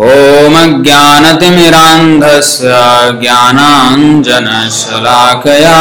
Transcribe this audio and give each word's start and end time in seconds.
ॐ 0.00 0.56
अज्ञानतिमिरान्धस्य 0.56 2.72
ज्ञानाञ्जनशलाकया 3.20 5.78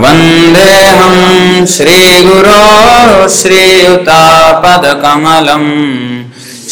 वन्देऽहं 0.00 1.16
श्रीगुरो 1.72 2.60
श्रीयुतापदकमलं 3.38 5.64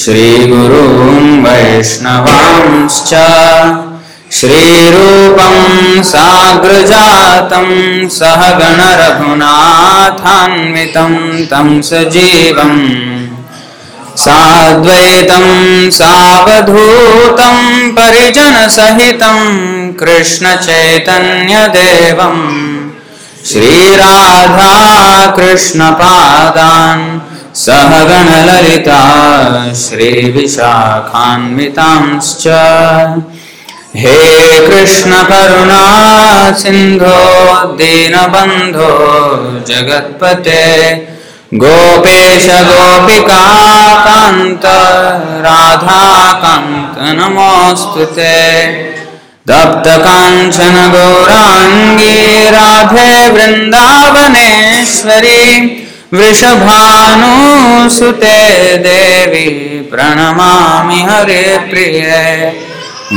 श्रीगुरून् 0.02 1.42
वैष्णवांश्च 1.44 3.12
श्रीरूपं 4.38 5.58
साग्रजातं 6.12 7.68
सहगणरघुनाथान्वितं 8.18 11.12
तं 11.52 11.68
सजीवम् 11.90 12.80
साद्वैतं 14.24 15.46
सावधूतं 16.00 17.60
परिजनसहितं 17.98 19.38
कृष्णचैतन्यदेवम् 20.00 22.69
श्रीराधा 23.46 25.30
कृष्णपादान् 25.30 27.20
सहगणललिता 27.54 29.00
श्रीविशाखान्वितांश्च। 29.74 32.46
हे 33.96 34.66
कृष्ण 34.66 34.76
कृष्णकरुणा 34.76 35.82
सिन्धो, 36.52 37.64
दीनबन्धो, 37.64 38.90
जगत्पते, 39.68 40.94
गोपेश 41.54 42.46
गोपिकान्त 42.46 44.62
राधाकान्त, 45.46 47.20
नमोऽस्तु 47.20 48.04
ते। 48.04 48.36
तप्तकाञ्चन 49.48 50.74
गौराङ्गी 50.92 52.16
राधे 52.54 53.12
वृन्दावनेश्वरी 53.34 55.44
वृषभानुसुते 56.14 56.80
देवी 58.86 59.46
प्रणमामि 59.90 61.00
हरे 61.08 61.44
प्रिये 61.70 62.24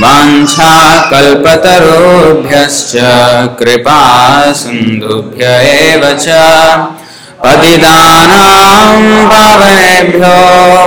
वाञ्छाकल्पतरुभ्यश्च 0.01 2.94
कृपा 3.59 4.01
सिन्धुभ्य 4.62 5.44
एव 5.69 6.03
च। 6.23 6.25
पतितानां 7.44 8.97
पावनेभ्यो 9.31 10.35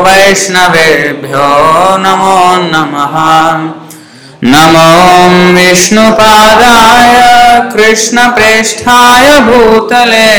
वैष्णवेभ्यो 0.06 1.48
नमो 2.04 2.38
नमः 2.72 3.14
नमो 4.44 5.52
विष्णुपादाय 5.54 7.14
कृष्णप्रेष्ठाय 7.72 9.40
भूतले। 9.40 10.34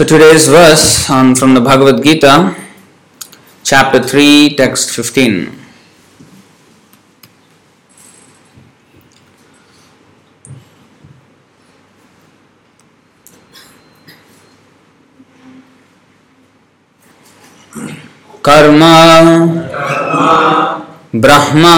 So 0.00 0.06
today's 0.06 0.48
verse 0.48 1.10
on 1.10 1.34
from 1.34 1.52
the 1.52 1.60
Bhagavad 1.60 2.02
Gita, 2.02 2.56
chapter 3.62 4.02
3, 4.02 4.56
text 4.56 4.96
15. 4.96 5.52
कर्म 18.40 18.82
ब्रह्म 21.20 21.76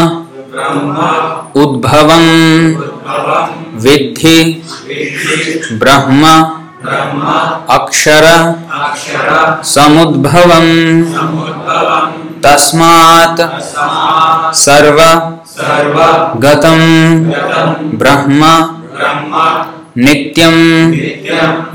उद्भवं 1.59 2.27
विद्धि 3.83 4.41
ब्रह्म 5.83 6.62
अक्षर 7.71 8.25
समुद्भवं 9.65 10.69
तस्मात् 12.43 13.41
सर्व 14.55 14.99
गतं 16.39 16.81
ब्रह्म 17.99 18.43
नित्यं 19.97 20.57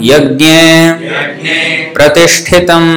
यज्ञे 0.02 0.92
प्रतिष्ठितम्। 1.94 2.90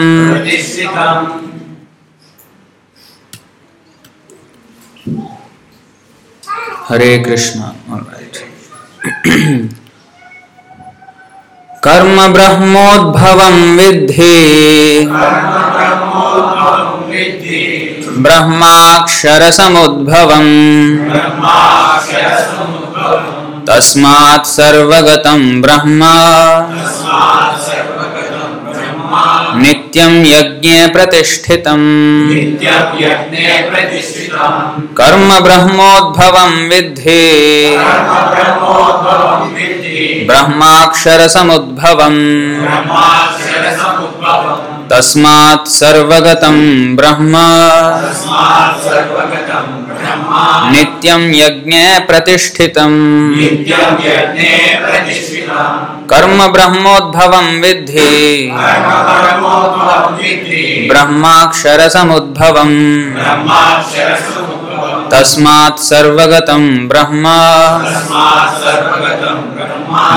हरे 6.88 7.18
कृष्ण। 7.18 7.60
कर्म 11.84 12.16
ब्रह्मोद्भव 12.32 13.38
विद्धि। 13.76 15.06
ब्रह्माक्षरसमुद्भवम् 18.18 20.52
तस्मात् 23.66 24.46
सर्वगतं 24.46 25.60
ब्रह्म। 25.60 26.02
नित्यं 29.56 30.24
यज्ञे 30.26 30.86
प्रतिष्ठितम्। 30.86 32.30
कर्म 34.96 35.40
ब्रह्मोद्भवं 35.40 36.68
विद्धि। 36.68 37.76
ब्रह्माक्षरसमुद्भवम्। 40.26 42.20
तस्मात् 44.90 45.68
सर्वगतं 45.68 46.96
ब्रह्म। 46.96 47.32
नित्यं 50.72 51.34
यज्ञे 51.34 51.98
प्रतिष्ठितम्। 51.98 53.34
कर्म 56.12 56.46
ब्रह्मोद्भवं 56.52 57.60
विद्धि। 57.60 58.50
ब्रह्माक्षरसमुद्भवम्। 60.88 62.76
तस्मात् 65.10 65.78
सर्वगतं 65.78 66.88
ब्रह्म। 66.88 67.24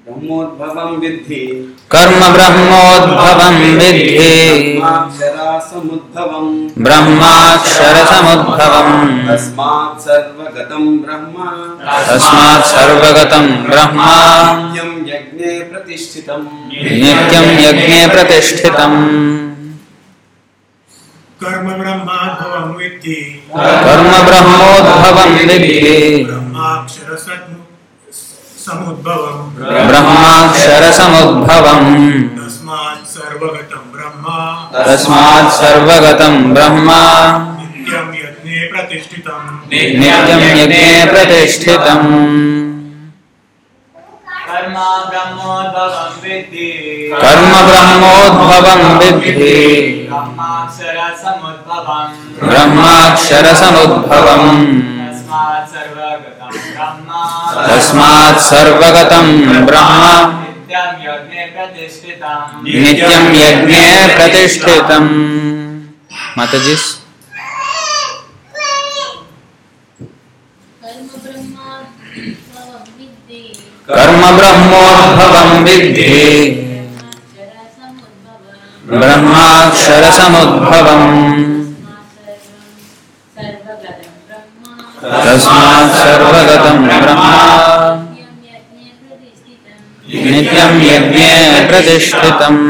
ब्रह्मोद्भवं 0.06 0.98
विद्धि। 0.98 1.78
कर्म 1.92 2.34
ब्रह्मोद्भवं 2.34 3.56
विद्धि। 3.56 4.74
ब्रह्माक्षरासमुद्भवम् 4.74 6.84
ब्रह्माक्षरसमुद्भवम् 6.84 9.28
तस्मात् 9.28 10.02
सर्वगतं 10.02 10.98
ब्रह्म। 10.98 11.36
तस्मात् 12.08 12.66
सर्वगतं 12.66 13.64
ब्रह्म। 13.64 14.02
नित्यं 14.02 15.16
यज्ञे 15.16 15.60
प्रतिष्ठितम्। 15.60 16.48
नित्यं 17.00 17.60
यज्ञे 17.60 18.08
प्रतिष्ठितम्। 18.08 19.49
कर्म 21.44 21.68
ब्रह्माद्भवं 21.74 22.72
विद्धि 22.76 23.44
कर्म 23.56 24.10
ब्रह्मोद्भवं 24.26 25.30
विद्धि 25.38 26.26
ब्रह्माक्षर 29.90 30.92
समुद्भवम् 30.92 31.94
तस्मात् 32.40 33.08
सर्वगतं 33.08 33.84
ब्रह्म। 33.94 34.26
तस्मात् 34.86 35.52
सर्वगतं 35.54 36.54
ब्रह्म। 36.54 36.90
नित्यं 37.60 38.08
यज्ञे 38.16 38.60
नित्यं 39.70 40.42
यज्ञे 40.58 41.06
प्रतिष्ठितम्। 41.12 42.69
कर्म 47.14 47.52
ब्रह्मोद्भवं 47.68 48.82
विद्धि। 49.00 49.58
ब्रह्माक्षरसमुद्भवम्। 52.44 54.62
तस्मात् 57.70 58.40
सर्वगतं 58.40 59.26
ब्रह्म। 59.66 60.04
नित्यं 62.66 63.24
यज्ञे 63.36 63.86
प्रतिष्ठितम्। 64.16 65.10
मतजिस् 66.38 66.88
कर्म 73.90 74.22
ब्रह्मोद्भवम 74.38 75.64
विद्धि। 75.64 76.52
ब्रह्माक्षर 78.90 80.04
समुद्भवम 80.12 81.04
तस्मात् 85.26 85.96
ब्रह्मा। 87.02 87.34
नित्यं 90.14 90.82
यज्ञे 90.82 91.66
प्रतिष्ठितम्। 91.68 92.62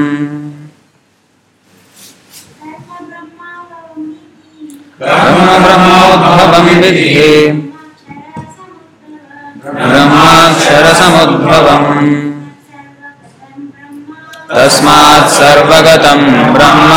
कर्म 5.02 5.48
ब्रह्मोद्भवं 5.64 6.66
ब्रह्माक्षरसमुद्भवम् 10.90 12.02
तस्मात् 14.50 15.30
सर्वगतं 15.32 16.22
ब्रह्म 16.54 16.92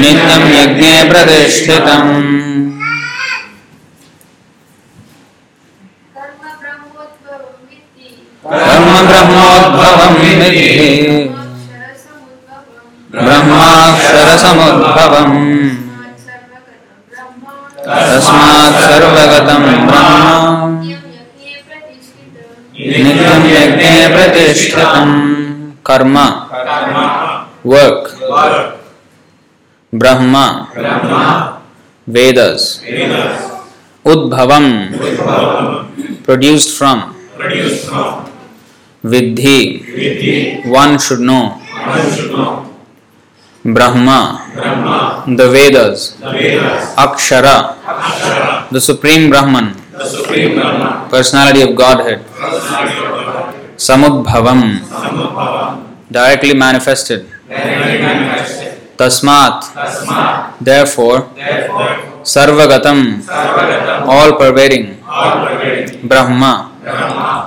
नित्यं 0.00 0.42
यज्ञे 0.56 0.96
प्रतिष्ठितम्। 1.10 2.10
कर्म 8.50 8.92
ब्रह्मोद्भवं 9.08 10.12
विद्धि 10.20 10.68
ब्रह्माक्षरसमुद्भवम्। 13.24 15.40
तस्मात् 17.86 18.78
सर्वगतं 18.84 19.62
ब्रह्म 19.88 20.14
प्रतिष्ठितम 24.08 25.10
कर्म। 25.86 26.16
वर्क 27.66 28.02
ब्रह्मा। 29.92 30.44
वेदस 32.08 32.62
उद्भवम। 34.04 34.66
प्रोड्यूस्ड 36.26 36.70
फ्रॉम 36.78 36.98
विद्धि। 39.04 39.60
One 40.66 40.96
should 40.98 41.20
know 41.20 41.40
Brahma. 43.64 44.20
The 45.28 45.40
Vedas 45.54 46.00
Akshara 46.98 47.56
the 48.74 48.78
supreme 48.78 49.30
Brahman 49.30 49.64
of 51.62 51.72
Godhead 52.06 52.20
samudbhavam 53.86 54.60
directly 56.10 56.54
manifested 56.54 57.26
tasmat 58.98 59.56
therefore 60.68 61.18
sarvagatam 62.34 63.20
all 64.14 64.30
pervading 64.40 64.86
brahma 66.10 66.52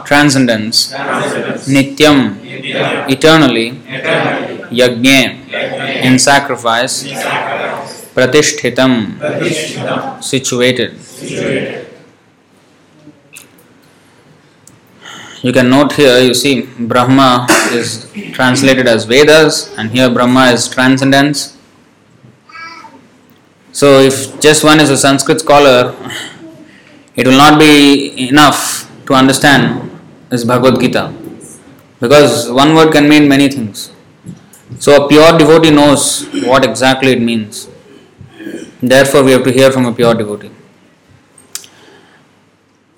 transcendence 0.10 0.94
nityam 1.76 2.18
eternally 3.16 3.68
yajna 4.80 5.20
in 6.08 6.16
sacrifice 6.30 6.96
pratishthitam 8.16 8.94
situated 10.32 10.92
you 15.42 15.54
can 15.54 15.70
note 15.70 15.94
here 15.94 16.20
you 16.20 16.34
see 16.34 16.54
brahma 16.92 17.48
is 17.72 18.12
translated 18.34 18.88
as 18.88 19.06
vedas 19.06 19.74
and 19.78 19.92
here 19.92 20.10
brahma 20.10 20.48
is 20.52 20.68
transcendence. 20.68 21.58
So 23.72 24.00
if 24.00 24.40
just 24.42 24.64
one 24.64 24.80
is 24.82 24.90
a 24.90 24.98
sanskrit 24.98 25.40
scholar 25.40 25.96
it 27.16 27.26
will 27.26 27.38
not 27.38 27.58
be 27.58 28.28
enough 28.28 28.92
to 29.08 29.14
understand 29.14 29.90
this 30.30 30.44
bhagavad 30.44 30.80
gita 30.82 31.14
because 32.02 32.52
one 32.52 32.76
word 32.76 32.92
can 32.92 33.08
mean 33.08 33.28
many 33.30 33.48
things. 33.50 33.92
So 34.80 35.06
a 35.06 35.08
pure 35.08 35.38
devotee 35.38 35.72
knows 35.72 36.28
what 36.44 36.66
exactly 36.66 37.12
it 37.14 37.22
means. 37.22 37.70
Therefore 38.82 39.24
we 39.24 39.32
have 39.32 39.44
to 39.46 39.52
hear 39.52 39.72
from 39.72 39.86
a 39.86 39.94
pure 39.94 40.14
devotee 40.14 40.52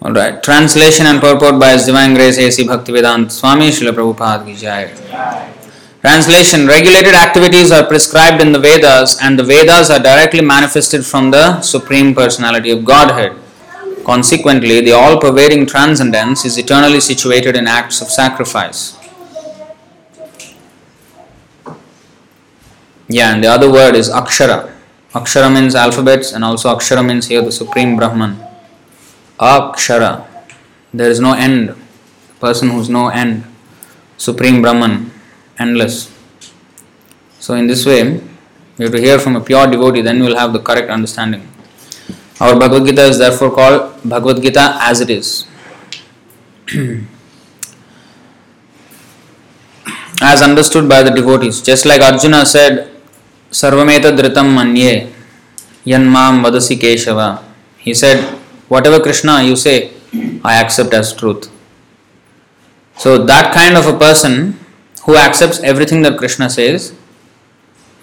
all 0.01 0.13
right. 0.13 0.41
Translation 0.41 1.05
and 1.05 1.21
purport 1.21 1.59
by 1.59 1.77
Divine 1.77 2.15
Grace 2.15 2.37
A.C. 2.39 2.63
Bhaktivedanta 2.63 3.31
Swami 3.31 3.69
Srila 3.69 3.93
Prabhupada. 3.93 4.41
Translation 6.01 6.65
Regulated 6.65 7.13
activities 7.13 7.71
are 7.71 7.85
prescribed 7.85 8.41
in 8.41 8.51
the 8.51 8.57
Vedas, 8.57 9.21
and 9.21 9.37
the 9.37 9.43
Vedas 9.43 9.91
are 9.91 9.99
directly 9.99 10.41
manifested 10.41 11.05
from 11.05 11.29
the 11.29 11.61
Supreme 11.61 12.15
Personality 12.15 12.71
of 12.71 12.83
Godhead. 12.83 13.37
Consequently, 14.03 14.81
the 14.81 14.91
all 14.91 15.19
pervading 15.19 15.67
transcendence 15.67 16.45
is 16.45 16.57
eternally 16.57 16.99
situated 16.99 17.55
in 17.55 17.67
acts 17.67 18.01
of 18.01 18.07
sacrifice. 18.07 18.97
Yeah, 23.07 23.35
and 23.35 23.43
the 23.43 23.49
other 23.49 23.71
word 23.71 23.93
is 23.93 24.09
Akshara. 24.09 24.73
Akshara 25.13 25.53
means 25.53 25.75
alphabets, 25.75 26.31
and 26.31 26.43
also 26.43 26.75
Akshara 26.75 27.05
means 27.05 27.27
here 27.27 27.43
the 27.43 27.51
Supreme 27.51 27.95
Brahman. 27.95 28.50
Akshara. 29.41 30.25
There 30.93 31.09
is 31.09 31.19
no 31.19 31.33
end. 31.33 31.75
Person 32.39 32.69
who's 32.69 32.89
no 32.89 33.09
end. 33.09 33.43
Supreme 34.17 34.61
Brahman. 34.61 35.11
Endless. 35.57 36.11
So, 37.39 37.55
in 37.55 37.67
this 37.67 37.85
way, 37.85 38.21
We 38.81 38.85
have 38.85 38.93
to 38.93 39.01
hear 39.01 39.19
from 39.19 39.35
a 39.35 39.41
pure 39.41 39.67
devotee, 39.67 40.01
then 40.01 40.19
we 40.19 40.25
will 40.27 40.37
have 40.37 40.53
the 40.53 40.59
correct 40.59 40.89
understanding. 40.89 41.47
Our 42.39 42.57
Bhagavad 42.57 42.87
Gita 42.87 43.03
is 43.05 43.19
therefore 43.19 43.51
called 43.51 44.01
Bhagavad 44.03 44.41
Gita 44.41 44.77
as 44.81 45.01
it 45.01 45.11
is. 45.11 45.45
as 50.23 50.41
understood 50.41 50.89
by 50.89 51.03
the 51.03 51.11
devotees. 51.11 51.61
Just 51.61 51.85
like 51.85 52.01
Arjuna 52.01 52.43
said, 52.43 52.89
Sarvameta 53.51 54.17
Dhritam 54.17 54.49
Manye 54.57 55.11
Yanmam 55.85 56.41
Vadasi 56.43 56.79
Keshava. 56.79 57.43
He 57.77 57.93
said, 57.93 58.40
Whatever 58.71 59.01
Krishna 59.01 59.41
you 59.43 59.57
say, 59.57 59.91
I 60.45 60.61
accept 60.61 60.93
as 60.93 61.11
truth. 61.11 61.51
So, 62.97 63.17
that 63.25 63.53
kind 63.53 63.75
of 63.75 63.85
a 63.85 63.97
person 63.99 64.59
who 65.03 65.17
accepts 65.17 65.59
everything 65.59 66.03
that 66.03 66.17
Krishna 66.17 66.49
says, 66.49 66.93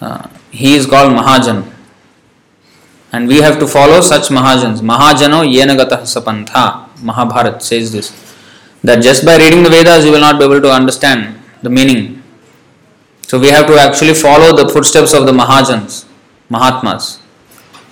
uh, 0.03 0.29
he 0.51 0.75
is 0.75 0.85
called 0.85 1.13
Mahajan. 1.13 1.73
And 3.13 3.29
we 3.29 3.39
have 3.39 3.59
to 3.61 3.67
follow 3.67 4.03
such 4.03 4.29
Mahajans. 4.29 4.83
Mahajano 4.83 5.41
Yenagatah 5.57 6.03
Sapantha. 6.03 6.87
Mahabharat 7.03 7.63
says 7.63 7.91
this. 7.93 8.13
That 8.85 9.03
just 9.03 9.25
by 9.25 9.39
reading 9.39 9.63
the 9.63 9.71
Vedas 9.71 10.05
you 10.05 10.13
will 10.13 10.21
not 10.21 10.39
be 10.39 10.45
able 10.45 10.61
to 10.61 10.71
understand 10.71 11.41
the 11.63 11.71
meaning. 11.71 12.23
So 13.23 13.39
we 13.39 13.49
have 13.49 13.67
to 13.69 13.79
actually 13.79 14.13
follow 14.13 14.55
the 14.55 14.69
footsteps 14.69 15.15
of 15.15 15.25
the 15.25 15.33
Mahajans, 15.33 16.05
Mahatmas. 16.51 17.21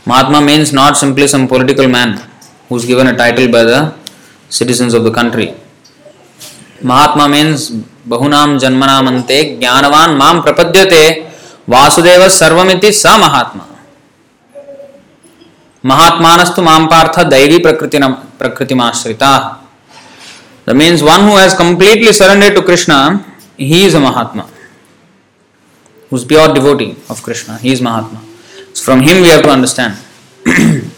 Mahatma 0.05 0.43
means 0.43 0.75
not 0.75 0.99
simply 0.99 1.27
some 1.27 1.49
political 1.49 1.89
man 1.89 2.23
who 2.69 2.77
is 2.77 2.85
given 2.85 3.07
a 3.07 3.17
title 3.17 3.49
by 3.51 3.65
the 3.65 3.95
citizens 4.49 4.95
of 4.95 5.05
the 5.05 5.11
country. 5.11 5.55
Mahatma 6.83 7.29
means 7.29 7.71
Bahunam 8.07 8.59
Janmanamante 8.59 9.59
Jnanavan 9.61 10.17
Mam 10.17 10.43
Prapadyate 10.43 11.27
Vasudeva 11.67 12.29
Sarvamiti 12.29 12.93
Sa 12.93 13.19
Mahatma. 13.19 13.67
Mahatmanastu 15.83 16.63
Mam 16.63 16.89
Partha 16.89 17.23
Daivi 17.25 17.59
Prakritimashrita. 17.61 19.59
That 20.65 20.75
means 20.75 21.03
one 21.03 21.21
who 21.23 21.37
has 21.37 21.55
completely 21.55 22.13
surrendered 22.13 22.55
to 22.57 22.63
Krishna, 22.63 23.25
he 23.57 23.85
is 23.85 23.95
a 23.95 24.01
Mahatma. 24.01 24.51
Who 26.11 26.17
is 26.17 26.25
pure 26.25 26.53
devotee 26.53 26.97
of 27.09 27.23
Krishna, 27.23 27.59
he 27.59 27.73
is 27.73 27.81
Mahatma. 27.81 28.21
So 28.75 28.83
from 28.85 29.01
him 29.01 29.23
we 29.23 29.29
have 29.29 29.43
to 29.43 29.51
understand. 29.51 29.97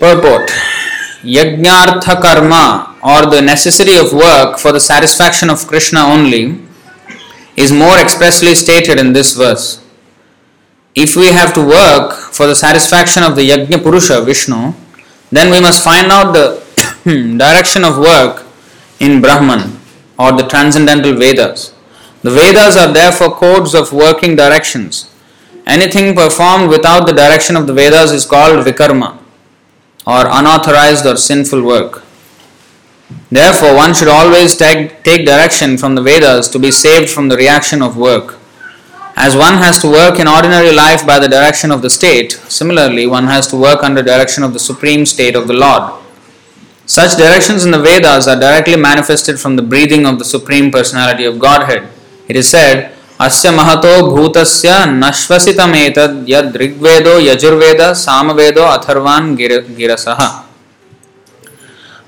Purport 0.00 0.48
Yajnartha 1.22 2.18
karma 2.22 2.96
or 3.02 3.30
the 3.30 3.42
necessity 3.42 3.96
of 3.98 4.14
work 4.14 4.58
for 4.58 4.72
the 4.72 4.80
satisfaction 4.80 5.50
of 5.50 5.66
Krishna 5.66 6.00
only 6.00 6.58
is 7.54 7.70
more 7.70 7.98
expressly 7.98 8.54
stated 8.54 8.98
in 8.98 9.12
this 9.12 9.36
verse. 9.36 9.84
If 10.94 11.16
we 11.16 11.26
have 11.26 11.52
to 11.52 11.60
work 11.60 12.14
for 12.14 12.46
the 12.46 12.54
satisfaction 12.54 13.22
of 13.22 13.36
the 13.36 13.46
Yajna 13.50 13.82
Purusha 13.82 14.22
Vishnu, 14.22 14.72
then 15.30 15.50
we 15.50 15.60
must 15.60 15.84
find 15.84 16.10
out 16.10 16.32
the 16.32 16.46
direction 17.36 17.84
of 17.84 17.98
work 17.98 18.46
in 19.00 19.20
Brahman 19.20 19.78
or 20.18 20.32
the 20.32 20.48
transcendental 20.48 21.12
Vedas. 21.14 21.74
The 22.22 22.30
Vedas 22.30 22.74
are 22.78 22.90
therefore 22.92 23.36
codes 23.36 23.74
of 23.74 23.92
working 23.92 24.34
directions. 24.34 25.14
Anything 25.66 26.14
performed 26.14 26.70
without 26.70 27.06
the 27.06 27.12
direction 27.12 27.54
of 27.54 27.66
the 27.66 27.74
Vedas 27.74 28.12
is 28.12 28.24
called 28.24 28.64
Vikarma 28.64 29.19
or 30.06 30.26
unauthorized 30.26 31.06
or 31.06 31.16
sinful 31.16 31.62
work. 31.62 32.02
Therefore, 33.30 33.74
one 33.74 33.94
should 33.94 34.08
always 34.08 34.56
take, 34.56 35.02
take 35.04 35.26
direction 35.26 35.76
from 35.78 35.94
the 35.94 36.02
Vedas 36.02 36.48
to 36.48 36.58
be 36.58 36.70
saved 36.70 37.10
from 37.10 37.28
the 37.28 37.36
reaction 37.36 37.82
of 37.82 37.96
work. 37.96 38.38
As 39.16 39.36
one 39.36 39.54
has 39.54 39.80
to 39.82 39.88
work 39.90 40.18
in 40.18 40.28
ordinary 40.28 40.72
life 40.72 41.06
by 41.06 41.18
the 41.18 41.28
direction 41.28 41.70
of 41.70 41.82
the 41.82 41.90
state, 41.90 42.32
similarly, 42.48 43.06
one 43.06 43.26
has 43.26 43.46
to 43.48 43.56
work 43.56 43.82
under 43.82 44.02
direction 44.02 44.42
of 44.42 44.52
the 44.52 44.58
supreme 44.58 45.04
state 45.04 45.36
of 45.36 45.46
the 45.46 45.54
Lord. 45.54 45.92
Such 46.86 47.16
directions 47.16 47.64
in 47.64 47.70
the 47.70 47.78
Vedas 47.78 48.26
are 48.26 48.38
directly 48.38 48.76
manifested 48.76 49.38
from 49.38 49.56
the 49.56 49.62
breathing 49.62 50.06
of 50.06 50.18
the 50.18 50.24
Supreme 50.24 50.72
Personality 50.72 51.24
of 51.24 51.38
Godhead. 51.38 51.88
It 52.26 52.34
is 52.34 52.48
said, 52.48 52.96
Asya 53.20 53.52
mahato 53.52 53.92
bhutasya 54.10 54.88
nashvasitam 54.98 55.74
etad 55.76 56.26
yad 56.26 56.54
rigvedo 56.54 57.20
yajurveda 57.20 57.92
samavedo 57.92 58.64
atharvan 58.76 59.36
girasaha. 59.36 60.46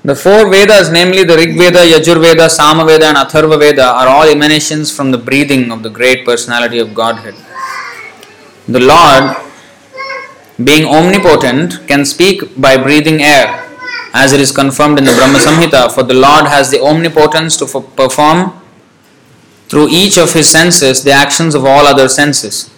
The 0.05 0.15
four 0.15 0.49
Vedas, 0.49 0.91
namely 0.91 1.23
the 1.23 1.37
Rig 1.37 1.57
Veda, 1.57 1.79
Yajurveda, 1.79 2.49
Samaveda, 2.49 3.03
and 3.03 3.17
Atharva 3.17 3.57
Veda, 3.57 3.85
are 3.85 4.09
all 4.09 4.27
emanations 4.27 4.91
from 4.93 5.11
the 5.11 5.17
breathing 5.17 5.71
of 5.71 5.81
the 5.81 5.89
great 5.89 6.25
personality 6.25 6.77
of 6.79 6.93
Godhead. 6.93 7.35
The 8.67 8.81
Lord, 8.81 9.37
being 10.61 10.85
omnipotent, 10.85 11.87
can 11.87 12.03
speak 12.03 12.59
by 12.59 12.75
breathing 12.75 13.21
air, 13.21 13.63
as 14.13 14.33
it 14.33 14.41
is 14.41 14.51
confirmed 14.51 14.99
in 14.99 15.05
the 15.05 15.13
Brahma 15.13 15.39
Samhita, 15.39 15.89
for 15.93 16.03
the 16.03 16.15
Lord 16.15 16.47
has 16.47 16.69
the 16.69 16.81
omnipotence 16.81 17.55
to 17.55 17.65
perform 17.65 18.59
through 19.73 19.89
each 19.89 20.19
of 20.19 20.33
his 20.33 20.47
senses 20.47 21.03
the 21.03 21.11
actions 21.11 21.55
of 21.55 21.65
all 21.65 21.87
other 21.87 22.07
senses. 22.07 22.69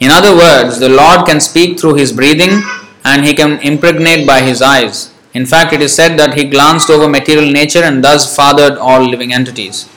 In 0.00 0.10
other 0.10 0.34
words, 0.34 0.80
the 0.80 0.88
Lord 0.88 1.24
can 1.24 1.40
speak 1.40 1.78
through 1.78 1.94
his 1.94 2.12
breathing 2.12 2.62
and 3.04 3.24
he 3.24 3.34
can 3.34 3.60
impregnate 3.60 4.26
by 4.26 4.40
his 4.40 4.60
eyes. 4.60 5.14
In 5.32 5.46
fact, 5.46 5.72
it 5.72 5.80
is 5.80 5.94
said 5.94 6.18
that 6.18 6.34
he 6.34 6.50
glanced 6.50 6.90
over 6.90 7.08
material 7.08 7.52
nature 7.52 7.84
and 7.84 8.02
thus 8.02 8.34
fathered 8.34 8.76
all 8.78 9.08
living 9.08 9.32
entities. 9.32 9.88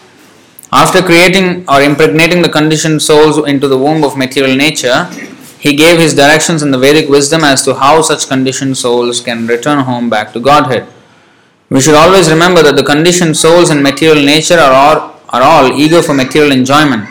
After 0.72 1.02
creating 1.02 1.68
or 1.68 1.82
impregnating 1.82 2.44
the 2.44 2.50
conditioned 2.50 3.02
souls 3.02 3.40
into 3.48 3.68
the 3.68 3.80
womb 3.80 4.04
of 4.04 4.16
material 4.16 4.56
nature, 4.56 5.06
he 5.60 5.76
gave 5.76 5.98
his 5.98 6.14
directions 6.14 6.62
in 6.62 6.70
the 6.70 6.78
Vedic 6.78 7.10
wisdom 7.10 7.44
as 7.44 7.64
to 7.64 7.74
how 7.74 8.04
such 8.04 8.28
conditioned 8.28 8.78
souls 8.78 9.22
can 9.22 9.48
return 9.48 9.80
home 9.86 10.08
back 10.08 10.32
to 10.34 10.40
Godhead. 10.40 10.88
We 11.72 11.82
should 11.82 11.96
always 11.96 12.30
remember 12.30 12.62
that 12.62 12.76
the 12.76 12.84
conditioned 12.84 13.38
souls 13.38 13.72
in 13.72 13.82
material 13.82 14.24
nature 14.24 14.60
are 14.60 14.74
all, 14.74 15.13
are 15.34 15.42
all 15.42 15.74
eager 15.74 16.02
for 16.02 16.14
material 16.14 16.54
enjoyment. 16.54 17.10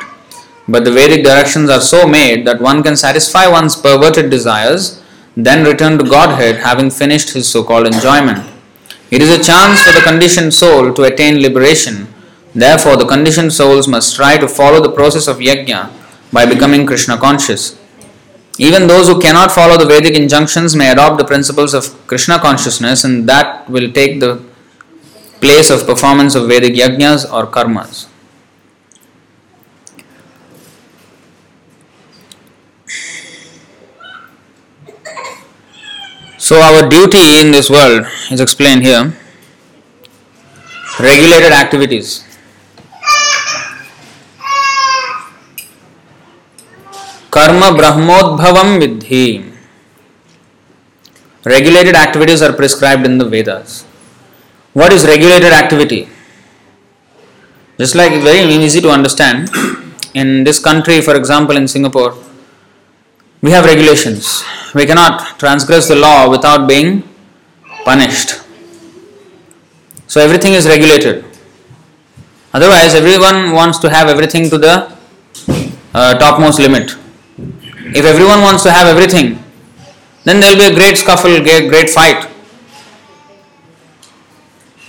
But 0.67 0.85
the 0.85 0.93
Vedic 0.93 1.25
directions 1.25 1.69
are 1.69 1.81
so 1.81 2.07
made 2.07 2.47
that 2.47 2.63
one 2.63 2.83
can 2.83 2.97
satisfy 2.97 3.49
one's 3.49 3.77
perverted 3.77 4.31
desires 4.31 5.03
then 5.37 5.65
return 5.65 5.99
to 5.99 6.05
Godhead 6.05 6.57
having 6.57 6.91
finished 6.91 7.31
his 7.31 7.49
so 7.49 7.65
called 7.65 7.87
enjoyment. 7.87 8.47
It 9.11 9.23
is 9.23 9.31
a 9.31 9.43
chance 9.43 9.83
for 9.83 9.93
the 9.93 10.05
conditioned 10.05 10.53
soul 10.55 10.93
to 10.93 11.03
attain 11.05 11.41
liberation. 11.41 12.09
Therefore, 12.55 12.97
the 12.97 13.07
conditioned 13.07 13.53
souls 13.53 13.89
must 13.89 14.15
try 14.15 14.37
to 14.37 14.49
follow 14.49 14.81
the 14.81 14.93
process 14.93 15.27
of 15.27 15.39
yajna 15.39 15.91
by 16.33 16.45
becoming 16.47 16.87
Krishna 16.87 17.17
conscious. 17.17 17.79
Even 18.59 18.87
those 18.87 19.09
who 19.09 19.19
cannot 19.19 19.51
follow 19.51 19.79
the 19.79 19.87
Vedic 19.87 20.15
injunctions 20.15 20.77
may 20.77 20.91
adopt 20.91 21.17
the 21.17 21.25
principles 21.25 21.73
of 21.73 22.07
Krishna 22.07 22.39
consciousness, 22.39 23.05
and 23.05 23.27
that 23.27 23.69
will 23.71 23.91
take 23.91 24.21
the 24.21 24.43
place 25.41 25.71
of 25.71 25.87
performance 25.87 26.35
of 26.35 26.49
Vedic 26.49 26.75
yajnas 26.75 27.31
or 27.33 27.47
karmas. 27.47 28.12
So, 36.53 36.61
our 36.61 36.87
duty 36.87 37.41
in 37.41 37.51
this 37.51 37.71
world 37.71 38.05
is 38.31 38.39
explained 38.39 38.83
here 38.83 39.05
regulated 41.01 41.51
activities. 41.51 42.27
Karma 47.31 47.69
Brahmodbhavam 47.79 48.69
Vidhi. 48.83 49.51
Regulated 51.47 51.95
activities 51.95 52.43
are 52.43 52.53
prescribed 52.53 53.07
in 53.07 53.17
the 53.17 53.25
Vedas. 53.25 53.85
What 54.75 54.93
is 54.93 55.07
regulated 55.07 55.55
activity? 55.55 56.07
Just 57.79 57.95
like 57.95 58.13
very 58.21 58.41
easy 58.41 58.83
to 58.83 58.91
understand, 58.91 59.49
in 60.13 60.45
this 60.45 60.59
country, 60.59 61.01
for 61.01 61.17
example, 61.17 61.57
in 61.57 61.67
Singapore, 61.67 62.15
we 63.43 63.51
have 63.51 63.65
regulations. 63.65 64.45
We 64.75 64.87
cannot 64.87 65.39
transgress 65.39 65.89
the 65.89 65.97
law 65.97 66.31
without 66.31 66.69
being 66.69 67.03
punished. 67.85 68.41
So 70.07 70.21
everything 70.21 70.55
is 70.55 70.67
regulated. 70.67 71.25
Otherwise, 72.55 72.95
everyone 72.95 73.53
wants 73.53 73.79
to 73.79 73.91
have 73.91 74.09
everything 74.09 74.49
to 74.51 74.59
the 74.59 74.97
uh, 75.95 76.19
topmost 76.19 76.61
limit. 76.61 76.97
If 77.95 78.05
everyone 78.05 78.43
wants 78.43 78.63
to 78.63 78.71
have 78.71 78.87
everything, 78.87 79.43
then 80.25 80.39
there 80.39 80.55
will 80.55 80.69
be 80.69 80.73
a 80.73 80.75
great 80.75 80.97
scuffle, 80.97 81.43
great, 81.43 81.69
great 81.69 81.91
fight. 81.91 82.29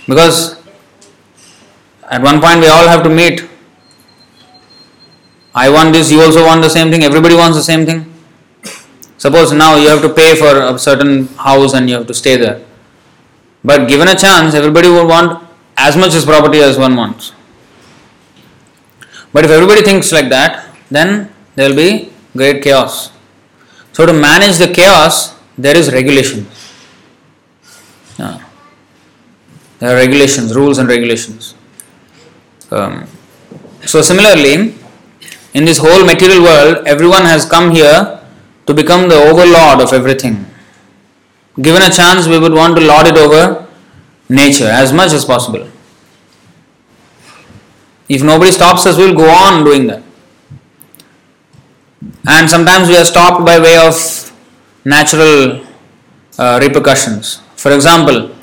Because 0.06 0.62
at 2.08 2.22
one 2.22 2.40
point 2.40 2.60
we 2.60 2.68
all 2.68 2.86
have 2.86 3.02
to 3.02 3.10
meet. 3.10 3.48
I 5.54 5.70
want 5.70 5.92
this, 5.92 6.12
you 6.12 6.20
also 6.20 6.44
want 6.44 6.62
the 6.62 6.70
same 6.70 6.90
thing, 6.90 7.02
everybody 7.02 7.34
wants 7.34 7.56
the 7.56 7.62
same 7.62 7.84
thing. 7.84 8.13
Suppose 9.24 9.54
now 9.54 9.76
you 9.76 9.88
have 9.88 10.02
to 10.02 10.12
pay 10.12 10.36
for 10.36 10.54
a 10.60 10.78
certain 10.78 11.28
house 11.38 11.72
and 11.72 11.88
you 11.88 11.96
have 11.96 12.06
to 12.08 12.12
stay 12.12 12.36
there. 12.36 12.62
But 13.64 13.88
given 13.88 14.06
a 14.06 14.14
chance, 14.14 14.52
everybody 14.52 14.90
would 14.90 15.08
want 15.08 15.42
as 15.78 15.96
much 15.96 16.12
as 16.12 16.26
property 16.26 16.58
as 16.58 16.76
one 16.76 16.94
wants. 16.94 17.32
But 19.32 19.46
if 19.46 19.50
everybody 19.50 19.80
thinks 19.80 20.12
like 20.12 20.28
that, 20.28 20.76
then 20.90 21.32
there 21.54 21.70
will 21.70 21.76
be 21.76 22.12
great 22.36 22.62
chaos. 22.62 23.12
So, 23.92 24.04
to 24.04 24.12
manage 24.12 24.58
the 24.58 24.70
chaos, 24.70 25.34
there 25.56 25.74
is 25.74 25.90
regulation. 25.90 26.46
There 28.18 29.90
are 29.90 29.94
regulations, 29.94 30.54
rules, 30.54 30.76
and 30.76 30.86
regulations. 30.86 31.54
Um, 32.70 33.06
so, 33.86 34.02
similarly, 34.02 34.74
in 35.54 35.64
this 35.64 35.78
whole 35.78 36.04
material 36.04 36.42
world, 36.42 36.86
everyone 36.86 37.22
has 37.22 37.46
come 37.46 37.70
here 37.70 38.20
to 38.66 38.74
become 38.74 39.08
the 39.08 39.16
overlord 39.16 39.80
of 39.80 39.92
everything. 39.92 40.46
Given 41.60 41.82
a 41.82 41.90
chance, 41.90 42.26
we 42.26 42.38
would 42.38 42.52
want 42.52 42.76
to 42.76 42.84
lord 42.84 43.06
it 43.06 43.16
over 43.16 43.66
nature 44.28 44.66
as 44.66 44.92
much 44.92 45.12
as 45.12 45.24
possible. 45.24 45.68
If 48.08 48.22
nobody 48.22 48.50
stops 48.50 48.86
us, 48.86 48.98
we 48.98 49.06
will 49.06 49.16
go 49.16 49.30
on 49.30 49.64
doing 49.64 49.86
that. 49.86 50.02
And 52.26 52.48
sometimes 52.48 52.88
we 52.88 52.96
are 52.96 53.04
stopped 53.04 53.44
by 53.44 53.58
way 53.58 53.76
of 53.76 54.32
natural 54.84 55.64
uh, 56.38 56.58
repercussions. 56.60 57.40
For 57.56 57.72
example, 57.72 58.34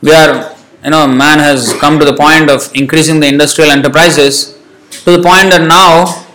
we 0.00 0.12
are, 0.12 0.54
you 0.82 0.90
know, 0.90 1.06
man 1.06 1.38
has 1.38 1.72
come 1.74 1.98
to 1.98 2.04
the 2.04 2.14
point 2.14 2.50
of 2.50 2.70
increasing 2.74 3.20
the 3.20 3.26
industrial 3.26 3.70
enterprises 3.70 4.58
to 5.04 5.16
the 5.16 5.22
point 5.22 5.50
that 5.50 5.66
now 5.66 6.26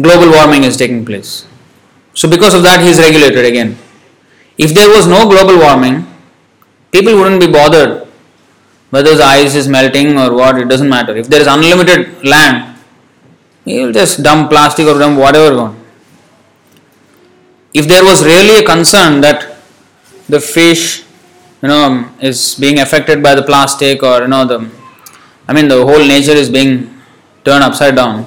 global 0.00 0.30
warming 0.32 0.64
is 0.64 0.76
taking 0.76 1.04
place. 1.04 1.46
So, 2.14 2.28
because 2.28 2.54
of 2.54 2.62
that, 2.62 2.80
he 2.80 2.88
is 2.88 2.98
regulated 2.98 3.44
again. 3.44 3.78
If 4.58 4.74
there 4.74 4.88
was 4.88 5.06
no 5.06 5.28
global 5.28 5.58
warming, 5.58 6.06
people 6.92 7.14
wouldn't 7.16 7.40
be 7.40 7.50
bothered 7.50 8.06
whether 8.90 9.14
the 9.14 9.24
ice 9.24 9.54
is 9.54 9.68
melting 9.68 10.18
or 10.18 10.34
what, 10.34 10.58
it 10.58 10.68
doesn't 10.68 10.88
matter. 10.88 11.16
If 11.16 11.28
there 11.28 11.40
is 11.40 11.46
unlimited 11.46 12.24
land, 12.24 12.76
he 13.64 13.80
will 13.84 13.92
just 13.92 14.22
dump 14.22 14.50
plastic 14.50 14.86
or 14.86 14.98
dump 14.98 15.18
whatever 15.18 15.56
on. 15.58 15.84
If 17.72 17.86
there 17.86 18.04
was 18.04 18.24
really 18.24 18.64
a 18.64 18.66
concern 18.66 19.20
that 19.20 19.58
the 20.28 20.40
fish, 20.40 21.04
you 21.62 21.68
know, 21.68 22.10
is 22.20 22.56
being 22.56 22.80
affected 22.80 23.22
by 23.22 23.34
the 23.36 23.42
plastic 23.42 24.02
or 24.02 24.22
you 24.22 24.28
know 24.28 24.44
the, 24.44 24.70
I 25.46 25.52
mean 25.52 25.68
the 25.68 25.84
whole 25.84 26.04
nature 26.04 26.32
is 26.32 26.50
being 26.50 27.00
turned 27.44 27.62
upside 27.62 27.94
down, 27.94 28.26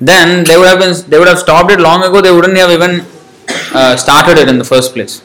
then 0.00 0.44
they 0.44 0.56
would 0.56 0.66
have 0.66 0.78
been, 0.78 1.10
they 1.10 1.18
would 1.18 1.28
have 1.28 1.38
stopped 1.38 1.70
it 1.70 1.80
long 1.80 2.02
ago. 2.02 2.20
They 2.20 2.32
wouldn't 2.32 2.56
have 2.56 2.70
even 2.70 3.06
uh, 3.74 3.96
started 3.96 4.38
it 4.38 4.48
in 4.48 4.58
the 4.58 4.64
first 4.64 4.92
place. 4.92 5.22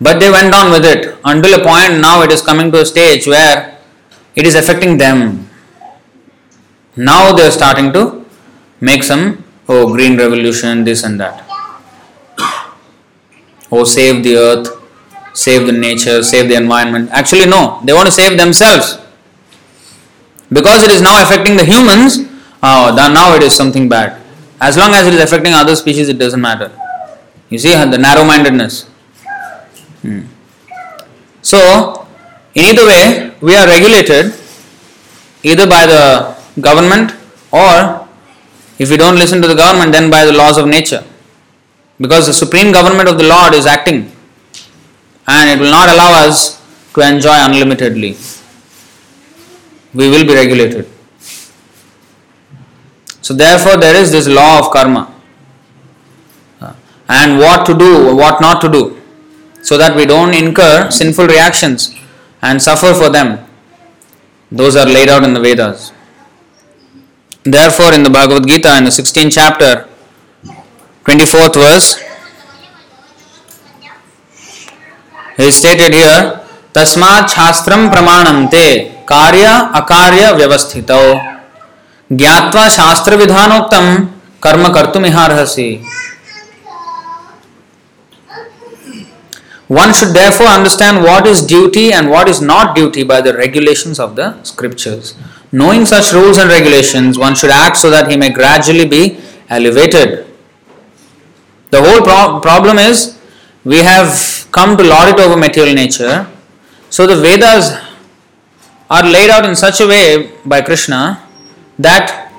But 0.00 0.20
they 0.20 0.30
went 0.30 0.54
on 0.54 0.70
with 0.70 0.84
it 0.84 1.16
until 1.24 1.60
a 1.60 1.64
point 1.64 2.00
now 2.00 2.22
it 2.22 2.30
is 2.30 2.42
coming 2.42 2.70
to 2.72 2.80
a 2.80 2.86
stage 2.86 3.26
where 3.26 3.78
it 4.34 4.46
is 4.46 4.54
affecting 4.54 4.98
them. 4.98 5.48
Now 6.96 7.34
they 7.34 7.46
are 7.46 7.50
starting 7.50 7.92
to 7.94 8.24
make 8.80 9.02
some 9.02 9.44
oh 9.68 9.92
green 9.92 10.18
revolution, 10.18 10.84
this 10.84 11.02
and 11.02 11.18
that. 11.20 11.42
Oh 13.72 13.84
save 13.84 14.22
the 14.22 14.36
earth, 14.36 14.68
save 15.32 15.66
the 15.66 15.72
nature, 15.72 16.22
save 16.22 16.48
the 16.48 16.56
environment. 16.56 17.10
Actually 17.12 17.46
no, 17.46 17.80
they 17.84 17.92
want 17.92 18.06
to 18.06 18.12
save 18.12 18.38
themselves. 18.38 18.98
Because 20.50 20.84
it 20.84 20.90
is 20.90 21.02
now 21.02 21.22
affecting 21.22 21.56
the 21.56 21.64
humans, 21.64 22.25
oh 22.68 23.10
now 23.18 23.34
it 23.36 23.42
is 23.42 23.54
something 23.54 23.88
bad. 23.88 24.22
As 24.60 24.76
long 24.76 24.92
as 24.94 25.06
it 25.06 25.14
is 25.14 25.20
affecting 25.20 25.52
other 25.52 25.76
species, 25.76 26.08
it 26.08 26.18
doesn't 26.18 26.40
matter. 26.40 26.70
You 27.50 27.58
see 27.58 27.68
the 27.68 27.98
narrow 27.98 28.24
mindedness. 28.24 28.84
Hmm. 30.02 30.22
So, 31.42 32.06
in 32.54 32.64
either 32.64 32.86
way, 32.86 33.34
we 33.40 33.54
are 33.54 33.66
regulated 33.66 34.34
either 35.42 35.66
by 35.66 35.86
the 35.86 36.36
government 36.60 37.14
or 37.52 38.08
if 38.78 38.90
we 38.90 38.96
don't 38.96 39.16
listen 39.16 39.40
to 39.42 39.48
the 39.48 39.54
government, 39.54 39.92
then 39.92 40.10
by 40.10 40.24
the 40.24 40.32
laws 40.32 40.58
of 40.58 40.66
nature. 40.66 41.04
Because 41.98 42.26
the 42.26 42.32
supreme 42.32 42.72
government 42.72 43.08
of 43.08 43.16
the 43.16 43.24
Lord 43.24 43.54
is 43.54 43.66
acting 43.66 44.10
and 45.26 45.50
it 45.50 45.62
will 45.62 45.70
not 45.70 45.88
allow 45.88 46.26
us 46.26 46.60
to 46.94 47.00
enjoy 47.00 47.36
unlimitedly. 47.46 48.16
We 49.94 50.10
will 50.10 50.26
be 50.26 50.34
regulated. 50.34 50.90
So, 53.25 53.33
therefore, 53.33 53.77
there 53.77 53.95
is 53.95 54.11
this 54.11 54.27
law 54.27 54.59
of 54.59 54.71
karma 54.71 55.13
and 57.07 57.37
what 57.39 57.65
to 57.65 57.77
do, 57.77 58.15
what 58.15 58.41
not 58.41 58.61
to 58.61 58.69
do 58.69 59.01
so 59.61 59.77
that 59.77 59.95
we 59.95 60.05
don't 60.05 60.33
incur 60.33 60.89
sinful 60.89 61.27
reactions 61.27 61.93
and 62.41 62.61
suffer 62.61 62.93
for 62.93 63.09
them. 63.09 63.45
Those 64.51 64.75
are 64.75 64.85
laid 64.85 65.09
out 65.09 65.23
in 65.23 65.33
the 65.33 65.39
Vedas. 65.39 65.93
Therefore, 67.43 67.93
in 67.93 68.03
the 68.03 68.09
Bhagavad 68.09 68.47
Gita, 68.47 68.77
in 68.77 68.83
the 68.83 68.89
16th 68.89 69.31
chapter, 69.31 69.87
24th 71.05 71.55
verse, 71.55 72.01
it 75.37 75.45
is 75.45 75.55
stated 75.55 75.93
here, 75.93 76.37
तस्मात् 76.75 77.29
शास्त्रम 77.29 77.89
प्रमाणन्ते 77.91 78.67
कार्य 79.07 79.45
अकार्य 79.75 80.31
व्यवस्थितौ 80.35 81.03
ज्ञात्वा 82.19 82.67
शास्त्र 82.69 83.15
विधानोक्तम 83.15 83.95
कर्म 84.43 84.67
कर्तुमिहार्हसि 84.73 85.69
One 89.71 89.93
should 89.93 90.13
therefore 90.13 90.47
understand 90.47 91.01
what 91.01 91.25
is 91.25 91.41
duty 91.41 91.93
and 91.93 92.09
what 92.09 92.27
is 92.27 92.41
not 92.41 92.75
duty 92.75 93.03
by 93.03 93.21
the 93.21 93.33
regulations 93.33 94.01
of 94.01 94.17
the 94.17 94.43
scriptures. 94.43 95.15
Knowing 95.53 95.85
such 95.85 96.11
rules 96.11 96.37
and 96.37 96.49
regulations, 96.49 97.17
one 97.17 97.35
should 97.35 97.51
act 97.51 97.77
so 97.77 97.89
that 97.89 98.11
he 98.11 98.17
may 98.17 98.29
gradually 98.31 98.85
be 98.85 99.17
elevated. 99.49 100.25
The 101.69 101.81
whole 101.81 102.01
pro- 102.01 102.41
problem 102.41 102.79
is 102.79 103.17
we 103.63 103.77
have 103.77 104.45
come 104.51 104.75
to 104.75 104.83
lord 104.83 105.07
it 105.13 105.21
over 105.21 105.37
material 105.37 105.73
nature. 105.73 106.27
So 106.89 107.07
the 107.07 107.15
Vedas 107.15 107.71
are 108.89 109.03
laid 109.03 109.29
out 109.29 109.45
in 109.45 109.55
such 109.55 109.79
a 109.79 109.87
way 109.87 110.33
by 110.45 110.61
Krishna 110.61 111.24
that 111.78 112.32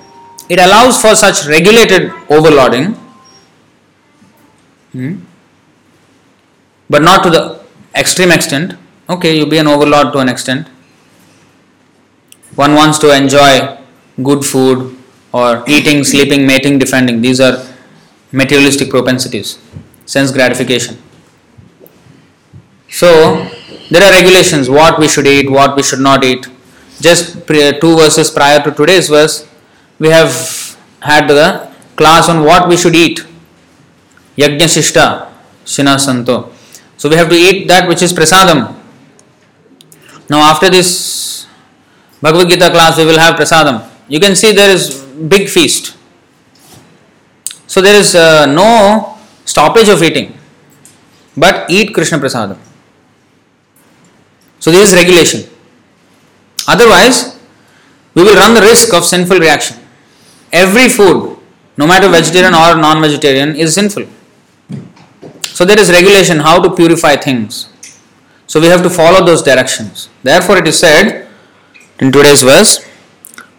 it 0.49 0.59
allows 0.59 1.01
for 1.01 1.15
such 1.15 1.45
regulated 1.47 2.11
overloading, 2.29 2.95
Hmm? 4.93 5.15
but 6.89 7.01
not 7.01 7.23
to 7.23 7.29
the 7.29 7.59
extreme 7.95 8.31
extent. 8.31 8.73
Okay, 9.09 9.37
you 9.37 9.45
be 9.45 9.57
an 9.57 9.67
overlord 9.67 10.13
to 10.13 10.19
an 10.19 10.29
extent. 10.29 10.67
One 12.55 12.73
wants 12.75 12.97
to 12.99 13.15
enjoy 13.15 13.77
good 14.23 14.43
food 14.43 14.97
or 15.31 15.63
eating, 15.67 16.03
sleeping, 16.03 16.47
mating, 16.47 16.79
defending. 16.79 17.21
These 17.21 17.39
are 17.39 17.63
materialistic 18.31 18.89
propensities, 18.89 19.59
sense 20.05 20.31
gratification. 20.31 20.97
So, 22.89 23.49
there 23.91 24.03
are 24.03 24.11
regulations 24.11 24.69
what 24.69 24.99
we 24.99 25.07
should 25.07 25.27
eat, 25.27 25.49
what 25.49 25.75
we 25.75 25.83
should 25.83 25.99
not 25.99 26.23
eat. 26.23 26.47
Just 26.99 27.45
two 27.47 27.95
verses 27.95 28.31
prior 28.31 28.63
to 28.63 28.71
today's 28.71 29.09
verse, 29.09 29.47
we 29.99 30.09
have 30.09 30.77
had 30.99 31.27
the 31.27 31.71
class 31.95 32.29
on 32.29 32.43
what 32.43 32.67
we 32.67 32.77
should 32.77 32.95
eat. 32.95 33.25
Yajna 34.37 34.67
Shishta, 34.67 35.31
Shina 35.65 35.99
Santo. 35.99 36.51
So 36.97 37.09
we 37.09 37.15
have 37.15 37.29
to 37.29 37.35
eat 37.35 37.67
that 37.67 37.87
which 37.87 38.01
is 38.01 38.13
prasadam. 38.13 38.75
Now 40.29 40.39
after 40.51 40.69
this 40.69 41.47
Bhagavad 42.21 42.49
Gita 42.49 42.69
class 42.69 42.97
we 42.97 43.05
will 43.05 43.19
have 43.19 43.35
prasadam. 43.35 43.87
You 44.07 44.19
can 44.19 44.35
see 44.35 44.51
there 44.51 44.69
is 44.69 45.03
big 45.03 45.49
feast. 45.49 45.95
So 47.67 47.81
there 47.81 47.95
is 47.95 48.15
uh, 48.15 48.45
no 48.45 49.17
stoppage 49.45 49.89
of 49.89 50.01
eating, 50.01 50.37
but 51.35 51.69
eat 51.69 51.93
Krishna 51.93 52.17
prasadam. 52.17 52.57
So 54.59 54.71
this 54.71 54.91
is 54.91 54.95
regulation. 54.95 55.49
Otherwise, 56.67 57.37
we 58.13 58.23
will 58.23 58.35
run 58.35 58.53
the 58.53 58.61
risk 58.61 58.93
of 58.93 59.05
sinful 59.05 59.39
reaction. 59.39 59.77
Every 60.51 60.89
food, 60.89 61.37
no 61.77 61.85
matter 61.85 62.09
vegetarian 62.09 62.53
or 62.53 62.75
non-vegetarian, 62.75 63.55
is 63.55 63.75
sinful. 63.75 64.05
So 65.43 65.65
there 65.65 65.79
is 65.79 65.91
regulation 65.91 66.39
how 66.39 66.61
to 66.61 66.75
purify 66.75 67.15
things. 67.15 67.69
So 68.47 68.59
we 68.59 68.67
have 68.67 68.81
to 68.83 68.89
follow 68.89 69.25
those 69.25 69.43
directions. 69.43 70.09
Therefore, 70.23 70.57
it 70.57 70.67
is 70.67 70.79
said 70.79 71.27
in 71.99 72.11
today's 72.11 72.43
verse, 72.43 72.79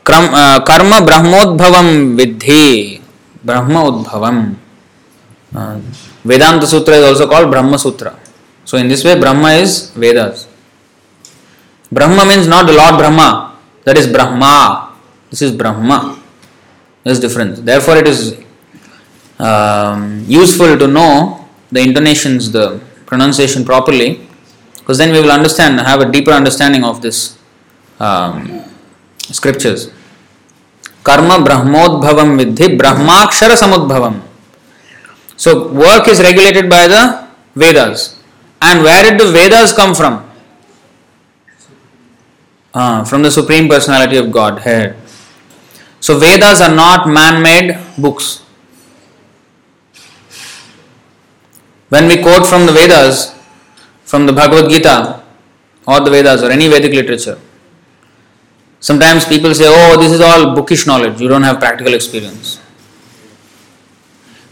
uh, 0.07 0.61
karma 0.65 1.05
brahmodbhavam 1.07 2.17
vidhi. 2.19 3.03
Brahma 3.45 3.85
udbhavam. 3.91 4.57
Uh, 5.55 5.81
Vedanta 6.25 6.67
Sutra 6.67 6.95
is 6.95 7.05
also 7.05 7.29
called 7.29 7.51
Brahma 7.51 7.79
Sutra. 7.79 8.19
So 8.65 8.77
in 8.77 8.89
this 8.89 9.05
way, 9.05 9.19
Brahma 9.19 9.51
is 9.51 9.91
Vedas. 9.91 10.48
Brahma 11.91 12.25
means 12.27 12.47
not 12.47 12.67
the 12.67 12.73
Lord 12.73 12.97
Brahma, 12.99 13.57
that 13.85 13.97
is 13.97 14.07
Brahma. 14.07 14.95
This 15.31 15.43
is 15.43 15.53
Brahma. 15.53 16.23
There's 17.05 17.21
difference. 17.21 17.61
Therefore, 17.61 17.97
it 17.97 18.07
is 18.09 18.39
um, 19.39 20.25
useful 20.27 20.77
to 20.79 20.87
know 20.87 21.49
the 21.71 21.81
intonations, 21.81 22.51
the 22.51 22.81
pronunciation 23.07 23.65
properly, 23.65 24.27
because 24.79 24.99
then 24.99 25.13
we 25.13 25.21
will 25.21 25.31
understand, 25.31 25.81
have 25.81 26.01
a 26.01 26.11
deeper 26.11 26.33
understanding 26.33 26.85
of 26.85 27.01
this 27.01 27.39
um, 28.01 28.65
scriptures. 29.21 29.91
karma 31.09 31.37
brahmodbhavam 31.47 32.37
vidhi 32.39 32.77
brahmakshara 32.81 33.57
samudbhavam. 33.63 34.21
So 35.37 35.69
work 35.73 36.09
is 36.09 36.21
regulated 36.21 36.69
by 36.69 36.87
the 36.89 37.29
Vedas. 37.55 38.21
And 38.61 38.83
where 38.83 39.03
did 39.03 39.19
the 39.21 39.31
Vedas 39.33 39.73
come 39.73 39.95
from? 39.95 40.28
Ah, 42.75 43.03
from 43.03 43.23
the 43.23 43.31
Supreme 43.31 43.69
Personality 43.69 44.17
of 44.17 44.31
Godhead. 44.31 44.97
So 46.01 46.19
Vedas 46.19 46.61
are 46.61 46.75
not 46.75 47.09
man-made 47.09 47.79
books. 47.97 48.43
When 51.89 52.07
we 52.07 52.23
quote 52.23 52.47
from 52.47 52.67
the 52.67 52.73
Vedas, 52.73 53.35
from 54.05 54.27
the 54.27 54.33
Bhagavad 54.33 54.71
Gita 54.71 55.23
or 55.87 56.01
the 56.01 56.11
Vedas 56.11 56.43
or 56.43 56.51
any 56.51 56.69
Vedic 56.69 56.93
literature, 56.93 57.39
sometimes 58.81 59.25
people 59.25 59.55
say, 59.55 59.65
Oh, 59.67 59.97
this 59.99 60.13
is 60.13 60.21
all 60.21 60.55
bookish 60.55 60.87
knowledge, 60.87 61.21
you 61.21 61.29
don't 61.29 61.43
have 61.43 61.59
practical 61.59 61.95
experience. 61.95 62.61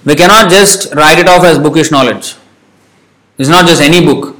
We 0.05 0.14
cannot 0.14 0.50
just 0.50 0.94
write 0.94 1.18
it 1.18 1.29
off 1.29 1.44
as 1.44 1.59
bookish 1.59 1.90
knowledge. 1.90 2.37
It's 3.38 3.48
not 3.48 3.66
just 3.66 3.83
any 3.83 4.05
book. 4.05 4.36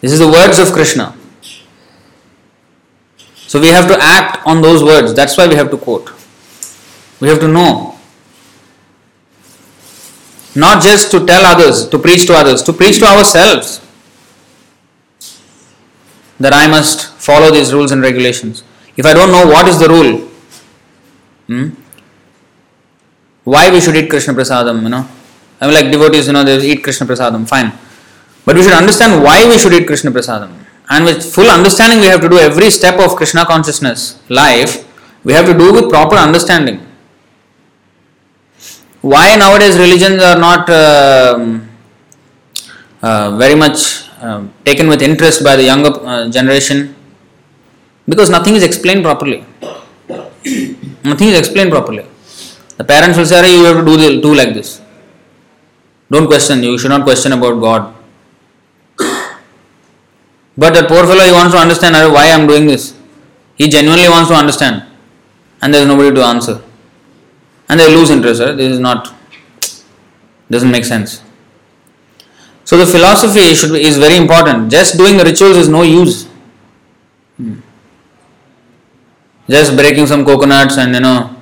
This 0.00 0.12
is 0.12 0.18
the 0.18 0.28
words 0.28 0.58
of 0.58 0.72
Krishna. 0.72 1.16
So 3.34 3.60
we 3.60 3.68
have 3.68 3.88
to 3.88 3.98
act 4.00 4.46
on 4.46 4.62
those 4.62 4.82
words. 4.82 5.12
That's 5.12 5.36
why 5.36 5.48
we 5.48 5.56
have 5.56 5.70
to 5.70 5.76
quote. 5.76 6.10
We 7.20 7.28
have 7.28 7.40
to 7.40 7.48
know. 7.48 7.98
Not 10.54 10.82
just 10.82 11.10
to 11.12 11.24
tell 11.26 11.44
others, 11.44 11.88
to 11.88 11.98
preach 11.98 12.26
to 12.26 12.34
others, 12.34 12.62
to 12.62 12.72
preach 12.72 12.98
to 13.00 13.06
ourselves 13.06 13.80
that 16.38 16.52
I 16.52 16.66
must 16.66 17.12
follow 17.14 17.50
these 17.50 17.72
rules 17.72 17.92
and 17.92 18.00
regulations. 18.02 18.64
If 18.96 19.04
I 19.04 19.14
don't 19.14 19.30
know 19.30 19.46
what 19.46 19.68
is 19.68 19.78
the 19.78 19.88
rule, 19.88 20.28
hmm, 21.46 21.68
why 23.44 23.70
we 23.70 23.80
should 23.80 23.96
eat 23.96 24.08
Krishna 24.08 24.32
Prasadam, 24.32 24.82
you 24.82 24.88
know. 24.88 25.08
I 25.60 25.66
mean, 25.66 25.74
like 25.74 25.92
devotees, 25.92 26.26
you 26.28 26.32
know, 26.32 26.42
they 26.42 26.64
eat 26.66 26.82
Krishna 26.82 27.06
Prasadam, 27.06 27.46
fine. 27.48 27.72
But 28.44 28.56
we 28.56 28.62
should 28.62 28.72
understand 28.72 29.22
why 29.22 29.46
we 29.48 29.58
should 29.58 29.72
eat 29.72 29.86
Krishna 29.86 30.10
Prasadam. 30.10 30.52
And 30.88 31.04
with 31.04 31.22
full 31.34 31.48
understanding, 31.48 32.00
we 32.00 32.06
have 32.06 32.20
to 32.20 32.28
do 32.28 32.38
every 32.38 32.70
step 32.70 32.98
of 32.98 33.16
Krishna 33.16 33.44
consciousness 33.44 34.20
life, 34.28 34.86
we 35.24 35.32
have 35.32 35.46
to 35.46 35.56
do 35.56 35.72
with 35.72 35.90
proper 35.90 36.16
understanding. 36.16 36.86
Why 39.00 39.36
nowadays 39.36 39.78
religions 39.78 40.22
are 40.22 40.38
not 40.38 40.68
um 40.68 41.68
uh, 43.02 43.36
very 43.36 43.54
much 43.54 44.08
um, 44.20 44.52
taken 44.64 44.88
with 44.88 45.00
interest 45.00 45.42
by 45.42 45.56
the 45.56 45.64
younger 45.64 45.92
uh, 46.04 46.28
generation? 46.28 46.94
Because 48.06 48.28
nothing 48.30 48.54
is 48.56 48.62
explained 48.62 49.02
properly. 49.02 49.44
nothing 51.04 51.28
is 51.28 51.38
explained 51.38 51.70
properly. 51.70 52.04
The 52.76 52.84
parents 52.84 53.16
will 53.18 53.26
say, 53.26 53.42
hey, 53.42 53.56
you 53.56 53.64
have 53.64 53.78
to 53.78 53.84
do, 53.84 53.96
the, 53.96 54.20
do 54.20 54.34
like 54.34 54.54
this. 54.54 54.80
Don't 56.10 56.26
question, 56.26 56.62
you 56.62 56.76
should 56.78 56.88
not 56.88 57.04
question 57.04 57.32
about 57.32 57.60
God. 57.60 57.94
But 60.56 60.74
that 60.74 60.88
poor 60.88 61.06
fellow, 61.06 61.24
he 61.24 61.32
wants 61.32 61.52
to 61.54 61.58
understand 61.58 61.94
why 62.12 62.24
I 62.24 62.28
am 62.28 62.46
doing 62.46 62.66
this. 62.66 62.94
He 63.56 63.68
genuinely 63.68 64.08
wants 64.08 64.28
to 64.30 64.34
understand. 64.34 64.84
And 65.62 65.72
there 65.72 65.82
is 65.82 65.88
nobody 65.88 66.14
to 66.14 66.22
answer. 66.22 66.62
And 67.68 67.78
they 67.78 67.94
lose 67.94 68.10
interest. 68.10 68.40
Right? 68.40 68.56
This 68.56 68.72
is 68.72 68.78
not, 68.78 69.14
doesn't 70.50 70.70
make 70.70 70.84
sense. 70.84 71.22
So 72.64 72.76
the 72.76 72.86
philosophy 72.86 73.54
should 73.54 73.72
be, 73.72 73.82
is 73.82 73.98
very 73.98 74.16
important. 74.16 74.70
Just 74.70 74.96
doing 74.96 75.18
rituals 75.18 75.56
is 75.56 75.68
no 75.68 75.82
use. 75.82 76.26
Hmm. 77.36 77.60
Just 79.48 79.76
breaking 79.76 80.06
some 80.06 80.24
coconuts 80.24 80.78
and 80.78 80.94
you 80.94 81.00
know 81.00 81.36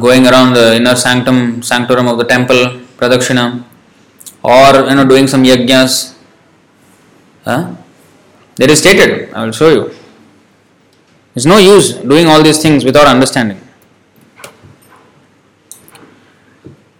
going 0.00 0.26
around 0.26 0.54
the 0.54 0.74
inner 0.74 0.96
sanctum 0.96 1.62
sanctorum 1.62 2.08
of 2.08 2.18
the 2.18 2.24
temple 2.24 2.80
pradakshina 2.98 3.62
or 4.42 4.88
you 4.88 4.96
know 4.96 5.06
doing 5.06 5.28
some 5.28 5.44
yajnas 5.44 6.16
huh? 7.44 7.76
That 8.60 8.68
is 8.68 8.78
stated. 8.78 9.32
I 9.32 9.44
will 9.44 9.52
show 9.52 9.70
you. 9.72 9.84
It's 11.34 11.46
no 11.46 11.56
use 11.56 11.94
doing 11.94 12.26
all 12.26 12.42
these 12.42 12.60
things 12.60 12.84
without 12.84 13.06
understanding. 13.06 13.58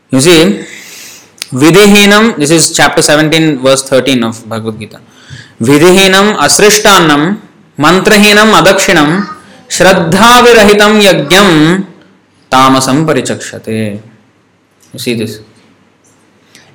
You 0.08 0.20
see, 0.20 0.64
Videhinam, 1.64 2.36
this 2.36 2.50
is 2.50 2.74
chapter 2.74 3.02
17, 3.02 3.58
verse 3.58 3.82
13 3.82 4.24
of 4.24 4.48
Bhagavad 4.48 4.80
Gita. 4.80 5.02
Videhinam 5.60 6.38
asrishtanam, 6.46 7.42
mantrahinam 7.76 8.56
adakshinam, 8.60 9.10
shraddhavirahitam 9.68 10.96
yagyam, 11.08 11.86
tamasam 12.48 13.04
parichakshate. 13.04 14.00
You 14.94 14.98
see 14.98 15.12
this? 15.12 15.42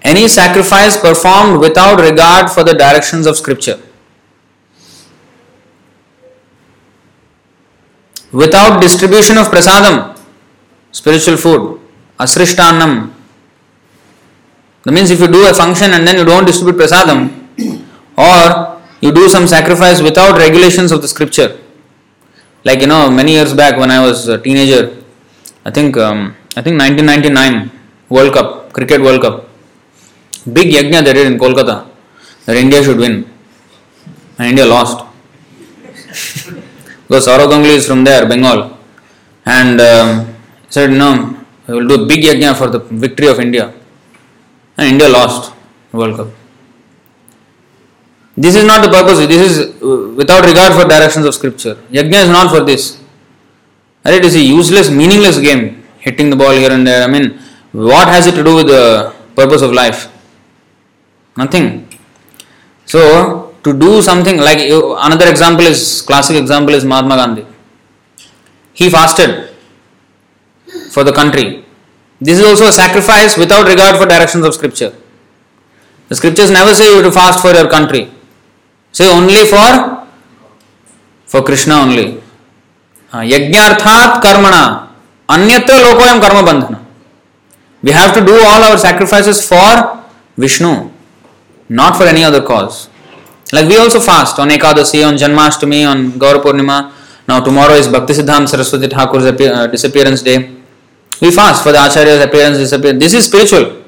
Any 0.04 0.28
sacrifice 0.28 0.96
performed 0.96 1.60
without 1.60 2.00
regard 2.00 2.52
for 2.52 2.64
the 2.64 2.76
directions 2.76 3.26
of 3.26 3.36
scripture 3.36 3.80
without 8.44 8.82
distribution 8.86 9.38
of 9.42 9.48
prasadam 9.56 9.98
spiritual 11.00 11.38
food 11.46 11.62
asrishtannam 12.26 12.94
that 14.86 14.94
means 14.94 15.10
if 15.10 15.20
you 15.20 15.28
do 15.28 15.42
a 15.50 15.54
function 15.54 15.94
and 15.96 16.08
then 16.08 16.16
you 16.20 16.26
don't 16.32 16.46
distribute 16.46 16.78
prasadam 16.82 17.20
or 18.16 18.76
you 19.02 19.12
do 19.12 19.28
some 19.28 19.48
sacrifice 19.48 20.02
without 20.02 20.38
regulations 20.38 20.92
of 20.92 21.02
the 21.02 21.08
scripture. 21.08 21.60
Like 22.64 22.82
you 22.82 22.88
know 22.88 23.10
many 23.10 23.34
years 23.34 23.54
back 23.54 23.78
when 23.78 23.92
i 23.92 24.00
was 24.04 24.28
a 24.28 24.38
teenager 24.46 24.84
i 25.64 25.72
think 25.72 25.98
um, 25.98 26.36
i 26.58 26.62
think 26.66 26.80
1999 26.80 27.70
world 28.10 28.34
cup 28.34 28.74
cricket 28.74 29.02
world 29.02 29.22
cup. 29.22 29.50
Big 30.52 30.70
yagna 30.78 31.04
they 31.04 31.14
did 31.14 31.28
in 31.32 31.38
kolkata 31.44 31.88
that 32.46 32.56
india 32.56 32.84
should 32.84 32.98
win. 32.98 33.16
And 34.38 34.48
india 34.52 34.66
lost 34.66 35.06
because 37.08 37.28
Sourav 37.28 37.50
Ganguly 37.52 37.76
is 37.82 37.88
from 37.88 38.04
there 38.04 38.26
bengal 38.28 38.78
and 39.46 39.82
um, 39.82 40.36
said 40.70 40.92
no 40.92 41.10
we 41.68 41.74
will 41.76 41.88
do 41.88 42.04
a 42.04 42.08
big 42.08 42.24
yajna 42.24 42.56
for 42.56 42.68
the 42.76 42.80
victory 43.06 43.28
of 43.28 43.40
india 43.40 43.74
and 44.78 44.88
india 44.94 45.10
lost 45.18 45.54
world 45.92 46.18
cup 46.18 46.30
this 48.38 48.56
is 48.56 48.66
not 48.66 48.84
the 48.84 48.90
purpose. 48.90 49.26
This 49.28 49.52
is 49.52 49.82
uh, 49.82 50.14
without 50.14 50.46
regard 50.46 50.74
for 50.74 50.88
directions 50.88 51.26
of 51.26 51.34
scripture. 51.34 51.76
Yajna 51.90 52.24
is 52.24 52.30
not 52.30 52.54
for 52.54 52.64
this. 52.64 53.02
It 54.06 54.26
is 54.26 54.36
a 54.36 54.42
useless, 54.42 54.90
meaningless 54.90 55.40
game. 55.40 55.84
Hitting 56.00 56.30
the 56.30 56.36
ball 56.36 56.52
here 56.52 56.72
and 56.72 56.86
there. 56.86 57.04
I 57.04 57.08
mean, 57.08 57.40
what 57.72 58.08
has 58.08 58.28
it 58.28 58.36
to 58.36 58.44
do 58.44 58.56
with 58.58 58.68
the 58.68 59.14
purpose 59.36 59.62
of 59.62 59.72
life? 59.72 60.12
Nothing. 61.38 61.88
So, 62.86 63.45
to 63.66 63.74
do 63.74 64.02
something 64.02 64.38
like 64.38 64.60
another 65.10 65.28
example 65.28 65.66
is 65.66 66.04
classic 66.04 66.38
example 66.38 66.76
is 66.76 66.86
Mahatma 66.86 67.16
Gandhi. 67.22 67.46
He 68.74 68.90
fasted 68.90 69.50
for 70.92 71.04
the 71.04 71.12
country. 71.12 71.66
This 72.22 72.40
is 72.40 72.46
also 72.46 72.68
a 72.68 72.72
sacrifice 72.72 73.38
without 73.38 73.68
regard 73.68 73.98
for 73.98 74.06
directions 74.06 74.46
of 74.46 74.54
scripture. 74.54 74.94
The 76.10 76.16
scriptures 76.16 76.52
never 76.52 76.76
say 76.76 76.90
you 76.90 76.98
have 76.98 77.06
to 77.06 77.12
fast 77.12 77.42
for 77.42 77.52
your 77.52 77.68
country. 77.68 78.12
Say 78.92 79.10
only 79.12 79.44
for 79.46 80.06
for 81.26 81.42
Krishna 81.42 81.76
only. 81.76 82.22
Ah, 83.12 83.24
yajnarthat 83.34 84.22
karmana. 84.22 84.90
Anyatra 85.28 85.82
lokoyam 85.86 86.22
karma 86.22 86.44
bandhana. 86.50 86.80
We 87.82 87.92
have 87.92 88.14
to 88.14 88.24
do 88.24 88.36
all 88.46 88.64
our 88.64 88.78
sacrifices 88.78 89.48
for 89.48 90.04
Vishnu, 90.38 90.92
not 91.70 91.98
for 91.98 92.04
any 92.04 92.24
other 92.24 92.42
cause. 92.42 92.90
Like 93.54 93.68
we 93.70 93.78
also 93.78 94.00
fast 94.00 94.40
on 94.40 94.50
Ekadasi, 94.50 95.08
on 95.08 95.16
Janmashtami, 95.16 95.88
on 95.90 96.18
Gaur 96.18 96.36
Purnima. 96.36 96.92
Now 97.28 97.40
tomorrow 97.44 97.74
is 97.74 97.88
Bhakti 97.88 98.14
Saraswati 98.14 98.88
Thakur's 98.88 99.26
uh, 99.26 99.68
disappearance 99.68 100.22
day. 100.22 100.56
We 101.22 101.32
fast 101.32 101.64
for 101.64 101.72
the 101.72 101.78
Acharya's 101.78 102.24
appearance, 102.24 102.58
disappearance. 102.58 103.00
This 103.00 103.14
is 103.14 103.26
spiritual. 103.26 103.84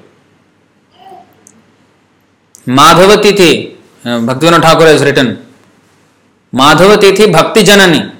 Madhava 2.65 3.21
Tithi, 3.21 3.77
uh, 4.03 4.19
Bhaktivinoda 4.19 4.61
Thakur 4.61 4.85
has 4.85 5.03
written, 5.03 5.45
Madhava 6.53 6.97
Bhakti 7.31 7.63
Janani. 7.63 8.15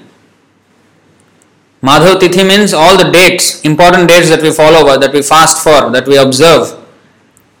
Madhava 1.82 2.18
Tithi 2.18 2.46
means 2.46 2.72
all 2.72 2.96
the 2.96 3.10
dates, 3.10 3.60
important 3.62 4.08
dates 4.08 4.28
that 4.28 4.42
we 4.42 4.50
follow, 4.50 4.98
that 4.98 5.12
we 5.12 5.22
fast 5.22 5.62
for, 5.62 5.90
that 5.90 6.06
we 6.06 6.16
observe. 6.16 6.70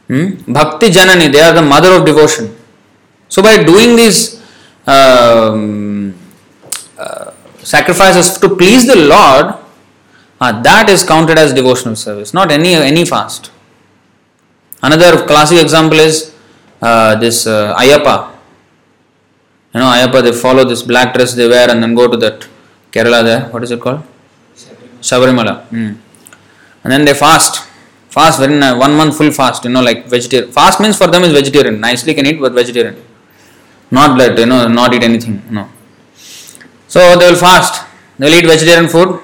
Hmm? 0.08 0.52
Bhakti 0.52 0.88
Janani, 0.88 1.30
they 1.30 1.40
are 1.40 1.52
the 1.52 1.62
mother 1.62 1.92
of 1.92 2.04
devotion. 2.06 2.57
So 3.28 3.42
by 3.42 3.62
doing 3.62 3.96
these 3.96 4.42
um, 4.86 6.14
uh, 6.98 7.32
sacrifices 7.58 8.38
to 8.38 8.56
please 8.56 8.86
the 8.86 8.96
Lord, 8.96 9.54
uh, 10.40 10.62
that 10.62 10.88
is 10.88 11.04
counted 11.04 11.38
as 11.38 11.52
devotional 11.52 11.96
service, 11.96 12.32
not 12.32 12.50
any 12.50 12.74
any 12.74 13.04
fast. 13.04 13.50
Another 14.82 15.26
classic 15.26 15.60
example 15.60 15.98
is 15.98 16.34
uh, 16.80 17.16
this 17.16 17.46
uh, 17.46 17.76
Ayyappa. 17.76 18.34
You 19.74 19.80
know, 19.80 19.86
Ayyappa, 19.86 20.22
they 20.22 20.32
follow 20.32 20.64
this 20.64 20.82
black 20.82 21.12
dress 21.14 21.34
they 21.34 21.48
wear 21.48 21.70
and 21.70 21.82
then 21.82 21.94
go 21.94 22.08
to 22.08 22.16
that 22.16 22.46
Kerala 22.92 23.22
there. 23.24 23.48
What 23.50 23.62
is 23.64 23.70
it 23.72 23.80
called? 23.80 24.02
Shabarimala. 25.00 25.64
Hmm. 25.66 25.92
And 26.84 26.92
then 26.92 27.04
they 27.04 27.14
fast. 27.14 27.68
Fast 28.08 28.38
very 28.38 28.58
one 28.78 28.94
month 28.96 29.16
full 29.16 29.30
fast. 29.30 29.64
You 29.64 29.70
know, 29.70 29.82
like 29.82 30.06
vegetarian. 30.06 30.50
Fast 30.52 30.80
means 30.80 30.96
for 30.96 31.08
them 31.08 31.24
is 31.24 31.32
vegetarian. 31.32 31.80
Nicely 31.80 32.14
can 32.14 32.26
eat, 32.26 32.40
but 32.40 32.52
vegetarian. 32.52 32.96
Not 33.90 34.18
that 34.18 34.38
you 34.38 34.46
know, 34.46 34.68
not 34.68 34.92
eat 34.94 35.02
anything. 35.02 35.42
No. 35.50 35.68
So 36.86 37.16
they 37.18 37.30
will 37.30 37.36
fast. 37.36 37.86
They 38.18 38.26
will 38.26 38.34
eat 38.38 38.46
vegetarian 38.46 38.88
food, 38.88 39.20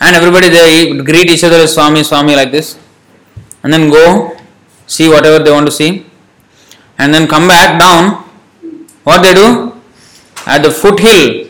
and 0.00 0.16
everybody 0.16 0.48
they 0.48 0.82
eat, 0.82 1.04
greet 1.04 1.30
each 1.30 1.44
other 1.44 1.56
as 1.56 1.74
Swami, 1.74 2.02
Swami 2.02 2.34
like 2.34 2.50
this, 2.50 2.78
and 3.62 3.72
then 3.72 3.90
go 3.90 4.36
see 4.86 5.08
whatever 5.08 5.42
they 5.42 5.50
want 5.50 5.66
to 5.66 5.72
see, 5.72 6.06
and 6.98 7.14
then 7.14 7.28
come 7.28 7.48
back 7.48 7.78
down. 7.80 8.24
What 9.04 9.22
they 9.22 9.32
do 9.32 9.80
at 10.46 10.62
the 10.62 10.70
foothill, 10.70 11.48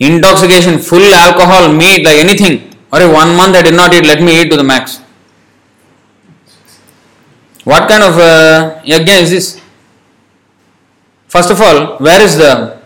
intoxication, 0.00 0.78
full 0.78 1.14
alcohol, 1.14 1.72
meat, 1.72 2.04
like 2.04 2.16
anything. 2.16 2.74
Or 2.92 3.00
if 3.00 3.12
one 3.12 3.36
month 3.36 3.56
I 3.56 3.62
did 3.62 3.74
not 3.74 3.92
eat, 3.92 4.06
let 4.06 4.22
me 4.22 4.40
eat 4.40 4.50
to 4.50 4.56
the 4.56 4.64
max. 4.64 4.98
What 7.64 7.88
kind 7.88 8.02
of 8.02 8.18
uh, 8.18 8.80
is 8.84 9.30
this? 9.30 9.60
First 11.32 11.50
of 11.50 11.62
all, 11.62 11.96
where 11.96 12.20
is 12.20 12.36
the 12.36 12.76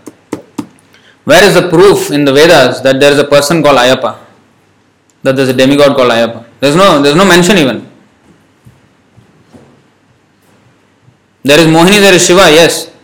where 1.25 1.43
is 1.43 1.55
the 1.55 1.69
proof 1.69 2.13
in 2.13 2.25
the 2.25 2.33
Vedas 2.33 2.81
that 2.83 3.01
there 3.01 3.11
is 3.11 3.19
a 3.19 3.25
person 3.25 3.61
called 3.61 3.77
Ayyappa? 3.77 4.17
That 5.25 5.35
there 5.35 5.43
is 5.43 5.49
a 5.49 5.53
demigod 5.53 5.97
called 5.97 6.13
Ayyappa? 6.13 6.45
There 6.61 6.71
is 6.71 6.77
no 6.77 7.03
there 7.03 7.11
is 7.11 7.17
no 7.19 7.25
mention 7.25 7.59
even. 7.59 7.91
There 11.43 11.59
is 11.59 11.67
Mohini, 11.67 11.99
there 11.99 12.15
is 12.15 12.25
Shiva, 12.25 12.47
yes. 12.53 12.95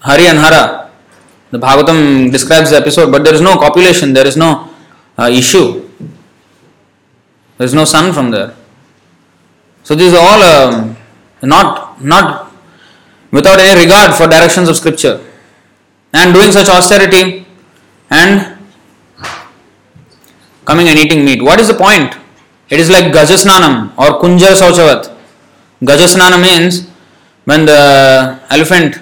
Hari 0.00 0.26
and 0.26 0.38
Hara. 0.38 0.90
The 1.52 1.58
Bhagavatam 1.58 2.32
describes 2.32 2.70
the 2.70 2.76
episode, 2.76 3.12
but 3.12 3.22
there 3.22 3.34
is 3.34 3.40
no 3.40 3.56
copulation, 3.56 4.12
there 4.12 4.26
is 4.26 4.36
no 4.36 4.68
uh, 5.16 5.30
issue. 5.30 5.88
There 7.56 7.66
is 7.66 7.74
no 7.74 7.84
son 7.84 8.12
from 8.12 8.32
there. 8.32 8.56
So 9.84 9.94
these 9.94 10.12
are 10.12 10.26
all 10.26 10.42
um, 10.42 10.96
not 11.42 12.02
not 12.02 12.49
without 13.30 13.58
any 13.58 13.80
regard 13.80 14.14
for 14.14 14.26
directions 14.26 14.68
of 14.68 14.76
scripture. 14.76 15.24
And 16.12 16.34
doing 16.34 16.52
such 16.52 16.68
austerity 16.68 17.46
and 18.10 18.58
coming 20.64 20.88
and 20.88 20.98
eating 20.98 21.24
meat. 21.24 21.42
What 21.42 21.60
is 21.60 21.68
the 21.68 21.74
point? 21.74 22.16
It 22.68 22.78
is 22.78 22.90
like 22.90 23.12
Gajasnanam 23.12 23.92
or 23.98 24.20
Kunjar 24.20 24.54
Sauchavat. 24.54 25.16
Gajasnana 25.82 26.40
means 26.40 26.88
when 27.44 27.66
the 27.66 28.40
elephant 28.50 29.00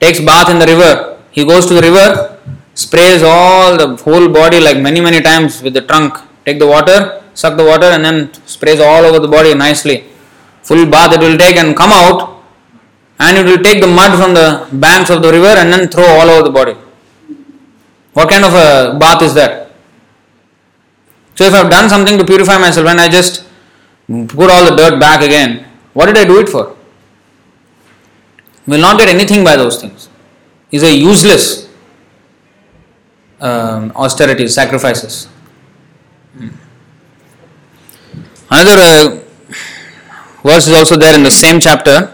takes 0.00 0.20
bath 0.20 0.50
in 0.50 0.58
the 0.58 0.66
river, 0.66 1.18
he 1.30 1.44
goes 1.44 1.66
to 1.66 1.74
the 1.74 1.82
river, 1.82 2.38
sprays 2.74 3.22
all 3.22 3.76
the 3.76 3.96
whole 4.02 4.28
body 4.28 4.58
like 4.60 4.78
many 4.78 5.00
many 5.00 5.20
times 5.20 5.62
with 5.62 5.74
the 5.74 5.82
trunk, 5.82 6.18
take 6.44 6.58
the 6.58 6.66
water, 6.66 7.22
suck 7.34 7.56
the 7.56 7.64
water 7.64 7.86
and 7.86 8.04
then 8.04 8.32
sprays 8.46 8.80
all 8.80 9.04
over 9.04 9.18
the 9.18 9.28
body 9.28 9.54
nicely. 9.54 10.04
Full 10.62 10.86
bath 10.86 11.14
it 11.14 11.20
will 11.20 11.38
take 11.38 11.56
and 11.56 11.76
come 11.76 11.92
out 11.92 12.41
and 13.24 13.38
it 13.38 13.44
will 13.50 13.62
take 13.62 13.80
the 13.80 13.86
mud 13.86 14.18
from 14.20 14.34
the 14.34 14.68
banks 14.72 15.10
of 15.10 15.22
the 15.22 15.30
river 15.30 15.54
and 15.60 15.72
then 15.72 15.88
throw 15.88 16.04
all 16.04 16.28
over 16.28 16.42
the 16.42 16.50
body. 16.50 16.74
What 18.12 18.28
kind 18.28 18.44
of 18.44 18.52
a 18.52 18.98
bath 18.98 19.22
is 19.22 19.34
that? 19.34 19.72
So 21.34 21.44
if 21.44 21.54
I 21.54 21.58
have 21.58 21.70
done 21.70 21.88
something 21.88 22.18
to 22.18 22.24
purify 22.24 22.58
myself 22.58 22.86
and 22.88 23.00
I 23.00 23.08
just 23.08 23.44
put 24.06 24.50
all 24.50 24.64
the 24.68 24.76
dirt 24.76 25.00
back 25.00 25.22
again, 25.22 25.66
what 25.94 26.06
did 26.06 26.18
I 26.18 26.24
do 26.24 26.38
it 26.40 26.48
for? 26.48 26.76
We 28.66 28.72
will 28.72 28.80
not 28.80 28.98
get 28.98 29.08
anything 29.08 29.44
by 29.44 29.56
those 29.56 29.80
things. 29.80 30.08
Is 30.70 30.82
a 30.82 30.92
useless 30.92 31.68
um, 33.40 33.92
sacrifices. 34.48 35.28
Another 38.50 38.76
uh, 38.78 39.20
verse 40.42 40.68
is 40.68 40.74
also 40.74 40.96
there 40.96 41.14
in 41.14 41.22
the 41.22 41.30
same 41.30 41.60
chapter. 41.60 42.11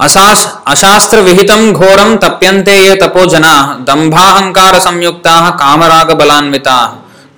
अशास्त्र 0.00 1.20
विहित 1.20 1.50
घोरम 1.72 2.16
तप्यन्ते 2.22 2.76
ये 2.76 2.94
तपो 3.02 3.24
जना 3.26 3.54
दंभाहंकार 3.88 4.78
संयुक्ता 4.80 5.34
कामराग 5.58 6.10
बलान्विता 6.18 6.78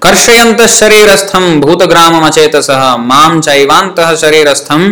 कर्षयंत 0.03 0.61
शरीरस्थम 0.71 1.45
भूतग्राम 1.61 2.15
अचेत 2.21 2.57
सह 2.67 2.85
माम 3.03 3.41
चैवांत 3.41 4.01
शरीरस्थम 4.21 4.91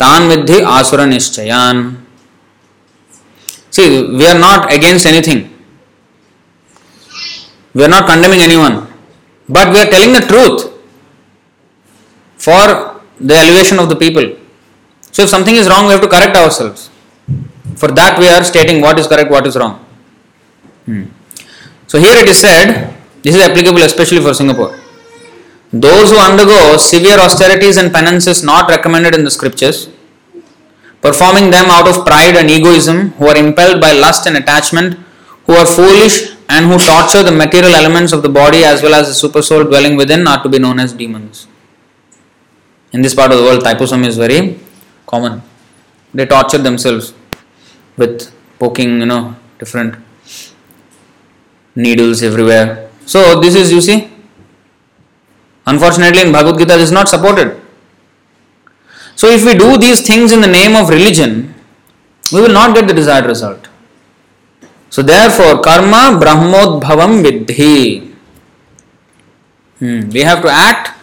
तान 0.00 0.28
विधि 0.28 0.60
आसुर 0.70 1.00
निश्चयान 1.06 1.82
see 3.72 3.88
we 4.12 4.26
are 4.26 4.36
not 4.38 4.70
against 4.72 5.06
anything 5.06 5.42
we 7.74 7.82
are 7.82 7.90
not 7.90 8.08
condemning 8.08 8.42
any 8.42 8.56
one 8.56 8.78
but 9.48 9.74
we 9.74 9.80
are 9.80 9.90
telling 9.90 10.16
the 10.16 10.26
truth 10.28 10.64
for 12.40 12.74
the 13.22 13.32
elevation 13.40 13.78
of 13.78 13.88
the 13.88 13.98
people 13.98 14.30
so 15.12 15.22
if 15.22 15.30
something 15.30 15.58
is 15.58 15.68
wrong 15.68 15.88
we 15.88 15.94
have 15.94 16.00
to 16.00 16.16
correct 16.16 16.36
ourselves 16.52 16.88
For 17.76 17.88
that, 17.88 18.18
we 18.18 18.28
are 18.28 18.44
stating 18.44 18.80
what 18.80 18.98
is 18.98 19.06
correct, 19.06 19.30
what 19.30 19.46
is 19.46 19.56
wrong. 19.56 19.84
Hmm. 20.84 21.04
So 21.86 21.98
here 21.98 22.14
it 22.14 22.28
is 22.28 22.38
said, 22.38 22.94
this 23.22 23.34
is 23.34 23.40
applicable 23.40 23.82
especially 23.82 24.20
for 24.20 24.34
Singapore. 24.34 24.78
Those 25.72 26.10
who 26.10 26.18
undergo 26.18 26.76
severe 26.76 27.18
austerities 27.18 27.76
and 27.76 27.92
penances 27.92 28.42
not 28.42 28.68
recommended 28.68 29.14
in 29.14 29.24
the 29.24 29.30
scriptures, 29.30 29.88
performing 31.00 31.50
them 31.50 31.66
out 31.70 31.88
of 31.88 32.04
pride 32.04 32.36
and 32.36 32.50
egoism, 32.50 33.10
who 33.12 33.26
are 33.26 33.36
impelled 33.36 33.80
by 33.80 33.92
lust 33.92 34.26
and 34.26 34.36
attachment, 34.36 34.98
who 35.46 35.54
are 35.54 35.66
foolish 35.66 36.36
and 36.48 36.66
who 36.66 36.78
torture 36.78 37.22
the 37.22 37.32
material 37.32 37.74
elements 37.74 38.12
of 38.12 38.22
the 38.22 38.28
body 38.28 38.64
as 38.64 38.82
well 38.82 38.94
as 38.94 39.08
the 39.08 39.14
super 39.14 39.40
soul 39.40 39.64
dwelling 39.64 39.96
within, 39.96 40.26
are 40.26 40.42
to 40.42 40.48
be 40.48 40.58
known 40.58 40.78
as 40.78 40.92
demons. 40.92 41.46
In 42.92 43.00
this 43.00 43.14
part 43.14 43.32
of 43.32 43.38
the 43.38 43.44
world, 43.44 43.62
Thaipusam 43.62 44.06
is 44.06 44.18
very 44.18 44.58
common. 45.06 45.42
They 46.12 46.26
torture 46.26 46.58
themselves 46.58 47.14
with 47.96 48.32
poking, 48.58 49.00
you 49.00 49.06
know, 49.06 49.36
different 49.58 49.96
needles 51.74 52.22
everywhere. 52.22 52.90
So, 53.06 53.40
this 53.40 53.54
is, 53.54 53.72
you 53.72 53.80
see, 53.80 54.10
unfortunately, 55.66 56.22
in 56.22 56.32
Bhagavad 56.32 56.58
Gita, 56.58 56.74
is 56.74 56.92
not 56.92 57.08
supported. 57.08 57.60
So, 59.16 59.28
if 59.28 59.44
we 59.44 59.54
do 59.54 59.76
these 59.78 60.06
things 60.06 60.32
in 60.32 60.40
the 60.40 60.48
name 60.48 60.76
of 60.76 60.88
religion, 60.88 61.54
we 62.32 62.40
will 62.40 62.52
not 62.52 62.74
get 62.74 62.86
the 62.86 62.94
desired 62.94 63.26
result. 63.26 63.68
So, 64.90 65.02
therefore, 65.02 65.60
karma 65.60 66.18
brahmodbhavam 66.20 67.22
vidhi. 67.24 68.14
Hmm. 69.78 70.08
We 70.10 70.20
have 70.20 70.42
to 70.42 70.48
act 70.48 70.98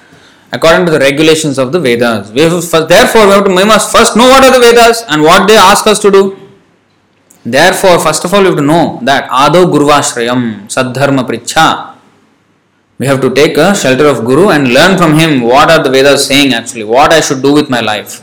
according 0.51 0.85
to 0.85 0.91
the 0.91 0.99
regulations 0.99 1.57
of 1.57 1.71
the 1.71 1.79
Vedas. 1.79 2.31
We 2.31 2.41
have 2.41 2.51
therefore, 2.87 3.25
we, 3.25 3.31
have 3.31 3.45
to, 3.45 3.53
we 3.53 3.65
must 3.65 3.91
first 3.91 4.15
know 4.15 4.27
what 4.27 4.43
are 4.43 4.51
the 4.51 4.59
Vedas 4.59 5.03
and 5.07 5.21
what 5.21 5.47
they 5.47 5.55
ask 5.55 5.85
us 5.85 5.99
to 5.99 6.11
do. 6.11 6.38
Therefore, 7.45 7.99
first 7.99 8.25
of 8.25 8.33
all, 8.33 8.41
we 8.41 8.47
have 8.47 8.57
to 8.57 8.61
know 8.61 8.99
that 9.03 9.29
Ado 9.31 9.65
Gurvashrayam 9.65 10.67
Sadharma 10.67 11.23
Pricha. 11.27 11.95
We 12.97 13.07
have 13.07 13.21
to 13.21 13.33
take 13.33 13.57
a 13.57 13.73
shelter 13.73 14.07
of 14.07 14.25
Guru 14.25 14.49
and 14.49 14.73
learn 14.73 14.97
from 14.97 15.17
him 15.17 15.41
what 15.41 15.71
are 15.71 15.81
the 15.81 15.89
Vedas 15.89 16.27
saying 16.27 16.53
actually, 16.53 16.83
what 16.83 17.13
I 17.13 17.21
should 17.21 17.41
do 17.41 17.53
with 17.53 17.69
my 17.69 17.79
life. 17.79 18.19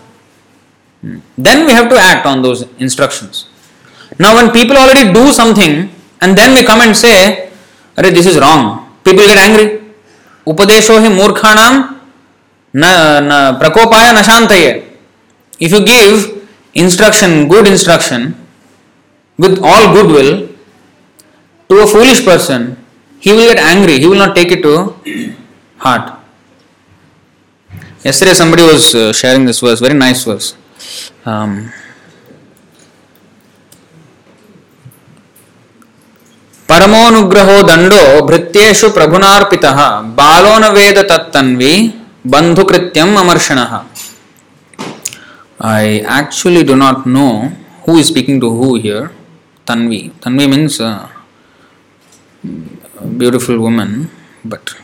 Hmm. 1.01 1.21
Then 1.39 1.67
we 1.67 1.73
have 1.73 1.89
to 1.89 1.97
act 1.97 2.27
on 2.27 2.43
those 2.43 2.63
instructions. 2.79 3.49
Now, 4.19 4.35
when 4.35 4.51
people 4.53 4.77
already 4.77 5.13
do 5.13 5.33
something 5.33 5.91
and 6.21 6.37
then 6.37 6.53
we 6.55 6.63
come 6.63 6.83
and 6.83 6.95
say, 6.95 7.51
Array, 7.97 8.11
this 8.11 8.27
is 8.27 8.39
wrong, 8.39 8.95
people 9.03 9.25
get 9.25 9.39
angry. 9.39 9.81
Upadesho 10.47 11.01
hi 11.01 11.09
murkhanam 11.09 12.01
na, 12.75 13.21
na 13.21 13.59
prakopaya 13.59 14.13
nashantaye. 14.15 14.85
If 15.59 15.73
you 15.73 15.85
give 15.85 16.47
instruction, 16.75 17.49
good 17.49 17.67
instruction, 17.67 18.46
with 19.38 19.60
all 19.64 19.94
goodwill 19.94 20.50
to 21.70 21.76
a 21.84 21.88
foolish 21.88 22.24
person, 22.24 22.78
he 23.20 23.32
will 23.32 23.48
get 23.54 23.60
angry. 23.60 24.00
He 24.00 24.08
will 24.08 24.18
not 24.18 24.36
take 24.36 24.52
it 24.52 24.62
to 24.64 24.96
heart. 25.78 26.20
Yesterday, 28.04 28.34
somebody 28.34 28.64
was 28.64 28.96
uh, 28.96 29.14
sharing 29.14 29.46
this 29.46 29.60
verse, 29.60 29.80
very 29.80 29.98
nice 29.98 30.24
verse. 30.24 30.56
Um, 31.26 31.72
परमोनुग्रहो 36.72 37.56
दंडो 37.70 38.04
भृत्येषु 38.28 38.90
प्रभुनार्पितः 38.98 39.80
बालो 40.20 40.54
न 40.60 40.68
वेद 40.76 41.00
तत्तन्वी 41.10 41.74
बंधुकृत्यम 42.34 43.10
अमर्षणः 43.20 43.74
I 45.64 46.00
actually 46.20 46.64
do 46.64 46.76
not 46.76 47.06
know 47.06 47.50
who 47.86 47.98
is 47.98 48.08
speaking 48.08 48.40
to 48.40 48.50
who 48.50 48.76
here. 48.76 49.12
Tanvi. 49.67 50.13
Tanvi 50.23 50.49
means 50.49 50.81
uh, 50.81 51.09
beautiful 53.19 53.59
woman. 53.59 54.11
But 54.45 54.75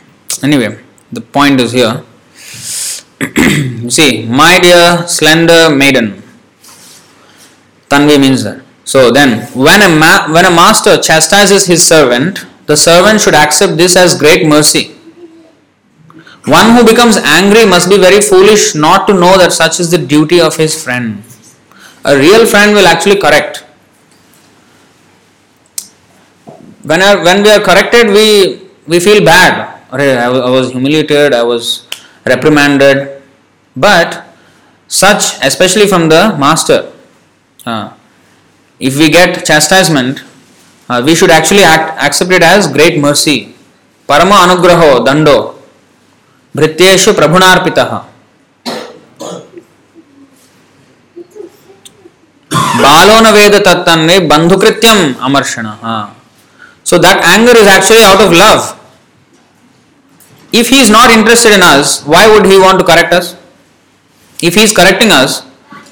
anyway, 0.42 0.78
the 1.12 1.20
point 1.20 1.60
is 1.60 1.72
here. 1.72 2.02
See, 3.88 4.26
my 4.26 4.58
dear 4.58 5.06
slender 5.06 5.74
maiden. 5.74 6.22
Tanvi 7.88 8.20
means 8.20 8.42
that. 8.44 8.62
So 8.84 9.10
then, 9.12 9.46
when 9.54 9.80
a 9.82 9.88
ma- 9.88 10.26
when 10.32 10.44
a 10.44 10.50
master 10.50 10.98
chastises 10.98 11.66
his 11.66 11.86
servant, 11.86 12.44
the 12.66 12.76
servant 12.76 13.20
should 13.20 13.34
accept 13.34 13.76
this 13.76 13.96
as 13.96 14.18
great 14.18 14.46
mercy. 14.46 14.96
One 16.44 16.74
who 16.74 16.84
becomes 16.84 17.16
angry 17.18 17.64
must 17.64 17.88
be 17.88 17.98
very 17.98 18.20
foolish 18.20 18.74
not 18.74 19.06
to 19.06 19.14
know 19.14 19.38
that 19.38 19.52
such 19.52 19.78
is 19.78 19.92
the 19.92 19.98
duty 19.98 20.40
of 20.40 20.56
his 20.56 20.82
friend. 20.82 21.22
A 22.04 22.18
real 22.18 22.46
friend 22.46 22.74
will 22.74 22.88
actually 22.88 23.20
correct. 23.20 23.64
When, 26.83 27.01
I, 27.01 27.15
when 27.23 27.43
we 27.43 27.49
are 27.51 27.59
corrected, 27.59 28.07
we, 28.09 28.61
we 28.87 28.99
feel 28.99 29.23
bad. 29.23 29.81
Arre, 29.91 30.17
I 30.17 30.29
wa- 30.29 30.45
I 30.47 30.49
was 30.49 30.71
humiliated, 30.71 31.33
I 31.33 31.43
was 31.43 31.87
reprimanded. 32.25 33.21
But 33.75 34.25
such, 34.87 35.37
especially 35.41 35.87
from 35.87 36.09
the 36.09 36.35
master, 36.37 36.91
uh, 37.65 37.91
if 38.79 38.97
we 38.97 39.09
get 39.09 39.45
chastisement, 39.45 40.21
uh, 40.89 41.01
we 41.05 41.15
should 41.15 41.31
actually 41.31 41.63
act, 41.63 42.01
accept 42.01 42.31
it 42.31 42.43
as 42.43 42.67
great 42.71 42.99
mercy. 42.99 43.55
Parama 44.09 44.37
anugraho 44.47 45.05
dando 45.05 45.37
भृत्येषु 46.55 47.11
प्रभुनार्पितः 47.13 47.89
बालो 52.83 53.19
न 53.25 53.31
वेद 53.35 53.55
तत्तन्वे 53.67 54.17
बंधुकृत्यम 54.31 54.99
अमर्षण 55.27 55.65
so 56.92 56.98
that 56.98 57.24
anger 57.24 57.56
is 57.56 57.64
actually 57.64 58.04
out 58.04 58.20
of 58.20 58.36
love. 58.36 58.76
If 60.52 60.68
he 60.68 60.76
is 60.76 60.90
not 60.90 61.08
interested 61.10 61.54
in 61.56 61.62
us, 61.62 62.04
why 62.04 62.28
would 62.28 62.44
he 62.44 62.58
want 62.58 62.78
to 62.80 62.84
correct 62.84 63.14
us? 63.14 63.34
If 64.42 64.56
he 64.56 64.60
is 64.60 64.76
correcting 64.76 65.10
us 65.10 65.40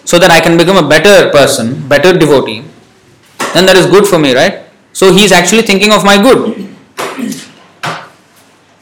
so 0.04 0.18
that 0.18 0.30
I 0.30 0.42
can 0.42 0.58
become 0.58 0.76
a 0.76 0.86
better 0.86 1.30
person, 1.30 1.88
better 1.88 2.12
devotee, 2.12 2.68
then 3.54 3.64
that 3.64 3.76
is 3.76 3.86
good 3.86 4.06
for 4.06 4.18
me, 4.18 4.34
right? 4.34 4.68
So 4.92 5.10
he 5.10 5.24
is 5.24 5.32
actually 5.32 5.62
thinking 5.62 5.90
of 5.90 6.04
my 6.04 6.20
good. 6.20 6.68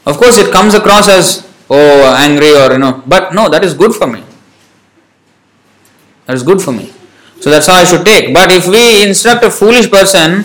Of 0.05 0.19
course, 0.19 0.39
it 0.39 0.51
comes 0.51 0.75
across 0.75 1.09
as 1.09 1.47
oh 1.71 2.17
angry 2.19 2.51
or 2.51 2.73
you 2.73 2.81
know, 2.81 3.01
but 3.07 3.33
no, 3.33 3.49
that 3.49 3.63
is 3.63 3.75
good 3.75 3.95
for 3.95 4.09
me. 4.09 4.25
That 6.27 6.35
is 6.35 6.43
good 6.43 6.61
for 6.61 6.73
me. 6.73 6.93
So 7.39 7.49
that's 7.49 7.69
how 7.69 7.75
I 7.75 7.85
should 7.85 8.05
take. 8.05 8.35
But 8.35 8.51
if 8.51 8.67
we 8.67 9.07
instruct 9.07 9.45
a 9.45 9.51
foolish 9.53 9.89
person 9.89 10.45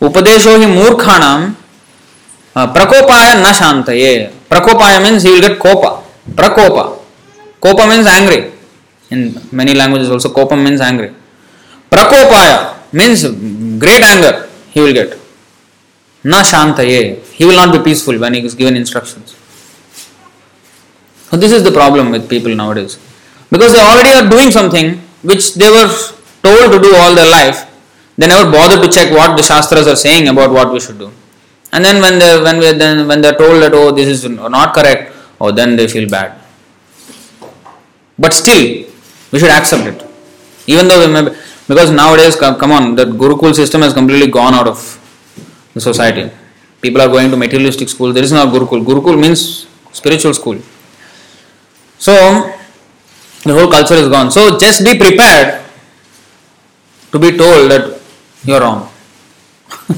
hi 0.00 0.66
murkhanam 0.66 1.54
uh, 2.56 2.66
prakopaya 2.72 3.40
na 3.42 3.52
shantaye 3.52 4.30
prakopaya 4.48 5.02
means 5.02 5.22
he 5.22 5.30
will 5.30 5.40
get 5.40 5.58
kopa 5.58 6.02
prakopa 6.34 6.98
kopa 7.60 7.88
means 7.88 8.06
angry. 8.06 8.52
In 9.10 9.34
many 9.52 9.74
languages 9.74 10.10
also 10.10 10.30
kopa 10.30 10.56
means 10.56 10.80
angry. 10.80 11.12
prakopaya 11.90 12.76
means 12.92 13.22
great 13.78 14.02
anger 14.02 14.48
he 14.70 14.80
will 14.80 14.92
get 14.92 15.18
na 16.24 16.42
shantaye 16.42 17.18
he 17.38 17.44
will 17.44 17.56
not 17.56 17.72
be 17.76 17.80
peaceful 17.88 18.16
when 18.18 18.34
he 18.34 18.40
is 18.44 18.54
given 18.54 18.76
instructions 18.76 19.34
so 21.28 21.36
this 21.36 21.52
is 21.52 21.62
the 21.68 21.74
problem 21.80 22.10
with 22.10 22.28
people 22.28 22.54
nowadays 22.54 22.98
because 23.50 23.72
they 23.72 23.80
already 23.90 24.12
are 24.18 24.28
doing 24.34 24.50
something 24.50 24.98
which 25.22 25.54
they 25.54 25.70
were 25.76 25.88
told 26.46 26.72
to 26.74 26.78
do 26.86 26.94
all 26.96 27.14
their 27.14 27.30
life 27.30 27.66
they 28.20 28.26
never 28.26 28.50
bother 28.52 28.78
to 28.84 28.88
check 28.96 29.10
what 29.18 29.34
the 29.34 29.42
shastras 29.42 29.86
are 29.92 29.96
saying 29.96 30.28
about 30.28 30.50
what 30.56 30.70
we 30.74 30.78
should 30.78 30.98
do. 30.98 31.10
And 31.72 31.82
then 31.82 32.02
when 32.02 32.18
they 32.18 32.30
when 32.46 32.58
we 32.58 32.72
then 32.72 33.08
when 33.08 33.22
they're 33.22 33.38
told 33.42 33.62
that 33.62 33.72
oh 33.72 33.90
this 33.98 34.08
is 34.14 34.28
not 34.56 34.74
correct 34.74 35.14
oh 35.40 35.50
then 35.50 35.74
they 35.76 35.86
feel 35.88 36.06
bad. 36.16 36.38
But 38.18 38.34
still 38.34 38.62
we 39.32 39.38
should 39.38 39.54
accept 39.58 39.86
it. 39.92 40.06
Even 40.66 40.88
though 40.88 41.00
we 41.04 41.12
may 41.14 41.22
be, 41.30 41.36
because 41.66 41.90
nowadays 41.90 42.36
come, 42.36 42.72
on 42.72 42.94
the 42.94 43.04
gurukul 43.04 43.54
system 43.54 43.80
has 43.80 43.94
completely 43.94 44.30
gone 44.30 44.52
out 44.52 44.68
of 44.68 44.78
the 45.72 45.80
society. 45.80 46.30
People 46.82 47.00
are 47.00 47.08
going 47.08 47.30
to 47.30 47.38
materialistic 47.38 47.88
school. 47.88 48.12
There 48.12 48.24
is 48.24 48.32
no 48.32 48.44
gurukul. 48.46 48.84
Gurukul 48.84 49.18
means 49.18 49.66
spiritual 49.92 50.34
school. 50.34 50.58
So 51.98 52.12
the 53.44 53.54
whole 53.54 53.70
culture 53.70 53.94
is 53.94 54.08
gone. 54.08 54.30
So 54.30 54.58
just 54.58 54.84
be 54.84 54.98
prepared 54.98 55.64
to 57.12 57.18
be 57.18 57.36
told 57.38 57.70
that 57.70 57.99
you 58.44 58.54
are 58.54 58.60
wrong. 58.60 58.88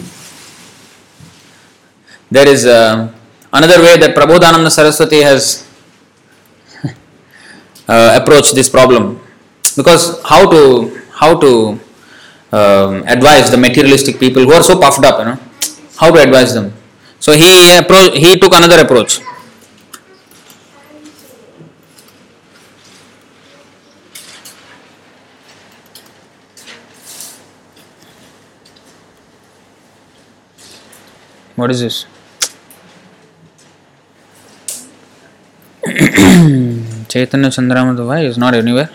There 2.33 2.49
is 2.49 2.65
uh, 2.65 3.13
another 3.53 3.79
way 3.83 3.99
that 3.99 4.17
Prabodhananda 4.17 4.71
Saraswati 4.71 5.21
has 5.21 5.69
uh, 7.89 8.19
approached 8.21 8.55
this 8.55 8.71
problem. 8.71 9.21
Because 9.77 10.23
how 10.25 10.49
to 10.51 10.99
how 11.13 11.39
to 11.39 11.79
um, 12.53 13.05
advise 13.07 13.51
the 13.51 13.59
materialistic 13.59 14.19
people 14.19 14.45
who 14.45 14.53
are 14.53 14.63
so 14.63 14.81
puffed 14.81 15.05
up 15.05 15.19
you 15.19 15.27
know? 15.27 15.39
How 16.01 16.11
to 16.11 16.21
advise 16.23 16.55
them? 16.55 16.73
So 17.21 17.33
he 17.33 17.77
appro- 17.81 18.17
he 18.17 18.37
took 18.37 18.55
another 18.55 18.81
approach 18.81 19.21
what 31.57 31.71
is 31.71 31.81
this 31.81 32.07
chaitanya 37.13 37.49
chandramata 37.57 38.05
why 38.11 38.21
is 38.31 38.39
not 38.39 38.55
anywhere 38.55 38.91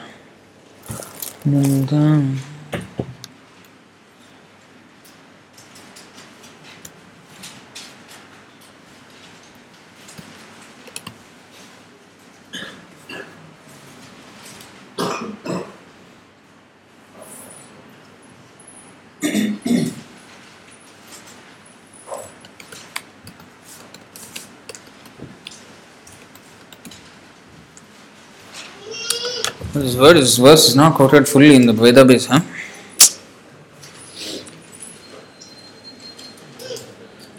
This 29.77 29.95
word 29.95 30.17
is 30.17 30.37
verse 30.37 30.69
is 30.69 30.75
not 30.75 30.95
quoted 30.95 31.27
fully 31.29 31.55
in 31.55 31.67
the 31.67 31.73
Veda 31.73 32.03
base, 32.03 32.25
huh? 32.25 32.41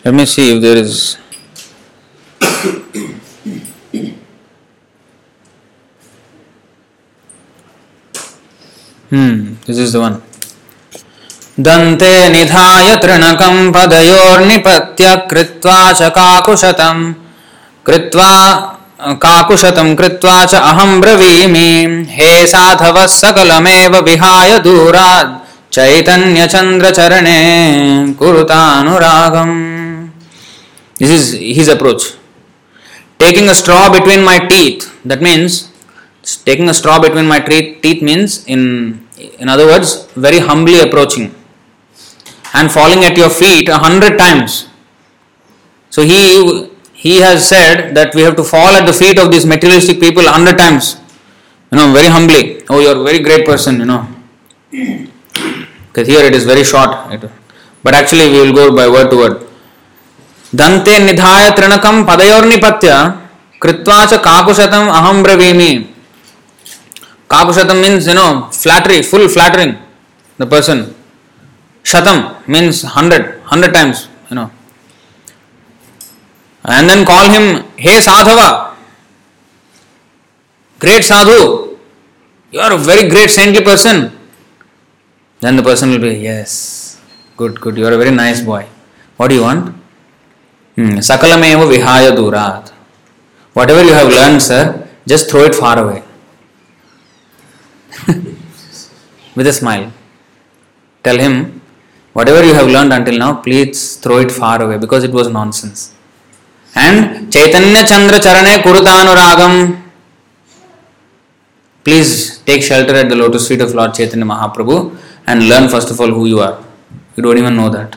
Let 0.05 0.14
me 0.14 0.24
see 0.24 0.55
if 0.55 0.62
there 0.62 0.77
is. 0.77 1.16
Hmm, 9.11 9.55
this 9.66 9.79
is 9.79 9.92
the 9.92 10.01
one. 10.01 10.22
दन्ते 11.59 12.12
निधाय 12.29 12.96
तृणकं 13.03 13.72
पदयोर्निपत्य 13.72 15.16
कृत्वा 15.31 15.81
च 15.92 16.11
काकुशतं 16.16 16.98
कृत्वा 17.87 18.29
काकुशतं 18.98 19.94
कृत्वा 19.96 20.44
च 20.44 20.54
ब्रवीमि। 21.00 21.68
हे 22.11 22.30
साधव 22.46 23.06
सकलमेव 23.06 23.96
विहाय 24.04 24.58
दूरा 24.58 25.08
चैतन्य 25.72 26.46
चंद्र 26.46 26.90
चरणे 26.90 27.38
कुरुतानुरागम 28.18 29.50
this 31.00 31.11
is 31.11 31.34
his 31.58 31.70
approach 31.70 32.06
taking 33.20 33.48
a 33.48 33.52
straw 33.52 33.88
between 33.90 34.22
my 34.24 34.38
teeth 34.50 34.87
that 35.08 35.22
means 35.22 35.64
taking 36.46 36.68
a 36.68 36.72
straw 36.72 36.98
between 36.98 37.26
my 37.26 37.40
teeth 37.48 37.74
teeth 37.82 38.02
means 38.04 38.44
in 38.48 38.64
in 39.40 39.48
other 39.48 39.64
words 39.72 39.96
very 40.18 40.38
humbly 40.49 40.80
approaching 40.80 41.28
and 42.57 42.70
following 42.70 43.05
at 43.05 43.18
your 43.18 43.30
feet 43.30 43.70
hundred 43.84 44.18
times 44.18 44.64
so 45.92 46.03
he 46.03 46.20
he 46.97 47.16
he 47.16 47.22
has 47.22 47.47
said 47.47 47.95
that 47.95 48.16
we 48.16 48.22
have 48.22 48.36
to 48.36 48.43
fall 48.43 48.76
at 48.80 48.86
the 48.86 48.93
feet 48.93 49.20
of 49.20 49.32
these 49.32 49.45
materialistic 49.45 49.99
people 49.99 50.26
a 50.28 50.32
hundred 50.32 50.57
times. 50.57 50.97
You 51.72 51.78
know, 51.78 51.93
very 51.93 52.07
humbly. 52.07 52.61
Oh, 52.70 52.80
you 52.80 52.88
are 52.88 52.99
a 53.01 53.03
very 53.03 53.20
great 53.20 53.45
person, 53.45 53.80
you 53.80 53.86
know. 53.86 54.07
Because 54.72 56.07
here 56.07 56.22
it 56.22 56.34
is 56.34 56.45
very 56.45 56.64
short. 56.64 56.91
It- 57.11 57.32
but 57.84 57.93
actually 57.93 58.30
we 58.30 58.39
will 58.41 58.53
go 58.53 58.76
by 58.76 58.88
word 58.88 59.09
to 59.11 59.18
word. 59.18 59.43
दन्ते 60.55 60.99
निधाय 60.99 61.49
तृणकं 61.57 62.03
पदयोर्निपत्य 62.05 62.89
कृत्वा 63.61 64.05
च 64.05 64.14
काकुशतम् 64.14 64.89
अहं 64.89 65.24
ब्रवीमि 65.24 65.72
काकुशतम 67.30 67.82
means 67.82 68.07
you 68.07 68.14
know 68.14 68.49
flattery 68.51 69.01
full 69.01 69.28
flattering 69.28 69.72
the 70.38 70.45
person 70.45 70.95
shatam 71.84 72.20
means 72.47 72.84
100 72.84 73.41
100 73.47 73.74
times 73.74 73.97
you 74.05 74.16
know 74.16 74.16
and 76.77 76.89
then 76.91 77.05
call 77.12 77.27
him 77.37 77.45
hey 77.87 77.97
sadhava 78.09 78.49
great 80.85 81.05
sadhu 81.12 81.41
you 82.55 82.61
are 82.66 82.73
a 82.79 82.81
very 82.91 83.05
great 83.14 83.31
saintly 83.39 83.62
person 83.73 83.99
Then 85.41 85.55
the 85.57 85.62
person 85.62 85.91
will 85.91 86.01
be, 86.01 86.14
yes, 86.19 87.01
good, 87.37 87.61
good, 87.61 87.77
you 87.77 87.87
are 87.87 87.93
a 87.93 87.97
very 87.97 88.11
nice 88.11 88.41
boy. 88.41 88.66
What 89.16 89.29
do 89.29 89.37
you 89.37 89.43
want? 89.43 89.75
Hmm. 90.75 90.99
Sakalameva 90.99 91.66
vihaya 91.73 92.14
durat. 92.16 92.73
Whatever 93.53 93.85
you 93.85 93.93
have 93.93 94.09
learned, 94.09 94.43
sir, 94.43 94.89
just 95.07 95.31
throw 95.31 95.45
it 95.45 95.55
far 95.55 95.79
away. 95.79 96.03
With 99.37 99.47
a 99.47 99.53
smile. 99.53 99.93
Tell 101.05 101.19
him, 101.19 101.61
whatever 102.12 102.45
you 102.45 102.55
have 102.55 102.66
learned 102.66 102.93
until 102.93 103.19
now, 103.19 103.41
please 103.41 103.97
throw 103.97 104.19
it 104.19 104.33
far 104.33 104.61
away 104.61 104.79
because 104.79 105.05
it 105.05 105.12
was 105.12 105.29
nonsense. 105.29 105.95
And 106.75 107.31
Chaitanya 107.31 107.83
Chandra 107.83 108.19
चरणे 108.19 108.57
कुरुतानुरागम 108.62 109.55
please 111.87 112.11
take 112.47 112.62
shelter 112.64 112.97
at 112.97 113.09
the 113.09 113.12
lotus 113.14 113.49
feet 113.49 113.62
of 113.62 113.75
Lord 113.77 113.93
Chaitanya 113.93 114.25
Mahaprabhu 114.25 114.75
and 115.29 115.43
learn 115.43 115.69
first 115.69 115.93
of 115.93 116.03
all 116.03 116.12
who 116.12 116.27
you 116.27 116.39
are 116.41 116.59
you 117.19 117.23
don't 117.25 117.39
even 117.39 117.53
know 117.53 117.69
that 117.71 117.97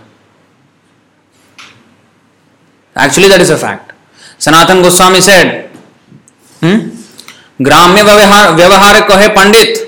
actually 2.96 3.30
that 3.30 3.42
is 3.42 3.54
a 3.54 3.58
fact 3.58 3.94
Sanatana 4.44 4.82
Goswami 4.82 5.22
said 5.22 5.54
ग्राम्य 7.62 8.04
व्यवहार 8.04 8.52
व्यवहार 8.54 9.00
कहे 9.08 9.28
pandit 9.36 9.88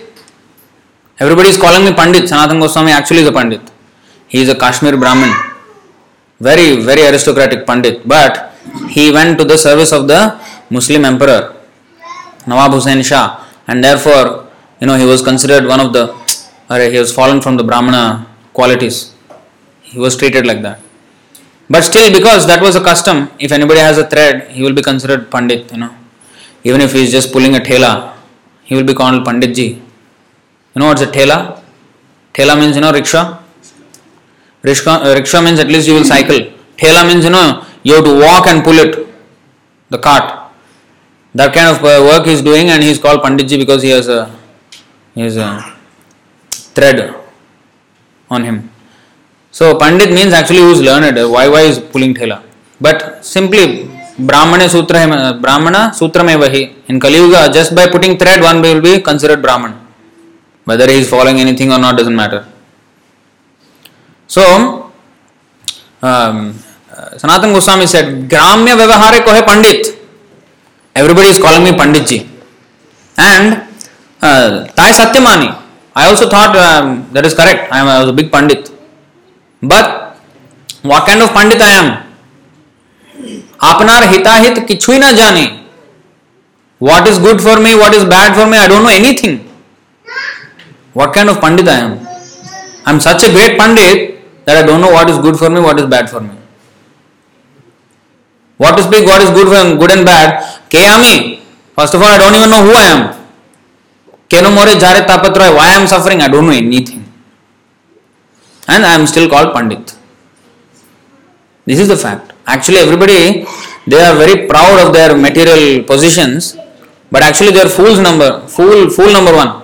everybody 1.18 1.50
is 1.50 1.60
calling 1.60 1.84
me 1.86 1.92
pandit 1.96 2.28
Sanatana 2.30 2.60
Goswami 2.60 2.92
actually 2.92 3.24
is 3.24 3.30
a 3.30 3.34
pandit 3.36 3.72
he 4.32 4.42
is 4.42 4.52
a 4.52 4.54
Kashmir 4.60 4.96
Brahmin 4.98 5.34
very 6.42 6.72
very 6.86 7.02
aristocratic 7.04 7.66
pandit 7.68 8.02
but 8.08 8.38
he 8.90 9.12
went 9.12 9.38
to 9.40 9.46
the 9.46 9.58
service 9.58 9.92
of 9.92 10.08
the 10.08 10.40
Muslim 10.70 11.06
emperor, 11.06 11.56
Nawab 12.48 12.72
Hussain 12.74 13.02
Shah, 13.04 13.44
and 13.68 13.84
therefore, 13.84 14.48
you 14.80 14.88
know, 14.88 14.98
he 14.98 15.06
was 15.06 15.22
considered 15.22 15.66
one 15.66 15.80
of 15.80 15.94
the, 15.94 16.14
or 16.70 16.80
he 16.80 16.98
was 16.98 17.14
fallen 17.14 17.42
from 17.42 17.58
the 17.58 17.64
Brahmana 17.64 18.28
qualities. 18.54 19.14
He 19.82 20.00
was 20.00 20.16
treated 20.18 20.46
like 20.46 20.62
that. 20.62 20.80
But 21.70 21.84
still, 21.84 22.12
because 22.12 22.46
that 22.48 22.62
was 22.62 22.76
a 22.76 22.84
custom, 22.84 23.30
if 23.40 23.52
anybody 23.52 23.80
has 23.80 23.98
a 23.98 24.08
thread, 24.08 24.52
he 24.52 24.62
will 24.62 24.74
be 24.74 24.82
considered 24.82 25.32
Pandit, 25.32 25.72
you 25.72 25.78
know. 25.78 25.96
Even 26.64 26.82
if 26.82 26.94
he 26.94 27.04
is 27.04 27.12
just 27.12 27.32
pulling 27.32 27.56
a 27.56 27.60
thela, 27.60 28.14
he 28.64 28.76
will 28.76 28.84
be 28.84 28.94
called 28.94 29.26
Panditji. 29.26 29.70
You 29.76 30.80
know 30.80 30.88
what's 30.88 31.02
a 31.02 31.08
thela? 31.08 31.62
Thela 32.34 32.60
means, 32.60 32.76
you 32.76 32.82
know, 32.82 32.92
rickshaw. 32.92 33.40
Rickshaw, 34.62 35.04
uh, 35.04 35.14
rickshaw 35.14 35.42
means 35.42 35.60
at 35.60 35.68
least 35.68 35.88
you 35.88 35.94
will 35.94 36.04
cycle. 36.06 36.40
Thela 36.78 37.08
means, 37.08 37.24
you 37.26 37.30
know, 37.30 37.66
you 37.84 37.96
have 37.96 38.06
to 38.06 38.20
walk 38.20 38.48
and 38.48 38.64
pull 38.64 38.74
it, 38.74 39.08
the 39.90 39.98
cart. 39.98 40.52
That 41.36 41.54
kind 41.54 41.76
of 41.76 41.84
uh, 41.84 42.04
work 42.10 42.26
he 42.26 42.34
is 42.34 42.42
doing, 42.42 42.70
and 42.70 42.82
he 42.82 42.90
is 42.90 43.00
called 43.00 43.22
Panditji 43.22 43.58
because 43.58 43.82
he 43.82 43.90
has 43.90 44.08
a, 44.08 44.34
he 45.16 45.22
has 45.22 45.38
a 45.38 45.76
thread 46.76 47.16
on 48.30 48.44
him. 48.44 48.70
So 49.52 49.78
Pandit 49.78 50.12
means 50.12 50.34
actually 50.34 50.60
who 50.66 50.72
is 50.72 50.82
learned. 50.82 51.18
Why 51.32 51.48
why 51.48 51.62
is 51.72 51.80
pulling 51.80 52.14
thela? 52.20 52.38
But 52.82 53.24
simply 53.24 53.90
Brahmana 54.18 54.68
Sutra 54.68 55.38
Brahmana 55.44 55.94
Sutra 55.94 56.24
Mevahi. 56.24 56.64
In 56.88 57.00
Kali 57.00 57.18
Yuga, 57.18 57.52
just 57.54 57.76
by 57.76 57.88
putting 57.88 58.18
thread, 58.18 58.42
one 58.42 58.62
will 58.62 58.82
be 58.82 59.00
considered 59.02 59.42
Brahman. 59.42 59.74
Whether 60.66 60.90
he 60.90 60.98
is 61.04 61.10
following 61.10 61.40
anything 61.40 61.72
or 61.72 61.80
not 61.80 61.98
doesn't 61.98 62.16
matter. 62.16 62.48
So 64.28 64.92
um, 66.02 66.58
Sanatana 67.22 67.54
Goswami 67.54 67.88
said 67.88 68.06
ग्राम्य 68.30 68.74
व्यवहार 68.76 69.20
को 69.20 69.32
है 69.32 69.42
pandit. 69.48 70.00
Everybody 70.96 71.28
is 71.30 71.40
calling 71.42 71.64
me 71.64 71.72
pandit 71.78 72.04
ji 72.08 72.16
and 73.16 73.54
ताई 74.78 74.94
सत्य 74.94 75.20
मानी 75.20 75.50
I 75.96 76.10
also 76.10 76.26
thought 76.34 76.58
that 77.14 77.26
is 77.26 77.36
correct 77.36 77.74
I 77.74 77.82
am 77.82 78.12
big 78.16 78.30
pandit 78.32 78.70
but 79.62 80.86
what 80.86 81.06
kind 81.08 81.22
of 81.24 81.34
pandit 81.36 81.62
I 81.62 81.76
am 81.78 81.90
अपना 83.70 83.98
हिताहित 84.04 84.60
किचु 84.68 84.98
ना 84.98 85.12
जाने 85.22 85.46
what 86.82 87.08
is 87.08 87.20
good 87.22 87.42
for 87.42 87.60
me 87.60 87.74
what 87.74 87.94
is 87.96 88.06
bad 88.06 88.36
for 88.36 88.46
me 88.46 88.58
I 88.58 88.68
don't 88.68 88.84
know 88.84 88.90
any 88.90 89.14
thing 89.24 89.40
what 90.98 91.14
kind 91.16 91.30
of 91.30 91.40
pandit 91.42 91.70
I 91.70 91.82
am 91.82 91.92
I 91.92 92.94
am 92.94 93.00
such 93.08 93.24
a 93.24 93.30
great 93.30 93.60
pandit 93.60 94.10
that 94.48 94.56
I 94.56 94.64
don't 94.64 94.82
know 94.82 94.92
what 94.92 95.10
is 95.10 95.18
good 95.20 95.38
for 95.38 95.50
me 95.50 95.60
what 95.60 95.80
is 95.80 95.86
bad 95.96 96.08
for 96.10 96.22
me 96.22 96.43
What 98.64 98.78
to 98.78 98.84
speak, 98.84 99.06
what 99.06 99.22
is 99.22 99.32
good 99.38 99.50
for 99.52 99.64
good 99.82 99.92
and 99.98 100.06
bad? 100.06 100.28
Ke 100.72 100.82
ami? 100.96 101.44
First 101.76 101.96
of 101.96 102.02
all, 102.02 102.12
I 102.16 102.18
don't 102.18 102.36
even 102.40 102.50
know 102.50 102.64
who 102.68 102.74
I 102.84 102.86
am. 102.96 103.02
Keno 104.30 104.52
more 104.52 104.72
jare 104.84 105.04
tapatroy, 105.10 105.50
why 105.58 105.68
I 105.74 105.82
am 105.82 105.88
suffering, 105.88 106.22
I 106.22 106.30
don't 106.30 106.46
know 106.46 106.54
anything. 106.54 107.04
And 108.68 108.86
I 108.86 108.94
am 108.96 109.06
still 109.06 109.28
called 109.30 109.54
Pandit. 109.54 109.98
This 111.66 111.80
is 111.80 111.90
the 111.90 111.98
fact. 111.98 112.32
Actually, 112.48 112.78
everybody 112.78 113.46
they 113.86 114.02
are 114.02 114.16
very 114.16 114.48
proud 114.48 114.80
of 114.86 114.94
their 114.94 115.18
material 115.18 115.84
positions, 115.84 116.56
but 117.12 117.22
actually 117.22 117.52
they 117.52 117.62
are 117.68 117.70
fools 117.70 118.00
number 118.00 118.48
fool 118.48 118.90
fool 118.90 119.12
number 119.12 119.36
one. 119.36 119.62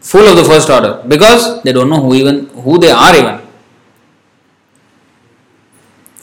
Fool 0.00 0.26
of 0.32 0.36
the 0.36 0.44
first 0.44 0.68
order 0.70 1.02
because 1.06 1.62
they 1.62 1.72
don't 1.72 1.88
know 1.88 2.00
who 2.00 2.14
even 2.14 2.46
who 2.66 2.78
they 2.78 2.90
are 2.90 3.14
even. 3.14 3.45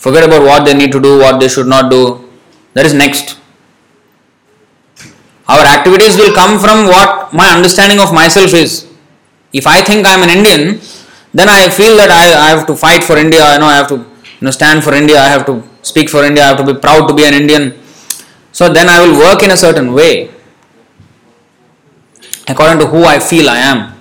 Forget 0.03 0.25
about 0.27 0.43
what 0.43 0.65
they 0.65 0.73
need 0.73 0.91
to 0.91 0.99
do, 0.99 1.17
what 1.17 1.39
they 1.39 1.47
should 1.47 1.67
not 1.67 1.89
do. 1.89 2.29
That 2.73 2.85
is 2.85 2.93
next. 2.93 3.39
Our 5.47 5.63
activities 5.75 6.17
will 6.17 6.33
come 6.35 6.59
from 6.59 6.87
what 6.87 7.31
my 7.31 7.47
understanding 7.55 7.99
of 7.99 8.13
myself 8.13 8.53
is. 8.53 8.85
If 9.53 9.65
I 9.65 9.81
think 9.81 10.05
I 10.05 10.13
am 10.15 10.23
an 10.23 10.29
Indian, 10.29 10.81
then 11.33 11.47
I 11.47 11.69
feel 11.69 11.95
that 11.95 12.11
I, 12.11 12.25
I 12.45 12.49
have 12.49 12.67
to 12.67 12.75
fight 12.75 13.03
for 13.03 13.17
India, 13.17 13.43
I 13.43 13.57
know 13.57 13.65
I 13.65 13.75
have 13.75 13.87
to 13.89 13.95
you 13.95 14.41
know, 14.41 14.51
stand 14.51 14.83
for 14.83 14.93
India, 14.93 15.19
I 15.19 15.29
have 15.29 15.45
to 15.45 15.63
speak 15.81 16.09
for 16.09 16.25
India, 16.25 16.43
I 16.43 16.47
have 16.47 16.57
to 16.57 16.73
be 16.73 16.77
proud 16.77 17.07
to 17.07 17.13
be 17.13 17.23
an 17.23 17.33
Indian. 17.33 17.79
So 18.51 18.67
then 18.71 18.89
I 18.89 18.99
will 19.05 19.17
work 19.17 19.41
in 19.41 19.51
a 19.51 19.57
certain 19.57 19.93
way 19.93 20.31
according 22.47 22.79
to 22.79 22.87
who 22.87 23.05
I 23.05 23.19
feel 23.19 23.49
I 23.49 23.59
am. 23.59 23.93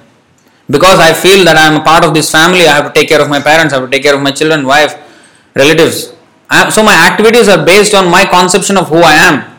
Because 0.69 0.99
I 0.99 1.13
feel 1.13 1.45
that 1.45 1.57
I 1.57 1.67
am 1.71 1.81
a 1.81 1.85
part 1.85 2.05
of 2.05 2.13
this 2.13 2.31
family, 2.31 2.67
I 2.67 2.75
have 2.75 2.93
to 2.93 2.93
take 2.93 3.09
care 3.09 3.23
of 3.23 3.29
my 3.29 3.41
parents, 3.41 3.73
I 3.73 3.79
have 3.79 3.89
to 3.89 3.91
take 3.91 4.03
care 4.03 4.17
of 4.17 4.21
my 4.21 4.33
children, 4.33 4.67
wife, 4.67 4.99
relatives. 5.56 6.14
I, 6.50 6.70
so 6.70 6.84
my 6.84 6.94
activities 6.94 7.48
are 7.48 7.66
based 7.66 7.94
on 7.94 8.10
my 8.10 8.26
conception 8.26 8.78
of 8.78 8.88
who 8.90 8.98
I 8.98 9.14
am. 9.14 9.58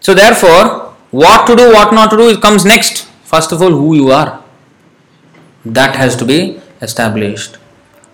So 0.00 0.14
therefore, 0.14 0.94
what 1.10 1.46
to 1.46 1.56
do, 1.56 1.72
what 1.72 1.92
not 1.92 2.10
to 2.10 2.16
do, 2.16 2.28
it 2.28 2.40
comes 2.40 2.64
next. 2.64 3.06
First 3.24 3.52
of 3.52 3.62
all, 3.62 3.70
who 3.70 3.94
you 3.94 4.10
are. 4.10 4.42
That 5.64 5.96
has 5.96 6.16
to 6.16 6.24
be 6.24 6.60
established. 6.82 7.58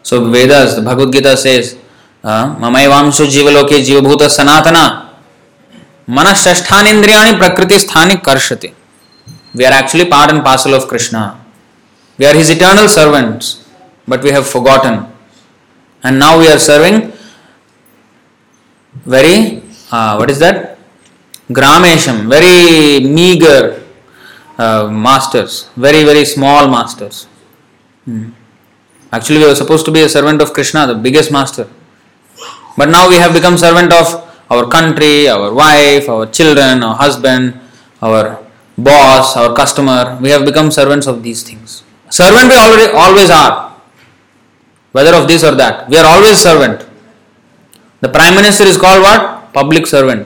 So 0.03 0.30
Vedas, 0.30 0.76
the 0.76 0.82
Bhagavad 0.82 1.12
Gita 1.12 1.36
says, 1.36 1.76
ममैवांशो 2.24 3.26
जीवलोके 3.26 3.78
जीवभूत 3.82 4.22
सनातना 4.30 4.82
मन 6.16 6.32
षष्ठानिंद्रियाणि 6.42 7.32
प्रकृति 7.38 7.78
स्थानिक 7.78 8.24
कर्षते 8.24 8.72
we 9.55 9.64
are 9.64 9.72
actually 9.72 10.05
part 10.05 10.30
and 10.32 10.44
parcel 10.44 10.74
of 10.74 10.86
krishna 10.88 11.22
we 12.18 12.26
are 12.26 12.34
his 12.34 12.51
eternal 12.51 12.88
servants 12.88 13.46
but 14.08 14.24
we 14.24 14.32
have 14.32 14.47
forgotten 14.47 15.06
and 16.03 16.20
now 16.20 16.39
we 16.39 16.47
are 16.47 16.60
serving 16.60 17.12
very 19.16 19.62
uh, 19.91 20.16
what 20.18 20.30
is 20.30 20.39
that 20.39 20.78
gramesham 21.51 22.30
very 22.30 23.06
meager 23.20 23.84
uh, 24.58 24.88
masters 24.88 25.70
very 25.76 26.03
very 26.03 26.26
small 26.26 26.68
masters 26.68 27.28
hmm. 28.06 28.30
actually 29.12 29.39
we 29.39 29.47
were 29.47 29.56
supposed 29.64 29.86
to 29.86 29.91
be 29.91 30.01
a 30.01 30.10
servant 30.10 30.41
of 30.41 30.53
krishna 30.53 30.88
the 30.88 30.95
biggest 30.95 31.32
master 31.32 31.68
but 32.78 32.89
now 32.89 33.08
we 33.10 33.16
have 33.16 33.34
become 33.34 33.58
servant 33.58 33.93
of 33.93 34.26
our 34.49 34.68
country, 34.68 35.28
our 35.28 35.53
wife, 35.53 36.10
our 36.10 36.26
children, 36.28 36.84
our 36.84 36.95
husband, 36.95 37.60
our 38.01 38.43
boss, 38.78 39.36
our 39.38 39.56
customer. 39.56 40.18
We 40.22 40.30
have 40.30 40.45
become 40.45 40.72
servants 40.72 41.08
of 41.08 41.24
these 41.24 41.43
things. 41.43 41.84
Servant 42.10 42.49
we 42.49 42.56
already 42.56 42.91
always 42.93 43.30
are. 43.30 43.64
Whether 44.95 45.13
of 45.19 45.27
this 45.27 45.43
or 45.43 45.53
that. 45.55 45.89
We 45.89 45.97
are 45.97 46.05
always 46.05 46.37
servant. 46.37 46.87
The 47.99 48.07
Prime 48.07 48.33
Minister 48.33 48.63
is 48.63 48.77
called 48.77 49.01
what? 49.03 49.51
Public 49.53 49.85
servant. 49.87 50.25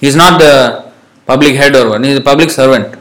He 0.00 0.06
is 0.06 0.14
not 0.14 0.38
the 0.38 0.92
public 1.26 1.56
head 1.56 1.74
or 1.74 1.90
one, 1.90 2.04
he 2.04 2.10
is 2.10 2.18
a 2.18 2.26
public 2.30 2.50
servant. 2.50 2.96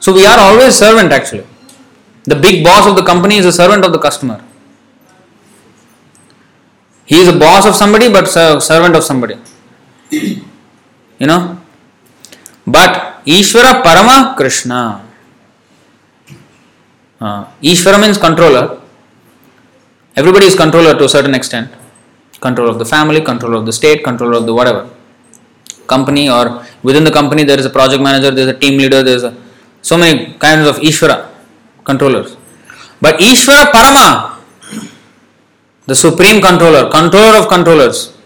So 0.00 0.14
we 0.14 0.24
are 0.24 0.38
always 0.38 0.74
servant 0.74 1.12
actually. 1.12 1.46
The 2.24 2.36
big 2.36 2.64
boss 2.64 2.88
of 2.88 2.96
the 2.96 3.02
company 3.02 3.36
is 3.36 3.44
a 3.44 3.52
servant 3.52 3.84
of 3.84 3.92
the 3.92 3.98
customer. 3.98 4.42
He 7.04 7.16
is 7.16 7.28
a 7.28 7.38
boss 7.38 7.66
of 7.66 7.74
somebody 7.74 8.10
but 8.10 8.28
servant 8.28 8.96
of 8.96 9.04
somebody. 9.04 9.36
You 10.10 11.26
know? 11.26 11.60
But 12.66 13.22
Ishvara 13.26 13.82
Parama 13.82 14.34
Krishna. 14.36 15.03
Uh, 17.24 17.42
Ishvara 17.62 17.98
means 18.00 18.18
controller. 18.18 18.64
Everybody 20.14 20.46
is 20.46 20.54
controller 20.54 20.92
to 21.00 21.04
a 21.04 21.08
certain 21.08 21.34
extent. 21.34 21.70
Control 22.40 22.68
of 22.68 22.78
the 22.78 22.84
family, 22.84 23.20
control 23.22 23.56
of 23.56 23.64
the 23.68 23.72
state, 23.72 24.04
control 24.04 24.36
of 24.36 24.44
the 24.46 24.54
whatever. 24.58 24.82
company 25.86 26.28
or 26.28 26.64
within 26.82 27.04
the 27.04 27.10
company 27.10 27.44
there 27.44 27.58
is 27.58 27.66
a 27.66 27.70
project 27.70 28.02
manager, 28.02 28.30
there 28.30 28.48
is 28.48 28.54
a 28.54 28.58
team 28.58 28.78
leader, 28.78 29.02
there 29.02 29.16
is 29.16 29.24
a, 29.24 29.36
so 29.82 29.96
many 29.96 30.34
kinds 30.34 30.66
of 30.66 30.76
Ishvara 30.76 31.30
controllers. 31.84 32.36
But 33.00 33.20
Ishvara 33.20 33.70
Parama, 33.70 34.38
the 35.86 35.94
supreme 35.94 36.40
controller, 36.40 36.90
controller 36.90 37.38
of 37.38 37.48
controllers, 37.48 38.16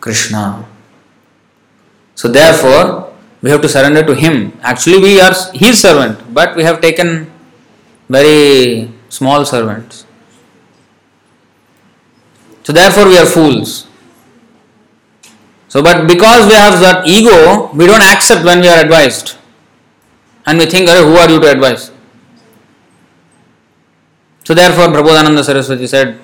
Krishna. 0.00 0.64
So 2.14 2.28
therefore, 2.28 3.12
we 3.40 3.50
have 3.50 3.60
to 3.62 3.68
surrender 3.68 4.04
to 4.04 4.14
him. 4.14 4.56
Actually, 4.62 5.00
we 5.02 5.20
are 5.20 5.34
his 5.52 5.80
servant, 5.80 6.32
but 6.32 6.54
we 6.54 6.62
have 6.62 6.80
taken 6.80 7.31
very 8.08 8.90
small 9.08 9.44
servants. 9.44 10.06
So 12.64 12.72
therefore, 12.72 13.06
we 13.06 13.18
are 13.18 13.26
fools. 13.26 13.86
So, 15.68 15.82
but 15.82 16.06
because 16.06 16.46
we 16.46 16.54
have 16.54 16.80
that 16.80 17.06
ego, 17.06 17.70
we 17.74 17.86
don't 17.86 18.02
accept 18.02 18.44
when 18.44 18.60
we 18.60 18.68
are 18.68 18.80
advised. 18.84 19.36
And 20.46 20.58
we 20.58 20.66
think, 20.66 20.88
"Arey, 20.88 21.04
who 21.04 21.16
are 21.16 21.30
you 21.30 21.40
to 21.40 21.50
advise? 21.50 21.90
So 24.44 24.54
therefore, 24.54 24.88
Prabodhananda 24.88 25.44
Saraswati 25.44 25.86
said, 25.86 26.18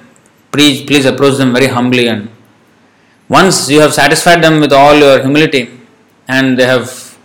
please, 0.51 0.83
please 0.83 1.05
approach 1.07 1.37
them 1.39 1.53
very 1.53 1.69
humbly 1.69 2.09
and 2.09 2.29
once 3.29 3.71
you 3.71 3.81
have 3.81 3.93
satisfied 3.95 4.43
them 4.43 4.61
with 4.61 4.73
all 4.73 4.95
your 4.95 5.21
humility 5.21 5.71
and 6.27 6.59
they 6.59 6.67
have, 6.67 7.17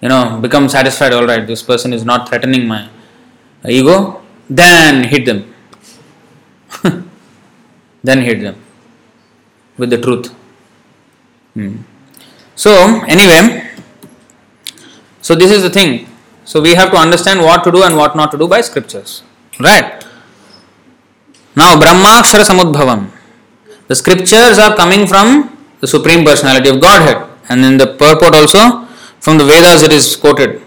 you 0.00 0.08
know, 0.08 0.38
become 0.40 0.68
satisfied, 0.68 1.12
all 1.12 1.26
right, 1.26 1.46
this 1.46 1.62
person 1.62 1.92
is 1.92 2.04
not 2.04 2.28
threatening 2.28 2.66
my 2.66 2.88
ego, 3.64 4.22
then 4.48 5.04
hit 5.04 5.24
them. 5.26 5.54
then 8.04 8.20
hit 8.22 8.40
them 8.40 8.56
with 9.78 9.90
the 9.90 9.98
truth. 9.98 10.28
Hmm. 11.54 11.76
So, 12.54 13.02
anyway, 13.06 13.70
so 15.20 15.34
this 15.34 15.50
is 15.50 15.62
the 15.62 15.70
thing. 15.70 16.08
So, 16.44 16.60
we 16.60 16.74
have 16.74 16.90
to 16.90 16.96
understand 16.96 17.40
what 17.40 17.64
to 17.64 17.72
do 17.72 17.82
and 17.82 17.96
what 17.96 18.14
not 18.14 18.30
to 18.30 18.38
do 18.38 18.48
by 18.48 18.60
scriptures. 18.60 19.22
Right? 19.58 20.04
Now, 21.56 21.76
Brahmakshara 21.80 22.44
Samudbhavam. 22.44 23.10
The 23.88 23.94
scriptures 23.94 24.58
are 24.58 24.76
coming 24.76 25.06
from 25.06 25.56
the 25.80 25.86
Supreme 25.86 26.24
Personality 26.24 26.68
of 26.68 26.80
Godhead. 26.80 27.26
And 27.48 27.64
in 27.64 27.78
the 27.78 27.86
purport 27.86 28.34
also, 28.34 28.84
from 29.20 29.38
the 29.38 29.44
Vedas 29.44 29.82
it 29.82 29.92
is 29.92 30.16
quoted. 30.16 30.62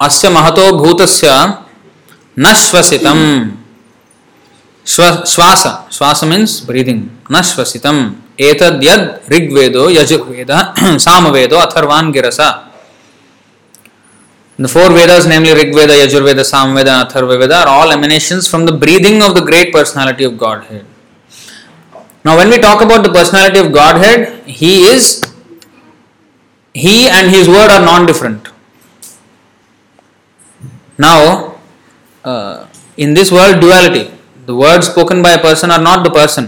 Asya 0.00 0.30
Mahato 0.30 0.78
Bhutasya 0.78 1.67
Nashvasitam. 2.38 3.56
Shva- 4.84 5.22
Shvasa. 5.32 5.88
Shvasa 5.88 6.28
means 6.28 6.60
breathing. 6.60 7.10
Nashvasitam. 7.28 8.14
Etad 8.38 8.80
yad 8.80 9.20
Rigvedo, 9.24 9.92
Yajurveda, 9.92 10.74
Samavedo, 11.06 11.60
Atharvan 11.60 12.12
Girasa. 12.14 12.66
The 14.56 14.68
four 14.68 14.90
Vedas, 14.90 15.26
namely 15.28 15.52
Rig 15.54 15.72
Veda, 15.72 15.92
Yajurveda, 15.92 16.42
Samveda, 16.42 17.00
and 17.02 17.08
Atharva 17.08 17.38
Veda, 17.38 17.58
are 17.58 17.68
all 17.68 17.92
emanations 17.92 18.48
from 18.48 18.66
the 18.66 18.72
breathing 18.72 19.22
of 19.22 19.34
the 19.36 19.40
great 19.40 19.72
personality 19.72 20.24
of 20.24 20.36
Godhead. 20.36 20.84
Now, 22.24 22.36
when 22.36 22.50
we 22.50 22.58
talk 22.58 22.82
about 22.82 23.04
the 23.04 23.12
personality 23.12 23.60
of 23.60 23.72
Godhead, 23.72 24.44
He 24.46 24.82
is, 24.82 25.22
He 26.74 27.08
and 27.08 27.30
His 27.30 27.48
word 27.48 27.70
are 27.70 27.84
non 27.84 28.04
different. 28.06 28.48
Now, 30.98 31.47
uh, 32.28 32.66
in 32.96 33.14
this 33.14 33.30
world, 33.36 33.60
duality, 33.60 34.10
the 34.46 34.54
words 34.64 34.86
spoken 34.86 35.22
by 35.22 35.32
a 35.32 35.42
person 35.48 35.70
are 35.70 35.82
not 35.90 36.04
the 36.04 36.10
person. 36.10 36.44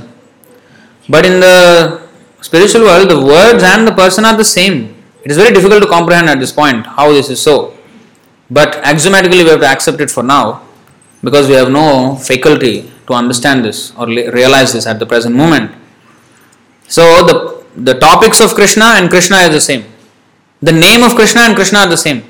But 1.09 1.27
in 1.27 1.41
the 1.41 2.01
spiritual 2.41 2.83
world, 2.83 3.11
the 3.11 3.21
words 3.35 3.63
and 3.63 3.87
the 3.87 3.93
person 3.93 4.25
are 4.25 4.37
the 4.37 4.45
same. 4.45 4.95
It 5.25 5.31
is 5.31 5.37
very 5.37 5.53
difficult 5.53 5.83
to 5.83 5.89
comprehend 5.89 6.29
at 6.29 6.41
this 6.41 6.53
point 6.53 6.87
how 6.87 7.13
this 7.13 7.29
is 7.31 7.41
so. 7.41 7.77
But 8.51 8.77
axiomatically, 8.93 9.45
we 9.45 9.51
have 9.51 9.61
to 9.61 9.67
accept 9.67 10.01
it 10.01 10.11
for 10.11 10.23
now 10.23 10.63
because 11.23 11.49
we 11.49 11.55
have 11.55 11.71
no 11.71 12.17
faculty 12.17 12.91
to 13.07 13.13
understand 13.13 13.65
this 13.65 13.93
or 13.97 14.07
realize 14.07 14.73
this 14.73 14.87
at 14.87 14.99
the 14.99 15.07
present 15.07 15.35
moment. 15.37 15.71
So, 16.89 17.03
the, 17.29 17.37
the 17.77 17.95
topics 18.01 18.41
of 18.41 18.55
Krishna 18.55 18.87
and 18.97 19.09
Krishna 19.09 19.37
are 19.37 19.49
the 19.49 19.61
same. 19.61 19.85
The 20.63 20.73
name 20.73 21.03
of 21.03 21.15
Krishna 21.15 21.43
and 21.43 21.55
Krishna 21.55 21.81
are 21.81 21.89
the 21.89 21.97
same. 21.97 22.25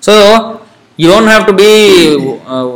So, 0.00 0.57
you 0.98 1.06
don't 1.08 1.28
have 1.28 1.46
to 1.46 1.52
be 1.52 2.16
uh, 2.44 2.66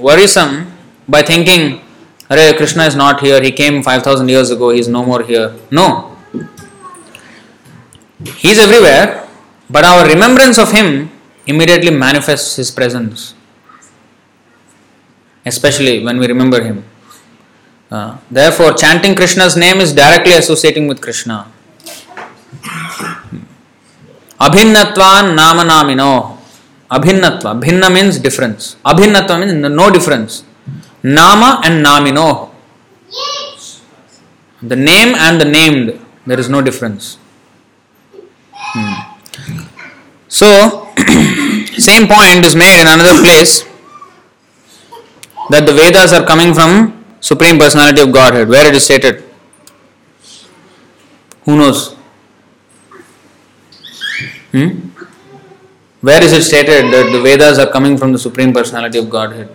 worrisome 0.00 0.72
by 1.08 1.22
thinking, 1.22 1.80
Hare 2.28 2.54
Krishna 2.56 2.84
is 2.84 2.96
not 2.96 3.20
here, 3.20 3.40
he 3.42 3.52
came 3.52 3.82
5000 3.82 4.28
years 4.28 4.50
ago, 4.50 4.70
he 4.70 4.80
is 4.80 4.88
no 4.88 5.04
more 5.04 5.22
here. 5.22 5.54
No. 5.70 6.16
He 8.24 8.48
is 8.50 8.58
everywhere, 8.58 9.28
but 9.68 9.84
our 9.84 10.08
remembrance 10.08 10.58
of 10.58 10.72
him 10.72 11.10
immediately 11.46 11.90
manifests 11.90 12.56
his 12.56 12.70
presence, 12.70 13.34
especially 15.44 16.02
when 16.02 16.18
we 16.18 16.26
remember 16.26 16.64
him. 16.64 16.82
Uh, 17.90 18.16
therefore, 18.30 18.72
chanting 18.72 19.14
Krishna's 19.14 19.54
name 19.56 19.76
is 19.76 19.92
directly 19.92 20.32
associating 20.32 20.88
with 20.88 21.00
Krishna. 21.00 21.52
Nama 24.40 25.62
namino. 25.64 26.35
Abhinnatva. 26.90 27.60
Bhinna 27.60 27.92
means 27.92 28.18
difference. 28.18 28.76
Abhinnatva 28.84 29.40
means 29.40 29.52
no 29.52 29.90
difference. 29.90 30.44
Nama 31.02 31.60
and 31.64 31.84
namino. 31.84 32.50
The 34.62 34.76
name 34.76 35.14
and 35.14 35.40
the 35.40 35.44
named, 35.44 36.00
there 36.26 36.38
is 36.38 36.48
no 36.48 36.62
difference. 36.62 37.18
Hmm. 38.52 39.12
So, 40.28 40.88
same 41.78 42.08
point 42.08 42.44
is 42.46 42.56
made 42.56 42.80
in 42.80 42.86
another 42.86 43.20
place 43.20 43.64
that 45.50 45.66
the 45.66 45.72
Vedas 45.72 46.12
are 46.12 46.24
coming 46.24 46.54
from 46.54 47.04
Supreme 47.20 47.58
Personality 47.58 48.00
of 48.02 48.12
Godhead. 48.12 48.48
Where 48.48 48.66
it 48.66 48.74
is 48.74 48.84
stated? 48.84 49.22
Who 51.44 51.56
knows? 51.56 51.94
Hmm? 54.52 54.95
Where 56.00 56.22
is 56.22 56.32
it 56.32 56.42
stated 56.42 56.92
that 56.92 57.10
the 57.10 57.20
Vedas 57.22 57.58
are 57.58 57.70
coming 57.70 57.96
from 57.96 58.12
the 58.12 58.18
Supreme 58.18 58.52
Personality 58.52 58.98
of 58.98 59.08
Godhead? 59.08 59.48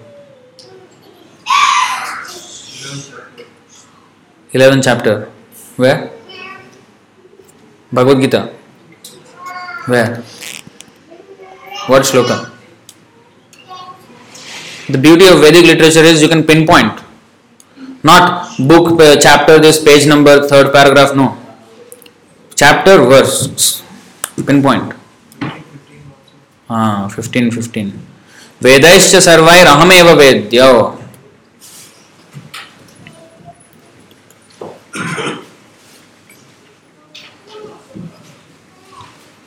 11th 4.53 4.83
chapter. 4.83 5.31
Where? 5.77 6.11
Bhagavad 7.91 8.21
Gita. 8.21 8.53
Where? 9.85 10.15
What 11.87 12.03
shloka? 12.03 12.51
The 14.89 14.97
beauty 14.97 15.27
of 15.27 15.39
Vedic 15.39 15.65
literature 15.65 16.03
is 16.03 16.21
you 16.21 16.27
can 16.27 16.43
pinpoint. 16.43 16.99
Not 18.03 18.57
book, 18.57 18.99
uh, 18.99 19.15
chapter, 19.17 19.59
this 19.59 19.81
page 19.81 20.07
number, 20.07 20.47
third 20.47 20.73
paragraph, 20.73 21.15
no. 21.15 21.37
Chapter, 22.55 22.97
verse. 22.97 23.83
Pinpoint. 24.45 25.00
Fifteen 27.15 27.51
fifteen 27.51 27.91
వేదైశ్చ 28.63 29.19
సర్వైరహమేవ 29.19 30.09
వేద్య. 30.21 30.59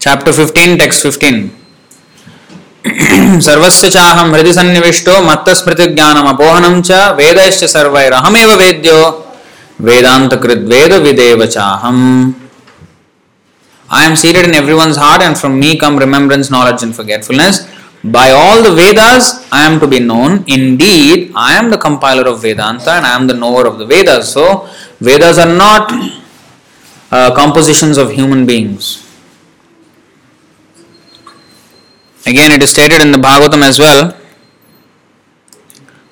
chapter 0.06 0.34
fifteen 0.34 0.78
text 0.80 1.02
fifteen 1.02 1.42
సర్వస్య 3.46 3.88
చాహం 3.96 4.28
హృది 4.34 4.52
సన్నివిష్టో 4.54 5.20
మత్తస్మృతి 5.20 5.84
జ్ఞానం 5.92 6.26
అపోహనం 6.26 6.74
చ 6.88 6.92
వేదైశ్చ 7.20 7.66
సర్వైరహమేవ 7.66 8.50
వేద్యో. 8.62 8.98
వేదాంతకృద్వేద 9.80 10.92
విదేవ 11.06 11.40
చాహం. 11.56 11.98
I 13.90 14.04
am 14.04 14.16
seated 14.16 14.44
in 14.44 14.54
everyone's 14.54 14.96
heart, 14.96 15.22
and 15.22 15.36
from 15.36 15.58
me 15.58 15.78
come 15.78 15.96
remembrance, 15.96 16.50
knowledge, 16.50 16.82
and 16.82 16.94
forgetfulness. 16.94 17.68
By 18.02 18.30
all 18.30 18.62
the 18.62 18.74
Vedas, 18.74 19.46
I 19.50 19.64
am 19.64 19.80
to 19.80 19.86
be 19.86 19.98
known. 19.98 20.44
Indeed, 20.46 21.32
I 21.34 21.54
am 21.54 21.70
the 21.70 21.78
compiler 21.78 22.28
of 22.28 22.42
Vedanta 22.42 22.92
and 22.92 23.06
I 23.06 23.14
am 23.14 23.26
the 23.26 23.32
knower 23.32 23.66
of 23.66 23.78
the 23.78 23.86
Vedas. 23.86 24.30
So, 24.30 24.68
Vedas 25.00 25.38
are 25.38 25.56
not 25.56 25.90
uh, 27.10 27.34
compositions 27.34 27.96
of 27.96 28.10
human 28.12 28.44
beings. 28.44 29.00
Again, 32.26 32.52
it 32.52 32.62
is 32.62 32.70
stated 32.70 33.00
in 33.00 33.10
the 33.10 33.16
Bhagavatam 33.16 33.62
as 33.62 33.78
well 33.78 34.14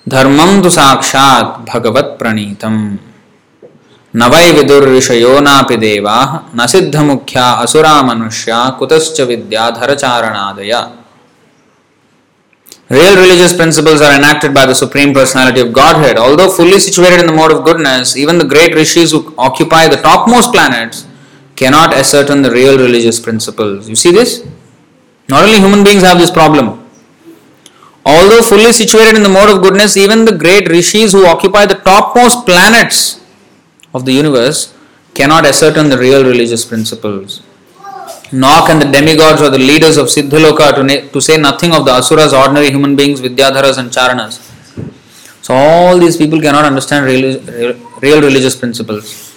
Dharmam 0.09 0.61
tu 0.61 0.69
sakshat 0.69 1.65
bhagavat 1.65 2.19
pranitam. 2.19 2.99
न 4.16 4.28
वै 4.34 4.52
विदुर्षयो 4.58 5.40
नापि 5.48 5.76
देवाः 5.84 6.30
न 6.58 6.66
सिद्धमुख्या 6.74 7.48
असुरा 7.64 7.96
मनुष्या 8.10 8.60
कुतश्च 8.80 9.20
विद्याधरचारणादय 9.32 10.74
Real 12.90 13.18
religious 13.18 13.54
principles 13.54 14.02
are 14.02 14.14
enacted 14.18 14.54
by 14.54 14.66
the 14.66 14.74
Supreme 14.74 15.14
Personality 15.14 15.60
of 15.60 15.74
Godhead. 15.74 16.18
Although 16.18 16.50
fully 16.50 16.80
situated 16.80 17.20
in 17.20 17.28
the 17.28 17.34
mode 17.34 17.52
of 17.52 17.66
goodness, 17.66 18.16
even 18.16 18.38
the 18.38 18.46
great 18.46 18.74
rishis 18.76 19.12
who 19.12 19.34
occupy 19.38 19.90
the 19.90 19.98
topmost 19.98 20.54
planets 20.54 21.06
cannot 21.58 21.94
ascertain 21.94 22.44
the 22.44 22.52
real 22.52 22.78
religious 22.78 23.20
principles. 23.20 23.90
You 23.90 23.98
see 23.98 24.12
this? 24.12 24.48
Not 25.28 25.44
only 25.44 25.60
human 25.60 25.84
beings 25.84 26.04
have 26.04 26.18
this 26.18 26.32
problem. 26.32 26.88
Although 28.06 28.42
fully 28.42 28.72
situated 28.72 29.18
in 29.18 29.24
the 29.24 29.36
mode 29.38 29.50
of 29.50 29.62
goodness, 29.62 29.98
even 29.98 30.24
the 30.24 30.38
great 30.38 30.70
rishis 30.70 31.12
who 31.12 31.26
occupy 31.26 31.66
the 31.66 31.76
topmost 31.76 32.46
planets 32.46 33.20
of 33.95 34.05
the 34.05 34.13
universe 34.13 34.75
cannot 35.15 35.45
ascertain 35.45 35.89
the 35.89 35.99
real 35.99 36.25
religious 36.25 36.65
principles. 36.65 37.43
Nor 38.33 38.67
can 38.67 38.79
the 38.79 38.87
demigods 38.87 39.43
or 39.43 39.51
the 39.51 39.59
leaders 39.59 39.97
of 39.99 40.07
Siddhaloka, 40.07 40.75
to, 40.75 40.83
na- 40.83 41.07
to 41.13 41.21
say 41.21 41.37
nothing 41.37 41.73
of 41.75 41.85
the 41.85 41.93
asuras, 41.93 42.33
ordinary 42.33 42.71
human 42.71 42.97
beings, 42.97 43.21
Vidyadharas 43.21 43.77
and 43.79 43.91
Charanas. 43.91 44.41
So, 45.43 45.55
all 45.55 45.99
these 45.99 46.17
people 46.17 46.41
cannot 46.41 46.65
understand 46.65 47.05
real, 47.05 47.41
real, 47.41 47.75
real 48.01 48.23
religious 48.23 48.57
principles. 48.57 49.35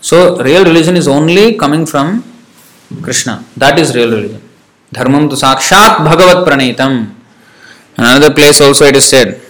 So, 0.00 0.42
real 0.42 0.64
religion 0.64 0.96
is 0.96 1.08
only 1.08 1.56
coming 1.56 1.86
from 1.86 2.24
Krishna. 3.02 3.44
That 3.56 3.78
is 3.78 3.94
real 3.94 4.10
religion. 4.10 4.42
Dharmam 4.92 5.30
tu 5.30 5.36
sakshat 5.36 6.04
bhagavat 6.04 6.46
pranitam. 6.46 7.14
Another 7.96 8.34
place 8.34 8.60
also 8.60 8.84
it 8.84 8.96
is 8.96 9.04
said. 9.08 9.40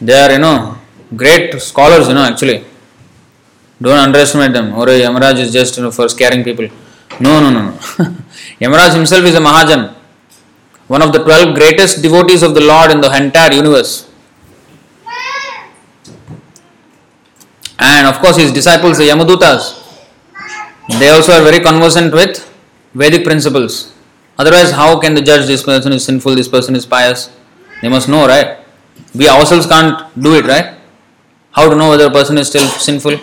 They 0.00 0.12
are, 0.12 0.32
you 0.32 0.38
know, 0.38 0.76
great 1.14 1.60
scholars, 1.60 2.08
you 2.08 2.14
know, 2.14 2.24
actually. 2.24 2.64
Don't 3.80 3.98
underestimate 3.98 4.52
them. 4.52 4.74
Or 4.74 4.86
Yamaraj 4.86 5.38
is 5.38 5.52
just, 5.52 5.76
you 5.76 5.82
know, 5.84 5.90
for 5.90 6.08
scaring 6.08 6.44
people. 6.44 6.68
No, 7.20 7.40
no, 7.40 7.50
no, 7.50 7.70
no. 7.70 7.72
Yamaraj 8.60 8.94
himself 8.94 9.24
is 9.24 9.34
a 9.34 9.40
Mahajan. 9.40 9.94
One 10.88 11.02
of 11.02 11.12
the 11.12 11.22
12 11.24 11.54
greatest 11.54 12.02
devotees 12.02 12.42
of 12.42 12.54
the 12.54 12.60
Lord 12.60 12.90
in 12.90 13.00
the 13.00 13.10
entire 13.16 13.52
universe. 13.52 14.10
And 17.78 18.06
of 18.06 18.20
course, 18.20 18.36
his 18.36 18.52
disciples, 18.52 18.98
the 18.98 19.04
Yamadutas, 19.04 19.82
they 20.98 21.08
also 21.08 21.32
are 21.32 21.42
very 21.42 21.60
conversant 21.60 22.12
with 22.12 22.42
Vedic 22.94 23.24
principles. 23.24 23.95
Otherwise, 24.38 24.70
how 24.72 24.98
can 25.00 25.14
they 25.14 25.22
judge 25.22 25.46
this 25.46 25.62
person 25.62 25.92
is 25.92 26.04
sinful, 26.04 26.34
this 26.34 26.48
person 26.48 26.76
is 26.76 26.84
pious? 26.84 27.30
They 27.80 27.88
must 27.88 28.08
know, 28.08 28.26
right? 28.26 28.58
We 29.14 29.28
ourselves 29.28 29.66
can't 29.66 29.98
do 30.20 30.34
it, 30.34 30.44
right? 30.44 30.78
How 31.52 31.68
to 31.70 31.76
know 31.76 31.90
whether 31.90 32.06
a 32.06 32.10
person 32.10 32.36
is 32.38 32.48
still 32.48 32.66
sinful? 32.66 33.18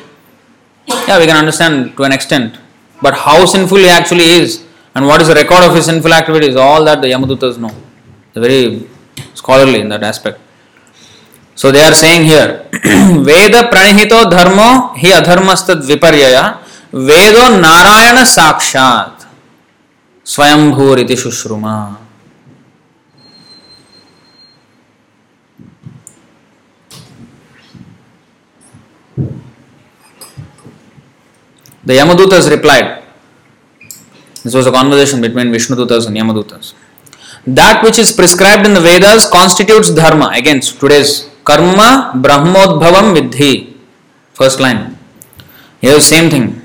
Yeah, 1.07 1.19
we 1.19 1.25
can 1.27 1.37
understand 1.37 1.95
to 1.97 2.03
an 2.03 2.11
extent. 2.11 2.57
But 3.01 3.13
how 3.13 3.45
sinful 3.45 3.77
he 3.77 3.87
actually 3.87 4.25
is 4.25 4.65
and 4.95 5.05
what 5.05 5.21
is 5.21 5.27
the 5.27 5.35
record 5.35 5.63
of 5.63 5.75
his 5.75 5.85
sinful 5.85 6.13
activities, 6.13 6.55
all 6.55 6.83
that 6.85 7.01
the 7.01 7.07
Yamadutas 7.07 7.57
know. 7.57 7.75
They're 8.33 8.43
very 8.43 8.87
scholarly 9.33 9.81
in 9.81 9.89
that 9.89 10.03
aspect. 10.03 10.39
So 11.55 11.71
they 11.71 11.81
are 11.81 11.93
saying 11.93 12.25
here, 12.25 12.67
Veda 12.73 13.69
pranihito 13.69 14.25
dharmo 14.25 14.95
hi 14.97 15.19
adharmastad 15.19 15.85
viparyaya 15.87 16.59
Vedo 16.91 17.59
narayana 17.61 18.21
sakshat 18.21 19.22
स्वयंभूरिति 20.25 21.15
शुश्रुमा 21.15 21.75
The 31.85 31.95
Yamadutas 31.95 32.49
replied. 32.49 33.03
This 34.41 34.53
was 34.53 34.65
a 34.67 34.71
conversation 34.71 35.19
between 35.19 35.51
Vishnudutas 35.51 36.07
and 36.07 36.15
Yamadutas. 36.15 36.73
That 37.45 37.83
which 37.83 37.99
is 37.99 38.13
prescribed 38.13 38.65
in 38.65 38.73
the 38.73 38.79
Vedas 38.79 39.29
constitutes 39.29 39.93
dharma. 39.93 40.31
Again, 40.33 40.61
today's 40.61 41.29
karma 41.43 42.13
brahmodbhavam 42.15 43.13
vidhi. 43.17 43.75
First 44.33 44.61
line. 44.61 44.97
Here, 45.81 45.99
same 45.99 46.29
thing. 46.29 46.61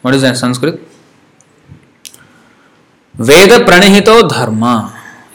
What 0.00 0.14
is 0.14 0.22
that 0.22 0.36
Sanskrit? 0.36 0.80
Veda 3.28 3.58
pranihito 3.68 4.28
dharma. 4.28 4.74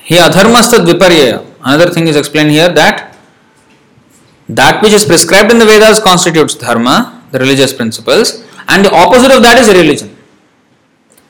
Here 0.04 0.22
adharmastad 0.22 0.86
viparya. 0.86 1.46
Another 1.64 1.90
thing 1.92 2.08
is 2.08 2.16
explained 2.16 2.52
here 2.52 2.70
that 2.70 3.16
that 4.50 4.82
which 4.82 4.94
is 4.94 5.06
prescribed 5.06 5.52
in 5.52 5.60
the 5.60 5.66
Vedas 5.66 6.00
constitutes 6.00 6.56
dharma, 6.56 7.24
the 7.32 7.40
religious 7.40 7.74
principles, 7.74 8.44
and 8.68 8.84
the 8.86 8.92
opposite 8.94 9.32
of 9.32 9.42
that 9.44 9.58
is 9.58 9.68
religion. 9.68 10.16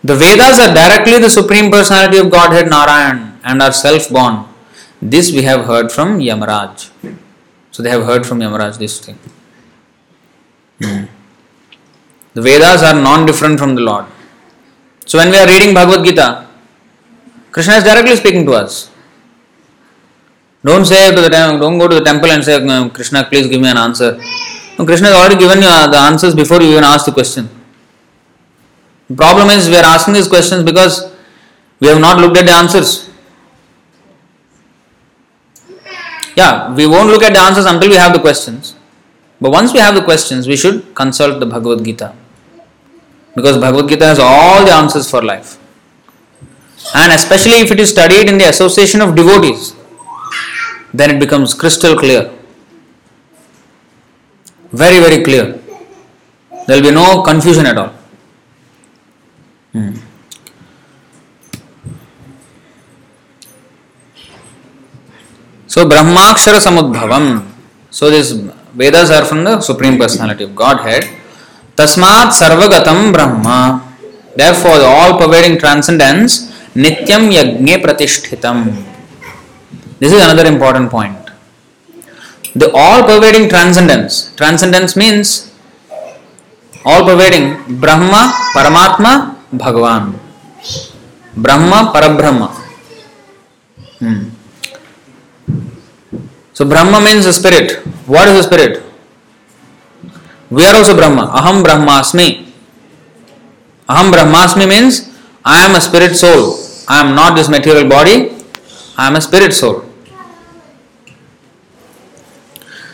The 0.04 0.16
Vedas 0.16 0.60
are 0.60 0.74
directly 0.74 1.20
the 1.20 1.30
Supreme 1.30 1.72
Personality 1.72 2.18
of 2.18 2.32
Godhead 2.32 2.70
Narayan 2.70 3.40
and 3.44 3.62
are 3.62 3.72
self 3.72 4.10
born. 4.10 4.46
This 5.02 5.32
we 5.32 5.44
have 5.44 5.66
heard 5.66 5.92
from 5.92 6.20
Yamaraj. 6.20 6.90
So 7.72 7.84
they 7.84 7.90
have 7.90 8.06
heard 8.06 8.26
from 8.26 8.40
Yamaraj 8.40 8.78
this 8.78 9.00
thing. 9.00 9.20
Hmm. 10.82 11.06
The 12.34 12.42
Vedas 12.42 12.84
are 12.84 12.94
non 12.94 13.26
different 13.26 13.60
from 13.60 13.76
the 13.76 13.82
Lord. 13.82 14.06
So 15.06 15.18
when 15.18 15.30
we 15.30 15.38
are 15.38 15.48
reading 15.48 15.74
Bhagavad 15.74 16.06
Gita, 16.06 16.47
Krishna 17.58 17.74
is 17.78 17.84
directly 17.84 18.16
speaking 18.16 18.46
to 18.46 18.52
us. 18.54 18.92
Don't 20.64 20.86
say 20.86 21.10
to 21.16 21.22
the 21.22 21.30
tem- 21.36 21.60
don't 21.60 21.80
go 21.80 21.88
to 21.88 21.96
the 21.96 22.06
temple 22.10 22.30
and 22.30 22.44
say, 22.44 22.56
Krishna, 22.90 23.24
please 23.24 23.48
give 23.48 23.60
me 23.60 23.68
an 23.68 23.78
answer. 23.78 24.12
No, 24.78 24.86
Krishna 24.86 25.08
has 25.08 25.16
already 25.16 25.40
given 25.40 25.64
you 25.64 25.68
uh, 25.68 25.88
the 25.88 25.98
answers 25.98 26.36
before 26.36 26.62
you 26.62 26.70
even 26.74 26.84
ask 26.84 27.08
the 27.08 27.12
question. 27.12 27.50
The 29.10 29.16
problem 29.16 29.50
is 29.50 29.68
we 29.70 29.76
are 29.76 29.86
asking 29.86 30.14
these 30.14 30.28
questions 30.28 30.62
because 30.62 31.12
we 31.80 31.88
have 31.88 32.00
not 32.00 32.20
looked 32.20 32.38
at 32.38 32.46
the 32.46 32.52
answers. 32.52 33.10
Yeah, 36.36 36.72
we 36.76 36.86
won't 36.86 37.10
look 37.10 37.24
at 37.24 37.34
the 37.34 37.40
answers 37.40 37.66
until 37.66 37.90
we 37.90 37.96
have 37.96 38.14
the 38.14 38.20
questions. 38.20 38.76
But 39.42 39.50
once 39.50 39.74
we 39.74 39.80
have 39.80 39.96
the 39.96 40.04
questions, 40.04 40.48
we 40.48 40.58
should 40.58 40.94
consult 40.94 41.40
the 41.40 41.48
Bhagavad 41.48 41.84
Gita. 41.84 42.14
Because 43.36 43.58
Bhagavad 43.58 43.90
Gita 43.90 44.06
has 44.06 44.20
all 44.20 44.64
the 44.64 44.74
answers 44.74 45.10
for 45.10 45.24
life. 45.24 45.58
And 46.96 47.12
especially 47.12 47.60
if 47.60 47.72
it 47.72 47.80
is 47.80 47.90
studied 47.90 48.30
in 48.30 48.38
the 48.38 48.46
association 48.50 49.02
of 49.02 49.16
devotees, 49.16 49.76
then 50.94 51.16
it 51.16 51.20
becomes 51.20 51.54
crystal 51.54 51.98
clear. 51.98 52.32
Very, 54.72 55.00
very 55.00 55.24
clear. 55.24 55.60
There 56.68 56.78
will 56.78 56.90
be 56.90 56.92
no 56.92 57.22
confusion 57.22 57.66
at 57.66 57.78
all. 57.78 57.94
Hmm. 59.72 59.96
So, 65.68 65.86
Brahmakshara 65.86 66.60
Samudbhavam. 66.60 67.46
So, 67.90 68.10
these 68.10 68.32
Vedas 68.74 69.12
are 69.12 69.26
from 69.26 69.44
the 69.44 69.62
Supreme 69.62 69.98
Personality 69.98 70.44
of 70.46 70.56
Godhead. 70.56 71.04
Tasmat 71.76 72.34
Sarvagatam 72.34 73.14
Brahma. 73.14 73.84
Therefore, 74.36 74.78
the 74.80 74.86
all 74.86 75.18
pervading 75.18 75.58
transcendence, 75.58 76.52
नित्यम 76.78 77.32
यज्ञ 77.32 77.76
प्रतिष्ठितम. 77.84 78.64
This 80.02 80.14
is 80.14 80.22
another 80.22 80.48
important 80.48 80.90
point 80.92 81.30
the 82.58 82.64
all 82.76 83.02
providing 83.02 83.50
transcendence 83.50 84.24
transcendence 84.38 84.98
means 84.98 85.30
all 86.74 87.04
providing 87.04 87.52
Brahman 87.82 88.26
Paramatma 88.56 89.16
Bhagavan 89.64 90.14
Brahman 91.46 91.84
Parabrahman 91.94 92.48
so 96.56 96.66
Brahman 96.66 97.02
means 97.04 97.28
spirit 97.38 97.72
what 98.10 98.28
is 98.28 98.42
spirit 98.42 98.84
we 100.52 100.66
are 100.66 100.76
also 100.76 100.94
Brahman 100.94 101.26
अहम 101.42 101.64
ब्रह्मास्मी 101.64 102.30
अहम 103.90 104.12
ब्रह्मास्मी 104.12 104.66
means 104.66 105.02
I 105.46 105.66
am 105.66 105.76
a 105.76 105.80
spirit 105.80 106.16
soul 106.16 106.42
I 106.88 107.02
am 107.02 107.16
not 107.16 107.36
this 107.36 107.50
material 107.50 107.88
body. 107.90 108.32
I 108.98 109.08
am 109.08 109.16
a 109.16 109.22
spirit 109.22 109.54
soul. 109.54 109.84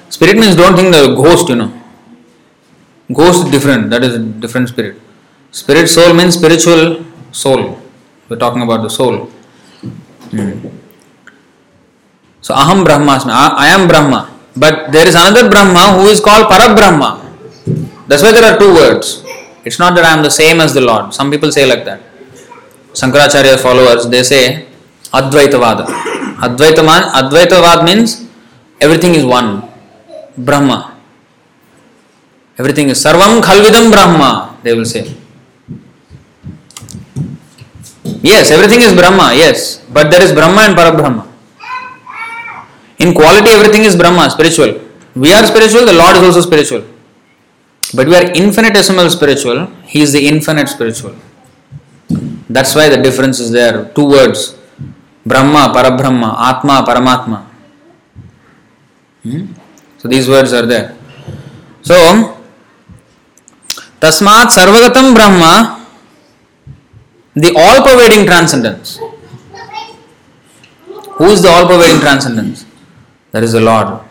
Spirit 0.09 0.37
means 0.37 0.55
don't 0.55 0.75
think 0.75 0.93
the 0.93 1.15
ghost, 1.15 1.49
you 1.49 1.55
know. 1.55 1.71
Ghost 3.11 3.45
is 3.45 3.51
different, 3.51 3.89
that 3.89 4.03
is 4.03 4.17
different 4.39 4.69
spirit. 4.69 4.99
Spirit 5.51 5.87
soul 5.87 6.13
means 6.13 6.35
spiritual 6.35 7.05
soul. 7.31 7.79
We're 8.29 8.37
talking 8.37 8.61
about 8.61 8.81
the 8.81 8.89
soul. 8.89 9.25
Hmm. 10.31 10.67
So 12.41 12.53
Aham 12.53 12.83
Brahmasmi, 12.85 13.31
I, 13.31 13.47
I 13.57 13.67
am 13.69 13.87
Brahma. 13.87 14.29
But 14.55 14.91
there 14.91 15.07
is 15.07 15.15
another 15.15 15.49
Brahma 15.49 15.99
who 15.99 16.07
is 16.07 16.19
called 16.19 16.47
Parabrahma. 16.51 17.09
That's 18.07 18.21
why 18.21 18.31
there 18.31 18.43
are 18.43 18.57
two 18.57 18.73
words. 18.73 19.23
It's 19.65 19.79
not 19.79 19.95
that 19.95 20.05
I 20.05 20.13
am 20.13 20.23
the 20.23 20.29
same 20.29 20.59
as 20.59 20.73
the 20.73 20.81
Lord. 20.81 21.13
Some 21.13 21.31
people 21.31 21.51
say 21.51 21.65
like 21.65 21.85
that. 21.85 22.01
Sankaracharya 22.93 23.59
followers, 23.59 24.07
they 24.07 24.23
say 24.23 24.67
Advaitavada. 25.11 25.85
Advaitavad, 26.45 27.11
Advaitavad 27.19 27.85
means 27.85 28.27
everything 28.79 29.15
is 29.15 29.25
one. 29.25 29.63
Brahma. 30.37 30.97
Everything 32.57 32.89
is 32.89 33.03
Sarvam 33.03 33.41
Khalvidam 33.41 33.91
Brahma, 33.91 34.57
they 34.63 34.73
will 34.73 34.85
say. 34.85 35.15
Yes, 38.21 38.51
everything 38.51 38.81
is 38.81 38.93
Brahma, 38.93 39.33
yes, 39.33 39.83
but 39.91 40.09
there 40.11 40.21
is 40.21 40.31
Brahma 40.31 40.61
and 40.61 40.75
Parabrahma. 40.75 41.27
In 42.99 43.13
quality, 43.13 43.49
everything 43.49 43.83
is 43.83 43.95
Brahma, 43.95 44.29
spiritual. 44.29 44.79
We 45.15 45.33
are 45.33 45.45
spiritual, 45.45 45.85
the 45.85 45.93
Lord 45.93 46.15
is 46.15 46.23
also 46.23 46.41
spiritual. 46.41 46.85
But 47.93 48.07
we 48.07 48.15
are 48.15 48.31
infinitesimal 48.31 49.09
spiritual, 49.09 49.67
He 49.85 50.01
is 50.01 50.13
the 50.13 50.27
infinite 50.27 50.69
spiritual. 50.69 51.15
That's 52.55 52.75
why 52.75 52.87
the 52.93 52.97
difference 53.01 53.39
is 53.39 53.49
there. 53.51 53.85
Two 53.95 54.07
words 54.15 54.55
Brahma, 55.25 55.71
Parabrahma, 55.75 56.29
Atma, 56.49 56.75
Paramatma. 56.87 57.39
Hmm? 59.23 59.45
So 59.97 60.07
these 60.07 60.27
words 60.27 60.51
are 60.53 60.65
there. 60.65 60.95
So, 61.81 61.95
Tasmat 63.99 64.51
Sarvagatam 64.57 65.15
Brahma, 65.15 65.87
the 67.35 67.53
all 67.55 67.81
pervading 67.87 68.25
transcendence. 68.25 68.99
Who 71.17 71.25
is 71.25 71.41
the 71.41 71.49
all 71.49 71.65
pervading 71.67 72.01
transcendence? 72.01 72.65
That 73.31 73.43
is 73.43 73.53
the 73.53 73.61
Lord. 73.61 74.01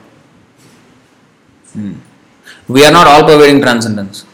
Hmm. 1.75 1.95
We 2.69 2.85
are 2.85 2.91
not 2.91 3.07
all 3.07 3.25
pervading 3.25 3.61
transcendence. 3.61 4.25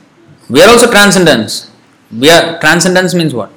We 0.48 0.62
are 0.62 0.68
also 0.70 0.90
transcendence. 0.90 1.70
We 2.10 2.30
are 2.30 2.58
transcendence 2.60 3.14
means 3.14 3.34
what? 3.34 3.52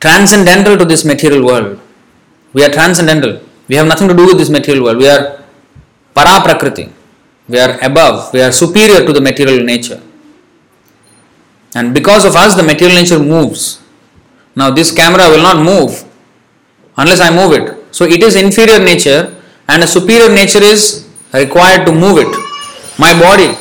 Transcendental 0.00 0.78
to 0.78 0.84
this 0.84 1.04
material 1.04 1.44
world. 1.44 1.78
We 2.52 2.64
are 2.64 2.70
transcendental. 2.70 3.40
We 3.68 3.76
have 3.76 3.86
nothing 3.86 4.08
to 4.08 4.14
do 4.14 4.26
with 4.26 4.38
this 4.38 4.48
material 4.48 4.84
world. 4.84 4.98
We 4.98 5.08
are 5.08 5.44
para 6.14 6.42
prakriti. 6.42 6.90
We 7.48 7.58
are 7.58 7.78
above. 7.82 8.32
We 8.32 8.40
are 8.40 8.50
superior 8.50 9.04
to 9.06 9.12
the 9.12 9.20
material 9.20 9.64
nature. 9.64 10.00
And 11.74 11.94
because 11.94 12.24
of 12.24 12.34
us, 12.34 12.56
the 12.56 12.62
material 12.62 12.96
nature 12.96 13.18
moves. 13.18 13.80
Now, 14.56 14.70
this 14.70 14.90
camera 14.90 15.28
will 15.28 15.42
not 15.42 15.62
move 15.62 16.04
unless 16.96 17.20
I 17.20 17.30
move 17.30 17.52
it. 17.52 17.94
So, 17.94 18.04
it 18.04 18.22
is 18.22 18.34
inferior 18.36 18.78
nature, 18.78 19.36
and 19.68 19.82
a 19.82 19.86
superior 19.86 20.32
nature 20.34 20.62
is 20.62 21.08
required 21.32 21.86
to 21.86 21.92
move 21.92 22.18
it. 22.18 22.30
My 22.98 23.12
body. 23.18 23.54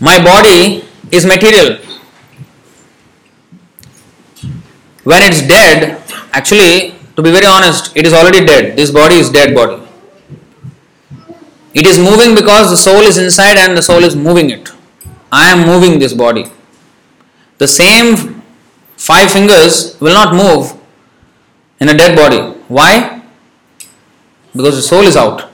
My 0.00 0.22
body 0.22 0.84
is 1.10 1.24
material. 1.24 1.78
When 5.04 5.22
it's 5.22 5.46
dead, 5.46 6.02
actually, 6.32 6.94
to 7.16 7.22
be 7.22 7.30
very 7.30 7.46
honest, 7.46 7.96
it 7.96 8.06
is 8.06 8.12
already 8.12 8.44
dead. 8.44 8.76
This 8.76 8.90
body 8.90 9.16
is 9.16 9.30
dead 9.30 9.54
body. 9.54 9.80
It 11.74 11.86
is 11.86 11.98
moving 11.98 12.34
because 12.34 12.70
the 12.70 12.76
soul 12.76 13.00
is 13.00 13.18
inside 13.18 13.56
and 13.56 13.76
the 13.76 13.82
soul 13.82 14.02
is 14.02 14.16
moving 14.16 14.50
it. 14.50 14.70
I 15.30 15.50
am 15.50 15.66
moving 15.66 15.98
this 15.98 16.12
body. 16.12 16.46
The 17.58 17.66
same 17.66 18.42
five 18.96 19.30
fingers 19.30 19.98
will 20.00 20.14
not 20.14 20.34
move 20.34 20.72
in 21.80 21.88
a 21.88 21.96
dead 21.96 22.16
body. 22.16 22.38
Why? 22.68 23.22
Because 24.54 24.76
the 24.76 24.82
soul 24.82 25.02
is 25.02 25.16
out. 25.16 25.50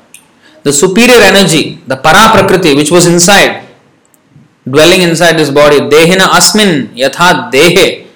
The 0.63 0.73
superior 0.73 1.21
energy, 1.23 1.83
the 1.87 1.97
para 1.97 2.31
prakriti, 2.33 2.75
which 2.75 2.91
was 2.91 3.07
inside, 3.07 3.67
dwelling 4.71 5.03
inside 5.03 5.35
this 5.35 5.51
body, 5.51 5.81
dehina 5.81 6.27
asmin 6.39 6.95
yatha 6.95 7.51
dehe, 7.51 8.07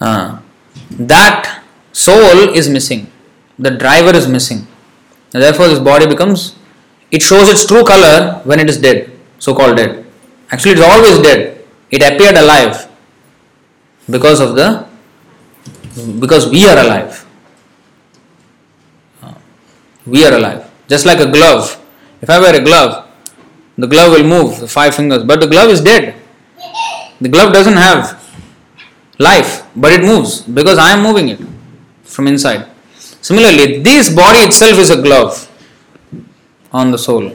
uh, 0.00 0.38
that 0.90 1.62
soul 1.92 2.54
is 2.54 2.68
missing. 2.68 3.10
The 3.58 3.70
driver 3.70 4.14
is 4.14 4.28
missing. 4.28 4.66
And 5.32 5.42
therefore, 5.42 5.68
this 5.68 5.78
body 5.78 6.06
becomes, 6.06 6.54
it 7.10 7.22
shows 7.22 7.48
its 7.48 7.66
true 7.66 7.84
color 7.84 8.40
when 8.44 8.60
it 8.60 8.68
is 8.68 8.78
dead, 8.78 9.10
so 9.38 9.54
called 9.54 9.76
dead. 9.76 10.04
Actually, 10.50 10.72
it 10.72 10.78
is 10.78 10.84
always 10.84 11.18
dead. 11.20 11.64
It 11.90 12.02
appeared 12.02 12.36
alive 12.36 12.88
because 14.10 14.40
of 14.40 14.54
the, 14.54 14.86
because 16.20 16.48
we 16.50 16.66
are 16.66 16.78
alive. 16.78 17.24
Uh, 19.22 19.34
We 20.06 20.24
are 20.24 20.34
alive. 20.34 20.70
Just 20.88 21.06
like 21.06 21.18
a 21.18 21.26
glove. 21.30 21.82
If 22.22 22.30
I 22.30 22.38
wear 22.38 22.54
a 22.54 22.62
glove, 22.62 23.05
the 23.78 23.86
glove 23.86 24.12
will 24.12 24.26
move, 24.26 24.60
the 24.60 24.68
five 24.68 24.94
fingers, 24.94 25.22
but 25.24 25.40
the 25.40 25.46
glove 25.46 25.70
is 25.70 25.80
dead. 25.80 26.14
The 27.20 27.28
glove 27.28 27.52
doesn't 27.52 27.76
have 27.76 28.22
life, 29.18 29.64
but 29.74 29.92
it 29.92 30.02
moves 30.02 30.42
because 30.42 30.78
I 30.78 30.90
am 30.90 31.02
moving 31.02 31.28
it 31.28 31.40
from 32.04 32.26
inside. 32.26 32.68
Similarly, 33.22 33.80
this 33.82 34.14
body 34.14 34.40
itself 34.40 34.78
is 34.78 34.90
a 34.90 35.00
glove 35.00 35.50
on 36.72 36.90
the 36.90 36.98
soul. 36.98 37.32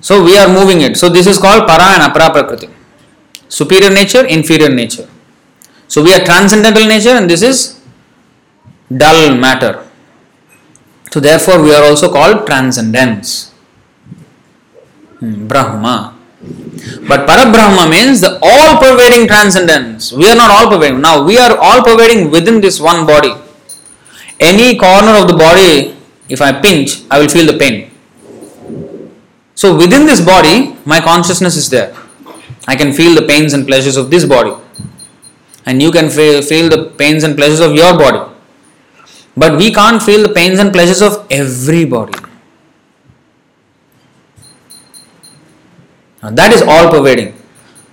So 0.00 0.22
we 0.22 0.36
are 0.36 0.48
moving 0.48 0.82
it. 0.82 0.96
So 0.96 1.08
this 1.08 1.26
is 1.26 1.38
called 1.38 1.66
para 1.66 1.94
and 1.94 2.02
apara 2.02 2.30
prakriti. 2.30 2.68
Superior 3.48 3.90
nature, 3.90 4.26
inferior 4.26 4.68
nature. 4.68 5.08
So 5.88 6.02
we 6.02 6.12
are 6.12 6.24
transcendental 6.24 6.86
nature 6.86 7.10
and 7.10 7.28
this 7.28 7.42
is 7.42 7.80
dull 8.94 9.34
matter. 9.34 9.86
So 11.10 11.20
therefore 11.20 11.62
we 11.62 11.74
are 11.74 11.84
also 11.84 12.10
called 12.12 12.46
transcendence. 12.46 13.53
Brahma. 15.20 16.18
But 17.08 17.26
Parabrahma 17.26 17.90
means 17.90 18.20
the 18.20 18.38
all 18.42 18.78
pervading 18.78 19.26
transcendence. 19.26 20.12
We 20.12 20.28
are 20.28 20.36
not 20.36 20.50
all 20.50 20.68
pervading. 20.68 21.00
Now 21.00 21.24
we 21.24 21.38
are 21.38 21.56
all 21.56 21.82
pervading 21.82 22.30
within 22.30 22.60
this 22.60 22.80
one 22.80 23.06
body. 23.06 23.32
Any 24.40 24.76
corner 24.76 25.16
of 25.16 25.28
the 25.28 25.36
body, 25.36 25.96
if 26.28 26.42
I 26.42 26.52
pinch, 26.52 27.02
I 27.10 27.18
will 27.20 27.28
feel 27.28 27.46
the 27.46 27.58
pain. 27.58 27.90
So 29.54 29.76
within 29.76 30.04
this 30.06 30.20
body, 30.20 30.76
my 30.84 31.00
consciousness 31.00 31.56
is 31.56 31.70
there. 31.70 31.96
I 32.66 32.76
can 32.76 32.92
feel 32.92 33.14
the 33.14 33.26
pains 33.26 33.52
and 33.52 33.66
pleasures 33.66 33.96
of 33.96 34.10
this 34.10 34.24
body. 34.24 34.54
And 35.66 35.80
you 35.80 35.90
can 35.90 36.10
feel, 36.10 36.42
feel 36.42 36.68
the 36.68 36.90
pains 36.98 37.24
and 37.24 37.36
pleasures 37.36 37.60
of 37.60 37.74
your 37.74 37.96
body. 37.96 38.30
But 39.36 39.56
we 39.56 39.72
can't 39.72 40.02
feel 40.02 40.22
the 40.22 40.32
pains 40.34 40.58
and 40.58 40.72
pleasures 40.72 41.00
of 41.02 41.26
everybody. 41.30 42.14
Now 46.24 46.30
that 46.30 46.52
is 46.56 46.62
all 46.62 46.88
pervading. 46.90 47.36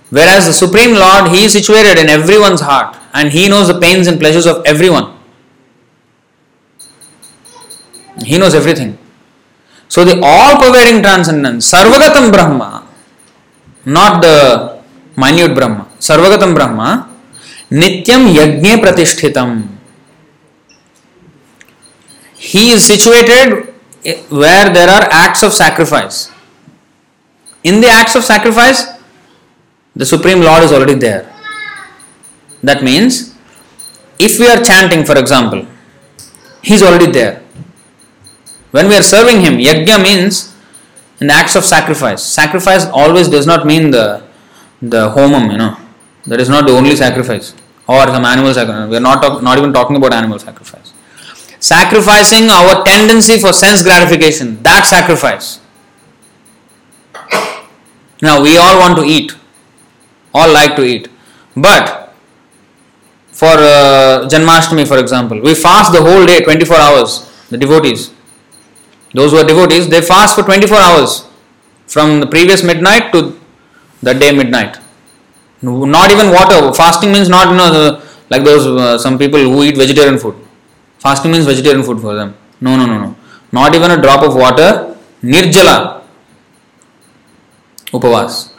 Whereas 0.08 0.46
the 0.46 0.54
Supreme 0.54 0.94
Lord, 0.94 1.30
He 1.30 1.44
is 1.44 1.52
situated 1.52 1.98
in 1.98 2.08
everyone's 2.08 2.62
heart 2.62 2.96
and 3.12 3.30
He 3.30 3.46
knows 3.48 3.68
the 3.68 3.78
pains 3.78 4.06
and 4.06 4.18
pleasures 4.18 4.46
of 4.46 4.64
everyone. 4.64 5.18
He 8.24 8.38
knows 8.38 8.54
everything. 8.54 8.96
So 9.88 10.04
the 10.04 10.18
all 10.24 10.56
pervading 10.56 11.02
transcendence, 11.02 11.70
Sarvagatam 11.70 12.32
Brahma, 12.32 12.88
not 13.84 14.22
the 14.22 14.80
minute 15.16 15.54
Brahma, 15.54 15.88
Sarvagatam 15.98 16.54
Brahma, 16.54 17.14
Nityam 17.70 18.32
Yajne 18.32 18.80
Pratishtitam. 18.80 19.68
He 22.36 22.70
is 22.70 22.84
situated 22.84 23.74
where 24.30 24.72
there 24.72 24.88
are 24.88 25.06
acts 25.10 25.42
of 25.42 25.52
sacrifice. 25.52 26.31
In 27.64 27.80
the 27.80 27.88
acts 27.88 28.14
of 28.16 28.24
sacrifice, 28.24 28.86
the 29.94 30.06
Supreme 30.06 30.40
Lord 30.40 30.62
is 30.62 30.72
already 30.72 30.94
there. 30.94 31.32
That 32.62 32.82
means, 32.82 33.34
if 34.18 34.38
we 34.38 34.46
are 34.46 34.62
chanting, 34.62 35.04
for 35.04 35.18
example, 35.18 35.66
He 36.62 36.74
is 36.74 36.82
already 36.82 37.10
there. 37.10 37.42
When 38.70 38.88
we 38.88 38.96
are 38.96 39.02
serving 39.02 39.40
Him, 39.42 39.54
Yajna 39.58 40.02
means 40.02 40.54
in 41.20 41.26
the 41.28 41.34
acts 41.34 41.54
of 41.56 41.64
sacrifice. 41.64 42.22
Sacrifice 42.22 42.86
always 42.86 43.28
does 43.28 43.46
not 43.46 43.66
mean 43.66 43.90
the 43.90 44.22
the 44.80 45.08
homam, 45.10 45.50
you 45.52 45.58
know. 45.58 45.76
That 46.26 46.40
is 46.40 46.48
not 46.48 46.66
the 46.66 46.72
only 46.72 46.96
sacrifice 46.96 47.54
or 47.86 48.06
some 48.06 48.24
animal 48.24 48.54
sacrifice. 48.54 48.88
We 48.88 48.96
are 48.96 49.00
not 49.00 49.22
talk, 49.22 49.42
not 49.42 49.58
even 49.58 49.72
talking 49.72 49.96
about 49.96 50.12
animal 50.12 50.38
sacrifice. 50.38 50.92
Sacrificing 51.58 52.48
our 52.50 52.84
tendency 52.84 53.38
for 53.38 53.52
sense 53.52 53.82
gratification, 53.82 54.62
that 54.62 54.86
sacrifice. 54.86 55.60
Now 58.22 58.40
we 58.40 58.56
all 58.56 58.78
want 58.78 58.96
to 58.98 59.04
eat, 59.04 59.32
all 60.32 60.50
like 60.52 60.76
to 60.76 60.84
eat, 60.84 61.08
but 61.56 62.14
for 63.32 63.48
uh, 63.48 64.28
Janmashtami, 64.30 64.86
for 64.86 64.98
example, 64.98 65.40
we 65.40 65.54
fast 65.54 65.92
the 65.92 66.00
whole 66.00 66.24
day, 66.24 66.40
24 66.40 66.76
hours. 66.76 67.28
The 67.50 67.58
devotees, 67.58 68.10
those 69.12 69.32
who 69.32 69.38
are 69.38 69.44
devotees, 69.44 69.88
they 69.88 70.00
fast 70.00 70.36
for 70.36 70.42
24 70.42 70.78
hours 70.78 71.26
from 71.86 72.20
the 72.20 72.26
previous 72.26 72.62
midnight 72.62 73.12
to 73.12 73.38
the 74.02 74.14
day 74.14 74.32
midnight. 74.32 74.78
Not 75.60 76.10
even 76.10 76.30
water. 76.30 76.72
Fasting 76.72 77.12
means 77.12 77.28
not 77.28 77.48
you 77.50 77.56
know 77.56 78.00
like 78.30 78.44
those 78.44 78.66
uh, 78.66 78.98
some 78.98 79.18
people 79.18 79.38
who 79.38 79.62
eat 79.64 79.76
vegetarian 79.76 80.18
food. 80.18 80.34
Fasting 80.98 81.30
means 81.30 81.44
vegetarian 81.44 81.82
food 81.82 82.00
for 82.00 82.14
them. 82.14 82.34
No, 82.60 82.76
no, 82.76 82.86
no, 82.86 82.98
no. 82.98 83.16
Not 83.52 83.74
even 83.74 83.90
a 83.90 84.00
drop 84.00 84.22
of 84.22 84.34
water. 84.34 84.96
Nirjala. 85.22 86.01
Upavas. 87.92 88.52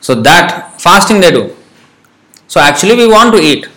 So 0.00 0.14
that 0.14 0.80
fasting 0.80 1.20
they 1.20 1.30
do. 1.30 1.56
So 2.48 2.60
actually 2.60 2.96
we 2.96 3.08
want 3.08 3.34
to 3.34 3.40
eat. 3.40 3.68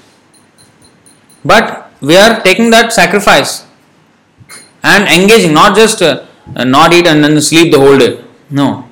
But 1.44 1.92
we 2.02 2.16
are 2.18 2.42
taking 2.42 2.70
that 2.72 2.94
sacrifice 2.94 3.66
and 4.84 5.08
engaging, 5.08 5.54
not 5.54 5.76
just 5.76 6.02
uh, 6.02 6.26
not 6.56 6.94
eat 6.94 7.08
and 7.08 7.24
then 7.24 7.40
sleep 7.42 7.72
the 7.72 7.80
whole 7.80 7.98
day. 7.98 8.24
No. 8.50 8.90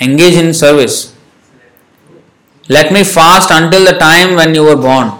engage 0.00 0.34
in 0.34 0.52
service. 0.54 1.14
Let 2.68 2.92
me 2.92 3.04
fast 3.04 3.50
until 3.50 3.84
the 3.84 3.98
time 3.98 4.36
when 4.36 4.54
you 4.54 4.64
were 4.64 4.76
born, 4.76 5.12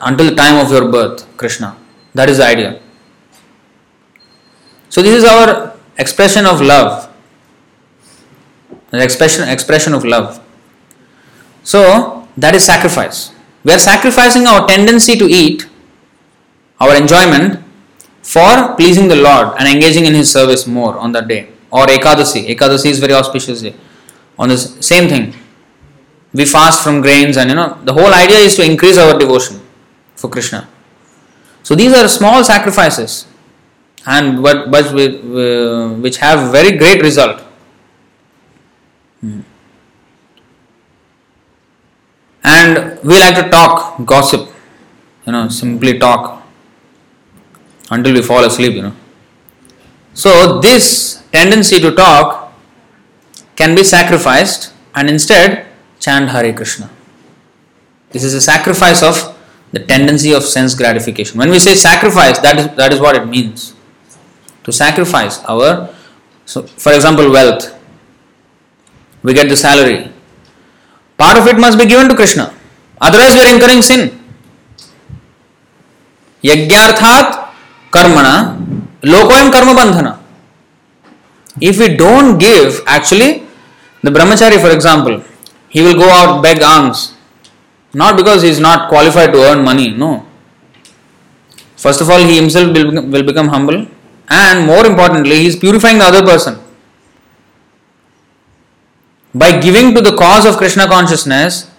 until 0.00 0.30
the 0.30 0.36
time 0.36 0.64
of 0.64 0.70
your 0.70 0.90
birth, 0.90 1.26
Krishna. 1.36 1.76
That 2.14 2.28
is 2.28 2.38
the 2.38 2.46
idea. 2.46 2.80
So 4.88 5.02
this 5.02 5.14
is 5.14 5.24
our 5.24 5.76
expression 5.98 6.46
of 6.46 6.60
love. 6.60 7.11
An 8.92 9.00
expression 9.00 9.48
expression 9.48 9.94
of 9.94 10.04
love. 10.04 10.40
So 11.62 12.28
that 12.36 12.54
is 12.54 12.64
sacrifice. 12.64 13.32
We 13.64 13.72
are 13.72 13.78
sacrificing 13.78 14.46
our 14.46 14.66
tendency 14.66 15.16
to 15.16 15.24
eat, 15.24 15.66
our 16.80 16.94
enjoyment, 16.96 17.62
for 18.22 18.74
pleasing 18.76 19.08
the 19.08 19.16
Lord 19.16 19.56
and 19.58 19.68
engaging 19.68 20.04
in 20.04 20.14
His 20.14 20.30
service 20.30 20.66
more 20.66 20.98
on 20.98 21.12
that 21.12 21.28
day. 21.28 21.48
Or 21.70 21.86
Ekadasi. 21.86 22.54
Ekadasi 22.54 22.86
is 22.86 23.00
very 23.00 23.14
auspicious 23.14 23.62
day. 23.62 23.74
On 24.38 24.48
the 24.48 24.58
same 24.58 25.08
thing. 25.08 25.34
We 26.34 26.44
fast 26.44 26.82
from 26.82 27.02
grains 27.02 27.36
and 27.36 27.50
you 27.50 27.56
know 27.56 27.78
the 27.84 27.92
whole 27.92 28.12
idea 28.12 28.38
is 28.38 28.56
to 28.56 28.64
increase 28.64 28.96
our 28.98 29.18
devotion 29.18 29.60
for 30.16 30.30
Krishna. 30.30 30.68
So 31.62 31.74
these 31.74 31.94
are 31.94 32.08
small 32.08 32.42
sacrifices 32.42 33.26
and 34.06 34.42
but, 34.42 34.70
but 34.70 34.92
with, 34.94 35.14
uh, 35.24 35.94
which 36.00 36.16
have 36.18 36.50
very 36.50 36.76
great 36.76 37.02
result. 37.02 37.42
Hmm. 39.22 39.40
And 42.44 42.98
we 43.02 43.18
like 43.18 43.36
to 43.36 43.48
talk, 43.48 44.04
gossip, 44.04 44.48
you 45.26 45.32
know, 45.32 45.48
simply 45.48 45.98
talk 45.98 46.42
until 47.90 48.12
we 48.14 48.22
fall 48.22 48.44
asleep, 48.44 48.74
you 48.74 48.82
know. 48.82 48.96
So 50.14 50.60
this 50.60 51.22
tendency 51.32 51.80
to 51.80 51.94
talk 51.94 52.52
can 53.56 53.74
be 53.74 53.84
sacrificed 53.84 54.72
and 54.94 55.08
instead 55.08 55.66
chant 56.00 56.30
Hare 56.30 56.52
Krishna. 56.52 56.90
This 58.10 58.24
is 58.24 58.34
a 58.34 58.40
sacrifice 58.40 59.02
of 59.02 59.38
the 59.72 59.78
tendency 59.80 60.32
of 60.32 60.42
sense 60.42 60.74
gratification. 60.74 61.38
When 61.38 61.50
we 61.50 61.58
say 61.58 61.74
sacrifice, 61.74 62.38
that 62.40 62.58
is 62.58 62.76
that 62.76 62.92
is 62.92 63.00
what 63.00 63.16
it 63.16 63.26
means. 63.26 63.74
To 64.64 64.72
sacrifice 64.72 65.42
our 65.44 65.94
so 66.44 66.62
for 66.62 66.92
example 66.92 67.30
wealth. 67.30 67.78
We 69.22 69.34
get 69.34 69.48
the 69.48 69.56
salary. 69.56 70.10
Part 71.16 71.38
of 71.38 71.46
it 71.46 71.58
must 71.58 71.78
be 71.78 71.86
given 71.86 72.08
to 72.08 72.14
Krishna. 72.14 72.52
Otherwise 73.00 73.34
we 73.34 73.40
are 73.40 73.54
incurring 73.54 73.82
sin. 73.82 74.18
Yagyarthat 76.42 77.52
karmana 77.90 78.58
lokoyam 79.02 79.52
karma 79.52 79.74
bandhana. 79.74 80.18
If 81.60 81.78
we 81.78 81.96
don't 81.96 82.38
give, 82.38 82.80
actually, 82.86 83.46
the 84.02 84.10
brahmachari, 84.10 84.60
for 84.60 84.70
example, 84.70 85.22
he 85.68 85.82
will 85.82 85.94
go 85.94 86.08
out 86.08 86.42
beg 86.42 86.62
alms 86.62 87.14
not 87.94 88.16
because 88.16 88.42
he 88.42 88.48
is 88.48 88.58
not 88.58 88.88
qualified 88.88 89.32
to 89.32 89.38
earn 89.38 89.62
money, 89.64 89.90
no. 89.90 90.26
First 91.76 92.00
of 92.00 92.10
all, 92.10 92.20
he 92.20 92.36
himself 92.36 92.74
will 92.74 93.22
become 93.22 93.48
humble, 93.48 93.86
and 94.28 94.66
more 94.66 94.86
importantly, 94.86 95.40
he 95.40 95.46
is 95.46 95.56
purifying 95.56 95.98
the 95.98 96.04
other 96.04 96.22
person. 96.22 96.61
By 99.34 99.58
giving 99.60 99.94
to 99.94 100.00
the 100.00 100.14
cause 100.16 100.44
of 100.44 100.56
Krishna 100.56 100.86
consciousness, 100.86 101.70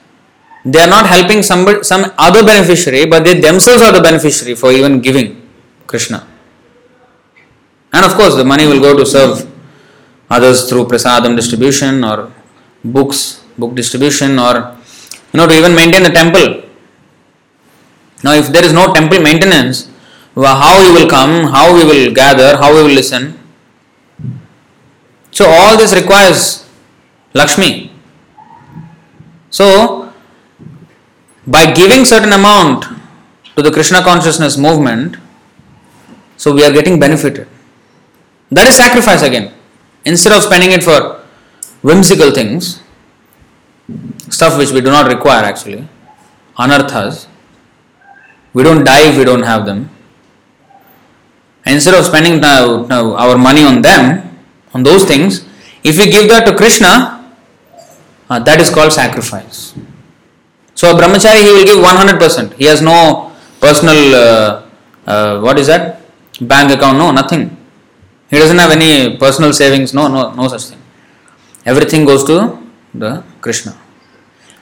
they 0.65 0.79
are 0.79 0.87
not 0.87 1.05
helping 1.07 1.43
somebody, 1.43 1.83
some 1.83 2.11
other 2.17 2.43
beneficiary, 2.43 3.05
but 3.05 3.23
they 3.23 3.39
themselves 3.39 3.81
are 3.81 3.91
the 3.91 4.01
beneficiary 4.01 4.55
for 4.55 4.71
even 4.71 5.01
giving 5.01 5.49
Krishna. 5.85 6.25
And 7.91 8.05
of 8.05 8.13
course, 8.13 8.35
the 8.35 8.45
money 8.45 8.65
will 8.65 8.79
go 8.79 8.97
to 8.97 9.05
serve 9.05 9.47
others 10.29 10.67
through 10.67 10.85
prasadam 10.85 11.35
distribution 11.35 12.03
or 12.03 12.31
books, 12.83 13.43
book 13.57 13.75
distribution, 13.75 14.39
or 14.39 14.75
you 15.31 15.37
know, 15.37 15.47
to 15.47 15.53
even 15.53 15.75
maintain 15.75 16.03
the 16.03 16.09
temple. 16.09 16.63
Now, 18.23 18.33
if 18.33 18.47
there 18.47 18.63
is 18.63 18.73
no 18.73 18.93
temple 18.93 19.21
maintenance, 19.21 19.89
how 20.35 20.79
we 20.81 20.91
will 20.93 21.09
come, 21.09 21.51
how 21.51 21.75
we 21.75 21.83
will 21.83 22.13
gather, 22.13 22.57
how 22.57 22.73
we 22.73 22.81
will 22.83 22.95
listen. 22.95 23.37
So, 25.31 25.45
all 25.47 25.77
this 25.77 25.93
requires 25.93 26.62
Lakshmi. 27.33 27.91
So, 29.49 30.11
by 31.45 31.71
giving 31.71 32.05
certain 32.05 32.31
amount 32.31 32.85
to 33.55 33.61
the 33.61 33.71
Krishna 33.71 34.01
consciousness 34.01 34.57
movement, 34.57 35.17
so 36.37 36.53
we 36.53 36.63
are 36.63 36.71
getting 36.71 36.99
benefited. 36.99 37.47
That 38.51 38.67
is 38.67 38.75
sacrifice 38.75 39.21
again. 39.21 39.53
Instead 40.05 40.33
of 40.33 40.43
spending 40.43 40.71
it 40.71 40.83
for 40.83 41.23
whimsical 41.81 42.31
things, 42.31 42.81
stuff 44.29 44.57
which 44.57 44.71
we 44.71 44.81
do 44.81 44.89
not 44.89 45.07
require 45.07 45.43
actually, 45.43 45.87
anarthas. 46.57 47.27
We 48.53 48.63
don't 48.63 48.83
die 48.83 49.09
if 49.09 49.17
we 49.17 49.23
don't 49.23 49.43
have 49.43 49.65
them. 49.65 49.89
Instead 51.65 51.95
of 51.95 52.05
spending 52.05 52.39
now, 52.41 52.85
now 52.85 53.15
our 53.15 53.37
money 53.37 53.63
on 53.63 53.81
them, 53.81 54.37
on 54.73 54.83
those 54.83 55.05
things, 55.05 55.45
if 55.83 55.97
we 55.97 56.09
give 56.09 56.29
that 56.29 56.45
to 56.45 56.55
Krishna, 56.55 57.12
uh, 58.29 58.39
that 58.39 58.59
is 58.59 58.69
called 58.69 58.91
sacrifice. 58.91 59.73
So 60.75 60.91
a 60.91 60.99
brahmachari 60.99 61.41
he 61.41 61.51
will 61.51 61.65
give 61.65 61.77
100%. 61.77 62.53
He 62.53 62.65
has 62.65 62.81
no 62.81 63.31
personal, 63.59 64.15
uh, 64.15 64.63
uh, 65.05 65.39
what 65.41 65.59
is 65.59 65.67
that? 65.67 66.01
Bank 66.41 66.71
account, 66.71 66.97
no, 66.97 67.11
nothing. 67.11 67.55
He 68.29 68.39
doesn't 68.39 68.57
have 68.57 68.71
any 68.71 69.17
personal 69.17 69.53
savings, 69.53 69.93
no, 69.93 70.07
no, 70.07 70.33
no 70.33 70.47
such 70.47 70.65
thing. 70.65 70.81
Everything 71.65 72.05
goes 72.05 72.23
to 72.25 72.59
the 72.93 73.23
Krishna. 73.41 73.77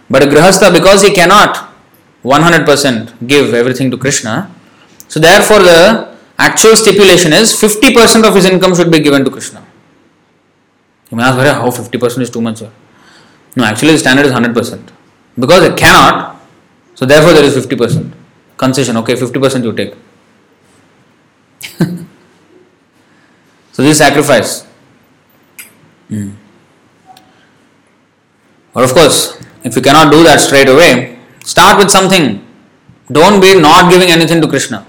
But 0.09 0.23
a 0.23 0.25
grihastha, 0.25 0.73
because 0.73 1.01
he 1.01 1.13
cannot 1.13 1.69
100% 2.23 3.27
give 3.27 3.53
everything 3.53 3.89
to 3.91 3.97
Krishna, 3.97 4.51
so 5.07 5.19
therefore 5.19 5.59
the 5.59 6.15
actual 6.37 6.75
stipulation 6.75 7.31
is 7.31 7.53
50% 7.53 8.27
of 8.27 8.35
his 8.35 8.45
income 8.45 8.75
should 8.75 8.91
be 8.91 8.99
given 8.99 9.23
to 9.23 9.31
Krishna. 9.31 9.65
You 11.09 11.17
may 11.17 11.23
ask, 11.23 11.37
how 11.37 11.69
50% 11.69 12.21
is 12.21 12.29
too 12.29 12.41
much? 12.41 12.57
Sir? 12.57 12.71
No, 13.55 13.63
actually 13.65 13.91
the 13.93 13.99
standard 13.99 14.25
is 14.25 14.31
100%. 14.31 14.89
Because 15.37 15.63
it 15.63 15.77
cannot, 15.77 16.41
so 16.95 17.05
therefore 17.05 17.33
there 17.33 17.43
is 17.43 17.55
50%. 17.55 18.13
Concession, 18.57 18.97
okay, 18.97 19.13
50% 19.13 19.63
you 19.63 19.73
take. 19.73 19.93
so 23.71 23.81
this 23.81 23.91
is 23.91 23.97
sacrifice. 23.97 24.65
Hmm. 26.07 26.31
Or 28.73 28.83
of 28.83 28.93
course, 28.93 29.41
if 29.63 29.75
you 29.75 29.81
cannot 29.81 30.11
do 30.11 30.23
that 30.23 30.39
straight 30.39 30.69
away, 30.69 31.19
start 31.43 31.77
with 31.77 31.89
something. 31.89 32.45
Don't 33.11 33.41
be 33.41 33.59
not 33.59 33.91
giving 33.91 34.09
anything 34.09 34.41
to 34.41 34.47
Krishna. 34.47 34.85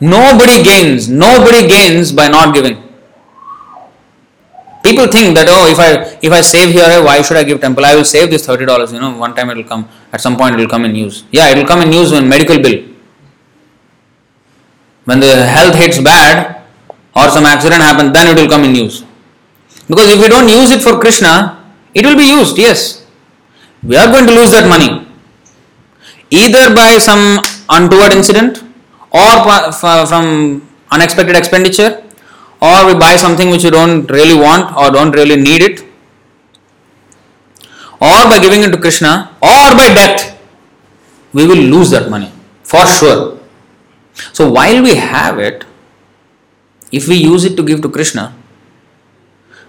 Nobody 0.00 0.62
gains, 0.64 1.08
nobody 1.08 1.68
gains 1.68 2.10
by 2.10 2.28
not 2.28 2.54
giving. 2.54 2.89
People 4.90 5.06
think 5.06 5.36
that 5.38 5.46
oh 5.48 5.64
if 5.70 5.78
I 5.78 5.88
if 6.28 6.32
I 6.38 6.40
save 6.40 6.70
here 6.76 7.02
why 7.06 7.22
should 7.22 7.36
I 7.36 7.44
give 7.44 7.60
temple? 7.60 7.84
I 7.84 7.94
will 7.94 8.04
save 8.04 8.30
this 8.30 8.44
thirty 8.44 8.66
dollars 8.70 8.92
you 8.92 9.00
know 9.02 9.10
one 9.16 9.34
time 9.36 9.50
it 9.50 9.56
will 9.56 9.70
come 9.72 9.88
at 10.12 10.20
some 10.20 10.36
point 10.36 10.54
it 10.56 10.58
will 10.62 10.72
come 10.74 10.84
in 10.84 10.94
use 10.94 11.24
yeah 11.30 11.50
it 11.50 11.56
will 11.58 11.68
come 11.72 11.82
in 11.82 11.92
use 11.92 12.10
when 12.12 12.28
medical 12.28 12.58
bill. 12.64 12.78
When 15.04 15.20
the 15.20 15.46
health 15.56 15.76
hits 15.76 16.00
bad 16.00 16.62
or 17.14 17.28
some 17.36 17.46
accident 17.46 17.82
happens 17.82 18.12
then 18.12 18.36
it 18.36 18.40
will 18.40 18.48
come 18.48 18.64
in 18.64 18.74
use 18.74 19.04
because 19.88 20.08
if 20.14 20.20
we 20.20 20.28
don't 20.28 20.48
use 20.48 20.72
it 20.72 20.82
for 20.82 20.98
Krishna 20.98 21.32
it 21.94 22.04
will 22.04 22.16
be 22.16 22.28
used 22.28 22.58
yes. 22.58 23.06
We 23.82 23.96
are 23.96 24.10
going 24.10 24.26
to 24.26 24.34
lose 24.34 24.50
that 24.50 24.68
money. 24.68 25.06
Either 26.30 26.74
by 26.74 26.98
some 26.98 27.42
untoward 27.68 28.12
incident 28.12 28.62
or 29.10 29.30
from 30.06 30.68
unexpected 30.90 31.36
expenditure 31.36 31.99
or 32.60 32.86
we 32.86 32.94
buy 32.94 33.16
something 33.16 33.50
which 33.50 33.64
we 33.64 33.70
don't 33.70 34.10
really 34.10 34.38
want 34.38 34.76
or 34.76 34.90
don't 34.90 35.12
really 35.12 35.36
need 35.36 35.62
it. 35.62 35.80
Or 38.00 38.24
by 38.28 38.38
giving 38.40 38.62
it 38.62 38.70
to 38.70 38.78
Krishna 38.78 39.36
or 39.40 39.76
by 39.76 39.92
death 39.94 40.38
we 41.32 41.46
will 41.46 41.56
lose 41.74 41.90
that 41.90 42.10
money 42.10 42.32
for 42.62 42.86
sure. 42.86 43.38
So 44.32 44.50
while 44.50 44.82
we 44.82 44.94
have 44.94 45.38
it 45.38 45.64
if 46.92 47.08
we 47.08 47.16
use 47.16 47.44
it 47.44 47.56
to 47.56 47.62
give 47.62 47.82
to 47.82 47.88
Krishna 47.88 48.34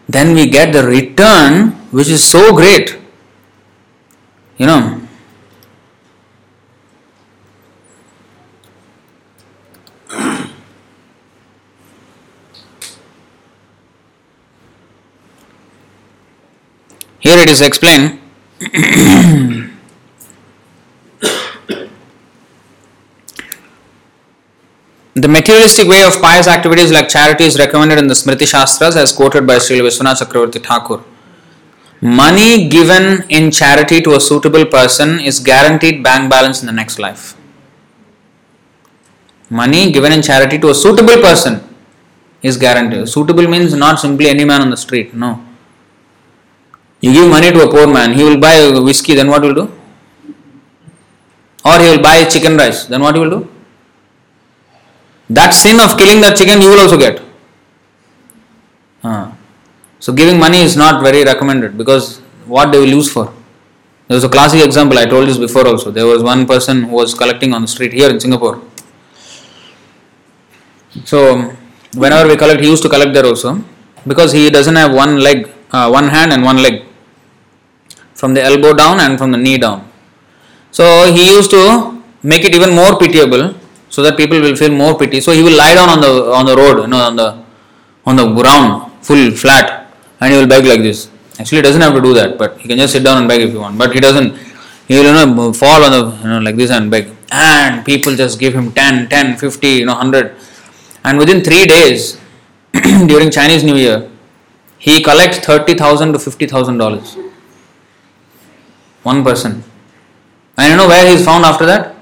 then 0.08 0.34
we 0.34 0.50
get 0.50 0.74
the 0.74 0.84
return 0.84 1.72
which 1.92 2.10
is 2.10 2.24
so 2.24 2.54
great. 2.56 2.98
You 4.58 4.66
know 4.66 5.01
Here 17.32 17.40
it 17.44 17.50
is 17.50 17.62
explained. 17.62 18.20
the 25.16 25.28
materialistic 25.30 25.88
way 25.88 26.04
of 26.04 26.22
pious 26.22 26.48
activities 26.50 26.92
like 26.92 27.08
charity 27.08 27.46
is 27.46 27.58
recommended 27.58 28.00
in 28.00 28.08
the 28.08 28.14
Smriti 28.14 28.46
Shastras 28.46 28.98
as 28.98 29.14
quoted 29.14 29.48
by 29.48 29.60
Sri 29.60 29.80
Vishwanath 29.80 30.20
Chakravarti 30.22 30.62
Thakur. 30.62 31.02
Money 32.02 32.68
given 32.68 33.24
in 33.30 33.50
charity 33.50 34.02
to 34.02 34.16
a 34.16 34.20
suitable 34.20 34.66
person 34.66 35.22
is 35.22 35.40
guaranteed 35.40 36.04
bank 36.04 36.30
balance 36.30 36.60
in 36.60 36.66
the 36.66 36.74
next 36.74 37.00
life. 37.00 37.38
Money 39.50 39.90
given 39.94 40.12
in 40.12 40.22
charity 40.22 40.60
to 40.60 40.72
a 40.72 40.76
suitable 40.76 41.22
person 41.22 41.64
is 42.42 42.58
guaranteed. 42.58 43.08
Suitable 43.08 43.48
means 43.48 43.74
not 43.74 44.02
simply 44.02 44.28
any 44.28 44.44
man 44.44 44.62
on 44.62 44.70
the 44.70 44.76
street, 44.76 45.14
no. 45.14 45.46
You 47.02 47.12
give 47.14 47.30
money 47.30 47.52
to 47.52 47.62
a 47.68 47.70
poor 47.70 47.88
man, 47.92 48.14
he 48.14 48.24
will 48.24 48.40
buy 48.40 48.80
whiskey, 48.80 49.16
then 49.16 49.28
what 49.28 49.42
will 49.42 49.56
do? 49.56 49.72
Or 51.66 51.78
he 51.80 51.90
will 51.90 52.02
buy 52.02 52.24
chicken 52.26 52.58
rice, 52.58 52.86
then 52.86 53.02
what 53.02 53.16
he 53.16 53.22
will 53.22 53.30
do? 53.30 53.50
That 55.30 55.52
sin 55.52 55.80
of 55.80 55.98
killing 55.98 56.22
that 56.22 56.38
chicken 56.38 56.62
you 56.62 56.70
will 56.70 56.80
also 56.80 56.98
get. 56.98 57.22
Ah. 59.04 59.36
So 60.00 60.14
giving 60.14 60.40
money 60.40 60.62
is 60.62 60.76
not 60.78 61.02
very 61.04 61.24
recommended 61.24 61.78
because 61.78 62.20
what 62.46 62.72
they 62.72 62.78
will 62.78 62.96
use 63.02 63.12
for. 63.12 63.34
There 64.08 64.16
was 64.16 64.24
a 64.24 64.30
classic 64.30 64.64
example, 64.64 65.00
I 65.00 65.06
told 65.06 65.28
this 65.28 65.38
before 65.38 65.66
also. 65.68 65.90
There 65.90 66.06
was 66.06 66.22
one 66.22 66.46
person 66.46 66.84
who 66.84 66.96
was 66.96 67.14
collecting 67.14 67.54
on 67.54 67.62
the 67.64 67.68
street 67.68 67.94
here 67.94 68.10
in 68.10 68.20
Singapore. 68.20 68.62
So 71.06 71.56
whenever 71.96 72.28
we 72.28 72.36
collect, 72.36 72.62
he 72.62 72.70
used 72.70 72.84
to 72.84 72.90
collect 72.90 73.14
there 73.14 73.26
also 73.26 73.64
because 74.06 74.34
he 74.34 74.50
doesn't 74.50 74.76
have 74.76 74.94
one 74.94 75.18
leg, 75.18 75.50
uh, 75.72 75.90
one 75.90 76.10
hand 76.10 76.34
and 76.34 76.44
one 76.44 76.58
leg 76.58 76.84
from 78.22 78.34
the 78.38 78.44
elbow 78.50 78.72
down 78.82 78.98
and 79.04 79.18
from 79.20 79.32
the 79.36 79.42
knee 79.46 79.58
down. 79.66 79.80
So 80.78 80.84
he 81.16 81.24
used 81.36 81.52
to 81.58 81.64
make 82.32 82.44
it 82.48 82.54
even 82.58 82.72
more 82.82 82.94
pitiable 83.04 83.46
so 83.96 84.02
that 84.06 84.16
people 84.22 84.40
will 84.46 84.58
feel 84.62 84.74
more 84.84 84.94
pity. 85.02 85.20
So 85.26 85.32
he 85.38 85.44
will 85.48 85.58
lie 85.64 85.74
down 85.80 85.90
on 85.96 86.02
the 86.06 86.12
on 86.40 86.46
the 86.50 86.56
road, 86.62 86.78
you 86.84 86.88
know, 86.94 87.02
on 87.10 87.16
the 87.22 87.30
on 88.10 88.16
the 88.22 88.28
ground, 88.40 88.92
full 89.08 89.24
flat, 89.44 89.66
and 90.20 90.34
he 90.34 90.38
will 90.40 90.52
beg 90.54 90.66
like 90.74 90.84
this. 90.90 91.00
Actually, 91.40 91.60
he 91.60 91.66
doesn't 91.68 91.84
have 91.88 91.96
to 92.00 92.04
do 92.08 92.14
that, 92.20 92.38
but 92.42 92.60
he 92.62 92.68
can 92.70 92.78
just 92.84 92.94
sit 92.94 93.04
down 93.08 93.18
and 93.22 93.28
beg 93.32 93.42
if 93.48 93.52
you 93.56 93.62
want. 93.66 93.78
But 93.84 93.92
he 93.98 94.00
doesn't. 94.08 94.30
He 94.88 94.96
will 94.98 95.10
you 95.10 95.14
know 95.14 95.54
fall 95.64 95.82
on 95.88 95.92
the 95.98 96.04
you 96.22 96.30
know 96.32 96.40
like 96.48 96.58
this 96.62 96.72
and 96.78 96.92
beg, 96.94 97.10
and 97.32 97.84
people 97.90 98.16
just 98.24 98.40
give 98.40 98.54
him 98.54 98.72
10, 98.72 99.10
10, 99.10 99.38
50, 99.38 99.68
you 99.68 99.86
know, 99.86 99.94
100. 99.94 100.36
And 101.06 101.18
within 101.18 101.44
three 101.50 101.66
days, 101.66 102.20
during 103.12 103.32
Chinese 103.32 103.64
New 103.64 103.78
Year, 103.86 104.00
he 104.78 105.02
collects 105.10 105.40
thirty 105.50 105.74
thousand 105.84 106.14
to 106.14 106.20
fifty 106.20 106.48
thousand 106.54 106.78
dollars. 106.78 107.18
One 109.04 109.24
person. 109.24 109.64
And 110.58 110.72
you 110.72 110.78
know 110.78 110.88
where 110.88 111.08
he 111.08 111.14
is 111.14 111.26
found 111.26 111.46
after 111.46 111.66
that? 111.66 111.96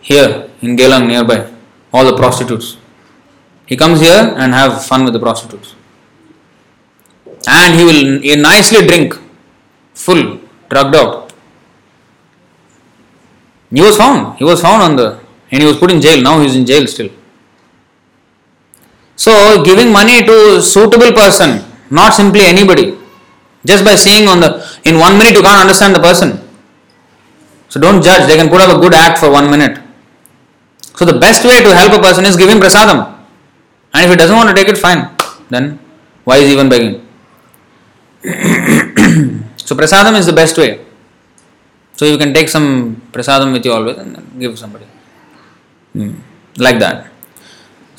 Here 0.00 0.48
in 0.62 0.76
Geylang 0.76 1.06
nearby. 1.06 1.50
All 1.92 2.04
the 2.04 2.16
prostitutes. 2.16 2.76
He 3.66 3.76
comes 3.76 4.00
here 4.00 4.34
and 4.36 4.52
have 4.52 4.84
fun 4.84 5.04
with 5.04 5.12
the 5.12 5.20
prostitutes. 5.20 5.74
And 7.46 7.74
he 7.78 7.84
will 7.84 8.20
he 8.20 8.36
nicely 8.36 8.86
drink, 8.86 9.14
full, 9.94 10.40
drugged 10.68 10.96
out. 10.96 11.32
He 13.72 13.80
was 13.80 13.96
found. 13.96 14.36
He 14.38 14.44
was 14.44 14.60
found 14.60 14.82
on 14.82 14.96
the 14.96 15.20
and 15.50 15.62
he 15.62 15.66
was 15.66 15.76
put 15.76 15.90
in 15.90 16.00
jail. 16.00 16.22
Now 16.22 16.40
he 16.40 16.46
is 16.46 16.56
in 16.56 16.66
jail 16.66 16.86
still. 16.86 17.10
So 19.16 19.62
giving 19.62 19.92
money 19.92 20.22
to 20.22 20.62
suitable 20.62 21.12
person, 21.12 21.64
not 21.90 22.14
simply 22.14 22.42
anybody. 22.42 22.99
Just 23.64 23.84
by 23.84 23.94
seeing 23.94 24.28
on 24.28 24.40
the 24.40 24.64
in 24.84 24.98
one 24.98 25.18
minute 25.18 25.34
you 25.34 25.42
can't 25.42 25.60
understand 25.60 25.94
the 25.94 26.00
person. 26.00 26.40
So 27.68 27.78
don't 27.78 28.02
judge, 28.02 28.26
they 28.26 28.36
can 28.36 28.48
put 28.48 28.60
up 28.60 28.76
a 28.76 28.80
good 28.80 28.94
act 28.94 29.18
for 29.18 29.30
one 29.30 29.50
minute. 29.50 29.78
So 30.96 31.04
the 31.04 31.18
best 31.18 31.44
way 31.44 31.62
to 31.62 31.74
help 31.74 31.92
a 31.92 32.00
person 32.00 32.24
is 32.24 32.36
give 32.36 32.48
him 32.48 32.58
prasadam. 32.58 33.16
And 33.94 34.04
if 34.04 34.10
he 34.10 34.16
doesn't 34.16 34.36
want 34.36 34.48
to 34.48 34.54
take 34.54 34.68
it, 34.68 34.78
fine. 34.78 35.10
Then 35.48 35.78
why 36.24 36.38
is 36.38 36.48
he 36.48 36.52
even 36.52 36.68
begging? 36.68 37.06
so 39.56 39.74
prasadam 39.74 40.18
is 40.18 40.26
the 40.26 40.32
best 40.32 40.58
way. 40.58 40.84
So 41.94 42.06
you 42.06 42.18
can 42.18 42.32
take 42.32 42.48
some 42.48 43.02
prasadam 43.12 43.52
with 43.52 43.64
you 43.64 43.72
always 43.72 43.98
and 43.98 44.40
give 44.40 44.58
somebody. 44.58 44.86
Hmm. 45.92 46.14
Like 46.56 46.78
that. 46.78 47.09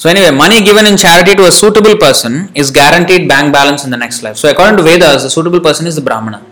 So 0.01 0.09
anyway, 0.09 0.31
money 0.31 0.63
given 0.63 0.87
in 0.87 0.97
charity 0.97 1.35
to 1.35 1.43
a 1.45 1.51
suitable 1.51 1.95
person 1.95 2.51
is 2.55 2.71
guaranteed 2.71 3.27
bank 3.29 3.53
balance 3.53 3.83
in 3.85 3.91
the 3.91 3.97
next 3.97 4.23
life. 4.23 4.35
So 4.35 4.49
according 4.49 4.77
to 4.77 4.83
Vedas, 4.83 5.21
the 5.21 5.29
suitable 5.29 5.59
person 5.59 5.85
is 5.85 5.95
the 5.95 6.01
Brahmana. 6.01 6.43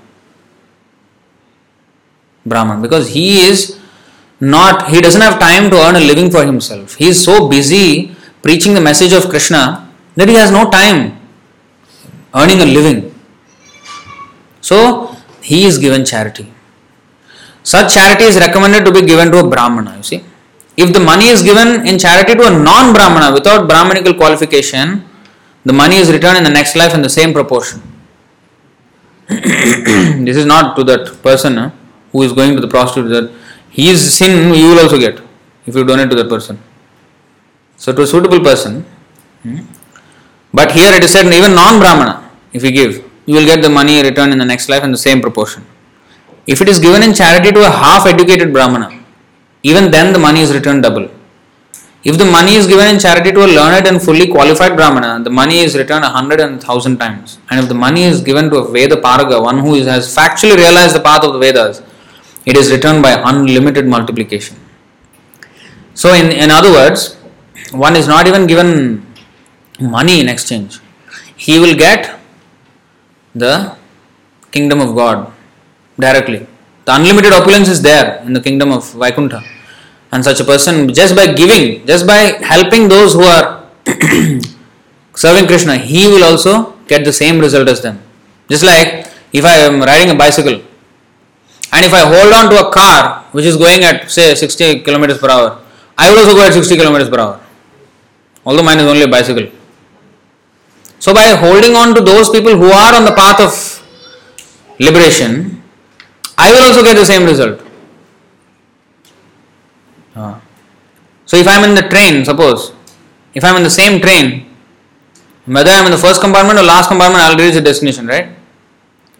Brahman 2.45 2.83
because 2.83 3.09
he 3.09 3.39
is 3.39 3.79
not 4.39 4.89
he 4.89 5.01
doesn't 5.01 5.21
have 5.27 5.39
time 5.39 5.71
to 5.71 5.77
earn 5.77 5.95
a 5.95 5.99
living 5.99 6.29
for 6.29 6.45
himself. 6.45 6.93
He 6.93 7.07
is 7.07 7.23
so 7.23 7.49
busy 7.49 8.15
preaching 8.43 8.75
the 8.75 8.81
message 8.81 9.13
of 9.13 9.27
Krishna 9.29 9.91
that 10.13 10.29
he 10.29 10.35
has 10.35 10.51
no 10.51 10.69
time 10.69 11.19
earning 12.35 12.61
a 12.61 12.65
living. 12.77 13.15
So 14.61 15.17
he 15.41 15.65
is 15.65 15.79
given 15.79 16.05
charity. 16.05 16.53
Such 17.63 17.95
charity 17.95 18.25
is 18.25 18.37
recommended 18.37 18.85
to 18.85 18.91
be 18.91 19.01
given 19.01 19.31
to 19.31 19.39
a 19.39 19.49
Brahmana, 19.49 19.97
you 19.97 20.03
see. 20.03 20.23
If 20.83 20.93
the 20.93 20.99
money 21.11 21.27
is 21.35 21.41
given 21.49 21.85
in 21.85 21.99
charity 21.99 22.35
to 22.35 22.43
a 22.47 22.51
non 22.51 22.93
Brahmana 22.93 23.33
without 23.33 23.67
Brahmanical 23.67 24.13
qualification, 24.13 25.03
the 25.65 25.73
money 25.73 25.97
is 25.97 26.09
returned 26.09 26.37
in 26.37 26.45
the 26.45 26.55
next 26.59 26.75
life 26.81 26.93
in 26.93 27.01
the 27.01 27.09
same 27.09 27.33
proportion. 27.33 27.81
this 30.27 30.37
is 30.37 30.45
not 30.45 30.77
to 30.77 30.83
that 30.85 31.21
person 31.21 31.71
who 32.11 32.21
is 32.23 32.31
going 32.31 32.55
to 32.55 32.61
the 32.61 32.67
prostitute 32.75 33.09
that 33.15 33.31
his 33.69 33.97
sin 34.17 34.53
you 34.53 34.69
will 34.69 34.79
also 34.79 34.97
get 34.97 35.19
if 35.65 35.75
you 35.75 35.83
donate 35.83 36.09
to 36.11 36.15
that 36.15 36.29
person. 36.29 36.57
So, 37.75 37.91
to 37.93 38.01
a 38.03 38.07
suitable 38.07 38.39
person, 38.39 38.83
hmm, 39.43 39.59
but 40.53 40.71
here 40.71 40.91
it 40.93 41.03
is 41.03 41.11
said 41.11 41.25
even 41.25 41.55
non 41.55 41.79
Brahmana, 41.79 42.29
if 42.53 42.63
you 42.63 42.71
give, 42.71 43.03
you 43.25 43.35
will 43.35 43.45
get 43.45 43.61
the 43.61 43.69
money 43.69 44.01
returned 44.01 44.31
in 44.31 44.39
the 44.39 44.45
next 44.45 44.69
life 44.69 44.83
in 44.85 44.91
the 44.91 44.97
same 44.97 45.21
proportion. 45.21 45.65
If 46.47 46.61
it 46.61 46.69
is 46.69 46.79
given 46.79 47.03
in 47.03 47.13
charity 47.13 47.51
to 47.51 47.67
a 47.67 47.69
half 47.69 48.05
educated 48.07 48.53
Brahmana, 48.53 48.98
even 49.63 49.91
then 49.91 50.13
the 50.13 50.19
money 50.19 50.41
is 50.41 50.53
returned 50.53 50.83
double. 50.83 51.09
If 52.03 52.17
the 52.17 52.25
money 52.25 52.55
is 52.55 52.65
given 52.65 52.87
in 52.87 52.97
charity 52.97 53.31
to 53.33 53.43
a 53.43 53.49
learned 53.57 53.85
and 53.85 54.01
fully 54.01 54.27
qualified 54.27 54.77
Brahmana, 54.77 55.21
the 55.21 55.29
money 55.29 55.59
is 55.59 55.77
returned 55.77 56.05
a 56.05 56.09
hundred 56.09 56.39
and 56.39 56.63
thousand 56.63 56.97
times. 56.97 57.39
And 57.49 57.59
if 57.59 57.67
the 57.67 57.75
money 57.75 58.03
is 58.03 58.21
given 58.21 58.49
to 58.51 58.57
a 58.57 58.71
Veda 58.71 58.95
Paraga, 58.95 59.41
one 59.43 59.59
who 59.59 59.73
has 59.83 60.15
factually 60.15 60.55
realized 60.55 60.95
the 60.95 61.01
path 61.01 61.25
of 61.25 61.33
the 61.33 61.39
Vedas, 61.39 61.81
it 62.45 62.55
is 62.55 62.71
returned 62.71 63.03
by 63.03 63.21
unlimited 63.25 63.85
multiplication. 63.85 64.55
So, 65.93 66.13
in, 66.13 66.31
in 66.31 66.51
other 66.51 66.71
words, 66.71 67.15
one 67.71 67.97
is 67.97 68.07
not 68.07 68.27
even 68.27 68.47
given 68.47 69.05
money 69.81 70.21
in 70.21 70.29
exchange. 70.29 70.79
He 71.35 71.59
will 71.59 71.75
get 71.75 72.17
the 73.35 73.75
kingdom 74.51 74.79
of 74.79 74.95
God 74.95 75.33
directly. 75.99 76.47
The 76.85 76.95
unlimited 76.95 77.33
opulence 77.33 77.67
is 77.67 77.81
there 77.81 78.21
in 78.25 78.33
the 78.33 78.41
kingdom 78.41 78.71
of 78.71 78.91
Vaikuntha. 78.93 79.43
And 80.11 80.23
such 80.23 80.39
a 80.39 80.43
person, 80.43 80.91
just 80.93 81.15
by 81.15 81.33
giving, 81.33 81.85
just 81.85 82.07
by 82.07 82.37
helping 82.41 82.87
those 82.87 83.13
who 83.13 83.23
are 83.23 83.69
serving 85.15 85.47
Krishna, 85.47 85.77
he 85.77 86.07
will 86.07 86.23
also 86.23 86.73
get 86.87 87.05
the 87.05 87.13
same 87.13 87.39
result 87.39 87.67
as 87.69 87.81
them. 87.81 88.01
Just 88.49 88.63
like 88.63 89.07
if 89.31 89.45
I 89.45 89.57
am 89.67 89.81
riding 89.81 90.09
a 90.09 90.15
bicycle 90.15 90.61
and 91.71 91.85
if 91.85 91.93
I 91.93 92.01
hold 92.13 92.33
on 92.33 92.49
to 92.49 92.67
a 92.67 92.71
car 92.71 93.25
which 93.31 93.45
is 93.45 93.55
going 93.55 93.83
at 93.83 94.09
say 94.09 94.33
60 94.33 94.81
kilometers 94.81 95.19
per 95.19 95.29
hour, 95.29 95.61
I 95.97 96.09
will 96.09 96.19
also 96.19 96.33
go 96.35 96.43
at 96.43 96.53
60 96.53 96.75
kilometers 96.75 97.09
per 97.09 97.19
hour. 97.19 97.39
Although 98.45 98.63
mine 98.63 98.79
is 98.79 98.85
only 98.85 99.03
a 99.03 99.07
bicycle. 99.07 99.51
So 100.97 101.13
by 101.13 101.35
holding 101.35 101.75
on 101.75 101.93
to 101.95 102.01
those 102.01 102.29
people 102.29 102.55
who 102.57 102.71
are 102.71 102.95
on 102.95 103.05
the 103.05 103.13
path 103.13 103.39
of 103.39 103.53
liberation, 104.79 105.58
I 106.45 106.51
will 106.53 106.63
also 106.67 106.83
get 106.83 106.95
the 106.95 107.05
same 107.05 107.25
result. 107.25 107.61
Ah. 110.15 110.41
So 111.25 111.37
if 111.37 111.47
I 111.47 111.55
am 111.55 111.63
in 111.69 111.75
the 111.75 111.87
train, 111.93 112.23
suppose, 112.23 112.71
if 113.33 113.43
I 113.43 113.49
am 113.49 113.57
in 113.57 113.63
the 113.63 113.75
same 113.81 114.01
train, 114.01 114.47
whether 115.45 115.69
I 115.69 115.79
am 115.81 115.85
in 115.85 115.91
the 115.91 115.97
first 115.97 116.21
compartment 116.21 116.57
or 116.59 116.63
last 116.63 116.87
compartment, 116.87 117.23
I 117.23 117.29
will 117.29 117.43
reach 117.43 117.55
the 117.55 117.61
destination, 117.61 118.07
right? 118.07 118.29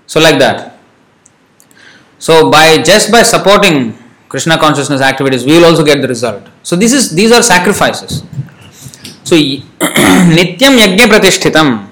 So 0.08 0.20
like 0.20 0.40
that. 0.40 0.80
So 2.20 2.50
by 2.50 2.82
just 2.82 3.12
by 3.12 3.24
supporting 3.24 3.98
Krishna 4.30 4.58
consciousness 4.58 5.02
activities, 5.02 5.46
we 5.46 5.58
will 5.58 5.66
also 5.66 5.84
get 5.84 6.02
the 6.02 6.08
result. 6.08 6.44
So 6.64 6.76
this 6.76 6.94
is 6.94 7.14
these 7.16 7.32
are 7.32 7.44
sacrifices. 7.44 8.24
So 9.24 9.36
nityam 10.38 10.80
yajna 10.82 11.06
pratishthitam 11.12 11.90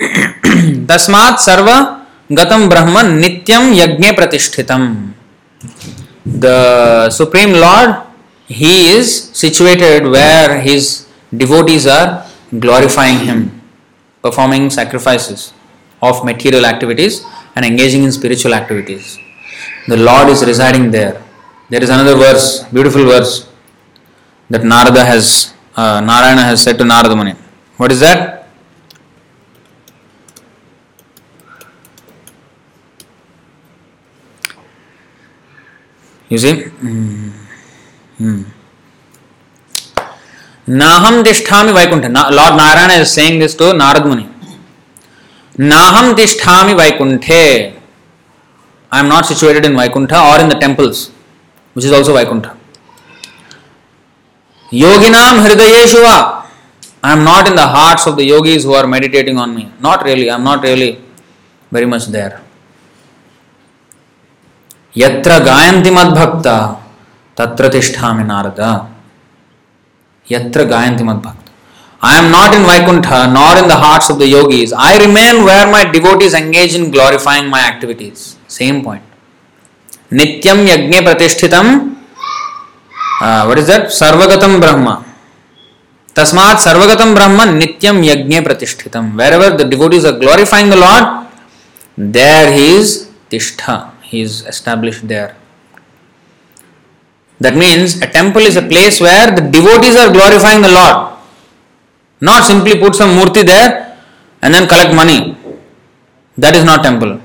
tasmat 0.90 1.38
sarva 1.46 1.99
gatam 2.30 2.68
brahman 2.70 3.20
nityam 3.20 3.74
yajna 3.74 4.10
pratishthitam. 4.18 5.12
The 6.24 7.10
Supreme 7.10 7.52
Lord, 7.52 7.96
He 8.46 8.88
is 8.96 9.30
situated 9.32 10.04
where 10.04 10.60
His 10.60 11.08
devotees 11.36 11.86
are 11.86 12.26
glorifying 12.58 13.18
Him, 13.18 13.60
performing 14.22 14.70
sacrifices 14.70 15.52
of 16.02 16.24
material 16.24 16.64
activities 16.66 17.24
and 17.56 17.64
engaging 17.64 18.04
in 18.04 18.12
spiritual 18.12 18.54
activities. 18.54 19.18
The 19.88 19.96
Lord 19.96 20.28
is 20.28 20.44
residing 20.44 20.90
there. 20.90 21.22
There 21.68 21.82
is 21.82 21.90
another 21.90 22.14
verse, 22.14 22.64
beautiful 22.64 23.04
verse, 23.04 23.48
that 24.48 24.64
Narada 24.64 25.04
has, 25.04 25.54
uh, 25.76 26.00
Narayana 26.00 26.42
has 26.42 26.62
said 26.62 26.78
to 26.78 26.84
Narada 26.84 27.14
Muni. 27.14 27.34
What 27.76 27.92
is 27.92 28.00
that? 28.00 28.39
You 36.30 36.38
see? 36.38 36.54
Hmm. 36.62 37.30
Hmm. 38.18 38.42
Naham 40.82 41.24
tishtami 41.24 41.72
Vaikuntha. 41.78 42.08
Na- 42.08 42.28
Lord 42.38 42.54
Narayana 42.56 42.94
is 43.04 43.10
saying 43.12 43.38
this 43.40 43.54
to 43.60 43.64
Narad 43.82 44.06
Muni. 44.06 44.26
Naham 45.58 46.14
tishtami 46.14 46.74
Vaikunthe. 46.80 47.76
I 48.92 48.98
am 49.00 49.08
not 49.08 49.26
situated 49.26 49.64
in 49.64 49.74
Vaikuntha 49.76 50.18
or 50.30 50.40
in 50.42 50.48
the 50.48 50.58
temples, 50.66 51.10
which 51.74 51.84
is 51.84 51.92
also 51.92 52.12
Vaikuntha. 52.14 52.56
Yoginam 54.72 55.34
Hridayeshu 55.44 56.00
va. 56.06 56.16
I 57.02 57.12
am 57.12 57.24
not 57.24 57.48
in 57.48 57.56
the 57.56 57.66
hearts 57.66 58.06
of 58.06 58.16
the 58.16 58.24
yogis 58.24 58.62
who 58.62 58.74
are 58.74 58.86
meditating 58.86 59.38
on 59.38 59.54
me. 59.56 59.72
Not 59.80 60.04
really. 60.04 60.30
I 60.30 60.34
am 60.34 60.44
not 60.44 60.62
really 60.62 61.00
very 61.72 61.86
much 61.86 62.06
there. 62.06 62.40
यत्र 64.94 65.38
गायन्ति 65.44 65.90
मद्भक्ता, 65.90 66.56
तत्र 67.38 67.68
तिष्ठामि 67.68 68.24
नारद। 68.24 68.60
यत्र 70.26 70.64
गायन्ति 70.64 71.04
मद्भक्त। 71.04 71.50
I 72.02 72.16
am 72.18 72.24
not 72.30 72.54
in 72.54 72.64
Vaikuntha 72.66 73.06
not 73.32 73.58
in 73.58 73.66
the 73.68 73.72
hearts 73.80 74.10
of 74.10 74.18
the 74.18 74.22
yogis 74.22 74.72
I 74.84 74.98
remain 74.98 75.42
where 75.44 75.66
my 75.70 75.84
devotees 75.94 76.34
engage 76.34 76.76
in 76.76 76.90
glorifying 76.90 77.48
my 77.50 77.66
activities 77.68 78.22
same 78.54 78.80
point 78.82 80.12
नित्यम 80.12 80.66
यज्ञ 80.68 81.00
प्रतिष्ठितम 81.00 81.68
what 83.22 83.58
is 83.58 83.66
that 83.66 83.88
सर्वगतम 83.98 84.60
ब्रह्म 84.60 84.96
तस्मात् 86.16 86.60
सर्वगतम 86.60 87.14
ब्रह्म 87.14 87.48
नित्यम 87.52 88.02
यज्ञ 88.04 88.40
प्रतिष्ठितम 88.40 89.12
wherever 89.32 89.56
the 89.56 89.68
devotees 89.70 90.06
are 90.06 90.12
glorifying 90.24 90.72
the 90.72 90.78
lord 90.78 92.08
there 92.16 92.48
he 92.52 92.66
is 92.76 92.98
तिष्ठा 93.30 93.76
He 94.10 94.20
is 94.20 94.44
established 94.52 95.06
there. 95.06 95.36
That 97.38 97.54
means 97.54 98.02
a 98.02 98.08
temple 98.18 98.42
is 98.42 98.56
a 98.56 98.62
place 98.72 99.00
where 99.00 99.30
the 99.36 99.42
devotees 99.56 99.96
are 99.96 100.12
glorifying 100.12 100.62
the 100.62 100.72
Lord. 100.78 101.16
Not 102.20 102.44
simply 102.44 102.78
put 102.78 102.96
some 102.96 103.10
murti 103.18 103.46
there 103.46 103.96
and 104.42 104.52
then 104.52 104.66
collect 104.68 104.94
money. 104.94 105.36
That 106.36 106.56
is 106.56 106.64
not 106.64 106.82
temple. 106.82 107.20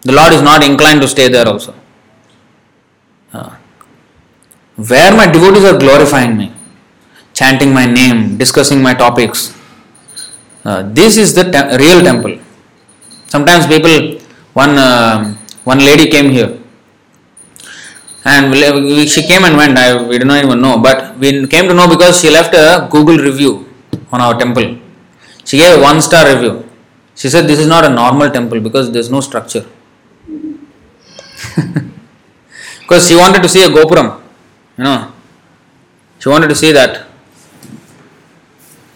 The 0.00 0.12
Lord 0.12 0.32
is 0.32 0.40
not 0.40 0.64
inclined 0.64 1.02
to 1.02 1.08
stay 1.08 1.28
there 1.28 1.46
also. 1.46 1.74
Uh, 3.32 3.54
where 4.76 5.14
my 5.14 5.26
devotees 5.26 5.64
are 5.64 5.78
glorifying 5.78 6.36
me, 6.38 6.52
chanting 7.34 7.72
my 7.74 7.84
name, 7.84 8.38
discussing 8.38 8.82
my 8.82 8.94
topics. 8.94 9.54
Uh, 10.64 10.82
this 10.98 11.18
is 11.18 11.34
the 11.34 11.44
te- 11.44 11.76
real 11.84 12.02
temple. 12.02 12.38
Sometimes 13.26 13.66
people, 13.66 14.20
one 14.54 14.78
uh, 14.78 15.34
one 15.64 15.78
lady 15.78 16.08
came 16.10 16.30
here, 16.30 16.60
and 18.24 18.54
she 19.08 19.22
came 19.26 19.44
and 19.44 19.56
went. 19.56 19.76
I, 19.78 20.02
we 20.02 20.18
did 20.18 20.26
not 20.26 20.44
even 20.44 20.60
know, 20.60 20.78
but 20.78 21.18
we 21.18 21.46
came 21.46 21.68
to 21.68 21.74
know 21.74 21.88
because 21.88 22.20
she 22.20 22.30
left 22.30 22.54
a 22.54 22.88
Google 22.90 23.18
review 23.18 23.66
on 24.12 24.20
our 24.20 24.38
temple. 24.38 24.78
She 25.44 25.58
gave 25.58 25.78
a 25.78 25.80
one 25.82 26.00
star 26.00 26.26
review. 26.34 26.68
She 27.14 27.28
said 27.28 27.46
this 27.46 27.58
is 27.58 27.66
not 27.66 27.84
a 27.84 27.88
normal 27.88 28.30
temple 28.30 28.60
because 28.60 28.90
there 28.92 29.00
is 29.00 29.10
no 29.10 29.20
structure. 29.20 29.64
because 32.80 33.08
she 33.08 33.16
wanted 33.16 33.42
to 33.42 33.48
see 33.48 33.62
a 33.62 33.68
gopuram, 33.68 34.20
you 34.78 34.84
know. 34.84 35.12
She 36.18 36.28
wanted 36.28 36.48
to 36.48 36.54
see 36.54 36.72
that. 36.72 37.06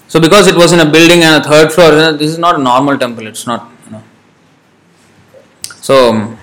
So 0.09 0.21
because 0.21 0.47
it 0.47 0.57
was 0.57 0.73
in 0.73 0.81
a 0.81 0.91
building 0.91 1.23
and 1.23 1.45
a 1.45 1.49
third 1.49 1.71
floor, 1.71 1.91
you 1.91 1.99
know, 1.99 2.13
this 2.17 2.31
is 2.31 2.39
not 2.39 2.59
a 2.59 2.63
normal 2.63 2.97
temple. 2.99 3.27
It's 3.27 3.47
not, 3.47 3.71
you 3.85 3.93
know. 3.93 4.03
So 5.63 6.37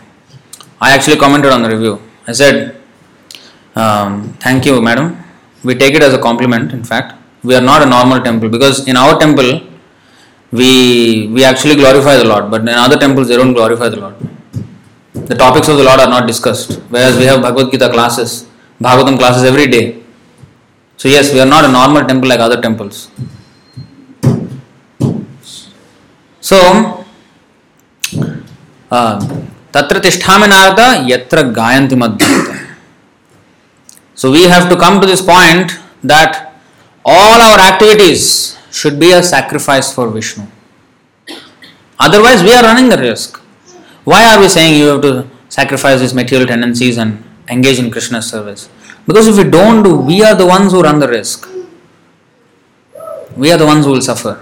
I 0.86 0.94
actually 0.96 1.18
commented 1.24 1.52
on 1.56 1.62
the 1.66 1.70
review. 1.76 1.94
I 2.30 2.34
said, 2.42 2.56
um, 3.84 4.12
"Thank 4.46 4.66
you, 4.68 4.76
madam. 4.90 5.08
We 5.68 5.74
take 5.84 5.94
it 6.00 6.04
as 6.08 6.14
a 6.20 6.22
compliment. 6.28 6.68
In 6.78 6.84
fact, 6.92 7.10
we 7.50 7.54
are 7.60 7.66
not 7.72 7.82
a 7.86 7.90
normal 7.96 8.20
temple 8.28 8.50
because 8.56 8.78
in 8.92 8.98
our 9.04 9.14
temple, 9.24 9.52
we 10.60 10.72
we 11.36 11.44
actually 11.52 11.76
glorify 11.84 12.16
the 12.22 12.28
Lord, 12.34 12.46
but 12.54 12.62
in 12.62 12.70
other 12.86 12.98
temples 13.06 13.28
they 13.30 13.38
don't 13.42 13.56
glorify 13.60 13.90
the 13.96 14.02
Lord. 14.04 14.16
The 15.32 15.38
topics 15.44 15.68
of 15.74 15.78
the 15.78 15.86
Lord 15.90 16.00
are 16.06 16.12
not 16.16 16.28
discussed. 16.32 16.74
Whereas 16.96 17.16
we 17.22 17.26
have 17.32 17.42
Bhagavad 17.46 17.72
Gita 17.72 17.90
classes, 17.96 18.32
Bhagavatam 18.86 19.18
classes 19.18 19.44
every 19.52 19.68
day. 19.76 19.86
So 20.98 21.08
yes, 21.16 21.34
we 21.34 21.40
are 21.46 21.52
not 21.56 21.66
a 21.66 21.72
normal 21.80 22.06
temple 22.12 22.30
like 22.30 22.40
other 22.48 22.60
temples. 22.62 23.10
So, 26.50 26.58
uh, 28.92 29.16
Tatra 29.76 30.00
tishthaminartha 30.00 30.86
yatra 31.12 31.42
gayanti 31.54 31.96
madhyanta. 32.02 32.54
So 34.14 34.32
we 34.32 34.44
have 34.44 34.70
to 34.70 34.78
come 34.78 35.02
to 35.02 35.08
this 35.08 35.22
point 35.22 35.74
that 36.02 36.54
all 37.04 37.42
our 37.48 37.60
activities 37.60 38.58
should 38.72 38.98
be 39.00 39.12
a 39.12 39.22
sacrifice 39.22 39.94
for 39.94 40.10
Vishnu. 40.10 40.46
Otherwise, 42.00 42.42
we 42.42 42.54
are 42.54 42.64
running 42.64 42.88
the 42.88 42.98
risk. 42.98 43.38
Why 44.06 44.24
are 44.34 44.40
we 44.40 44.48
saying 44.48 44.80
you 44.80 44.88
have 44.88 45.02
to 45.02 45.30
sacrifice 45.50 46.00
these 46.00 46.14
material 46.14 46.48
tendencies 46.48 46.98
and 46.98 47.22
engage 47.50 47.78
in 47.78 47.92
Krishna's 47.92 48.30
service? 48.30 48.70
Because 49.06 49.28
if 49.28 49.38
we 49.38 49.50
don't 49.50 49.84
do, 49.84 49.98
we 49.98 50.24
are 50.24 50.36
the 50.36 50.46
ones 50.46 50.72
who 50.72 50.82
run 50.82 51.00
the 51.00 51.08
risk. 51.10 51.50
We 53.36 53.52
are 53.52 53.58
the 53.58 53.66
ones 53.66 53.86
who 53.86 53.92
will 53.92 54.02
suffer. 54.02 54.42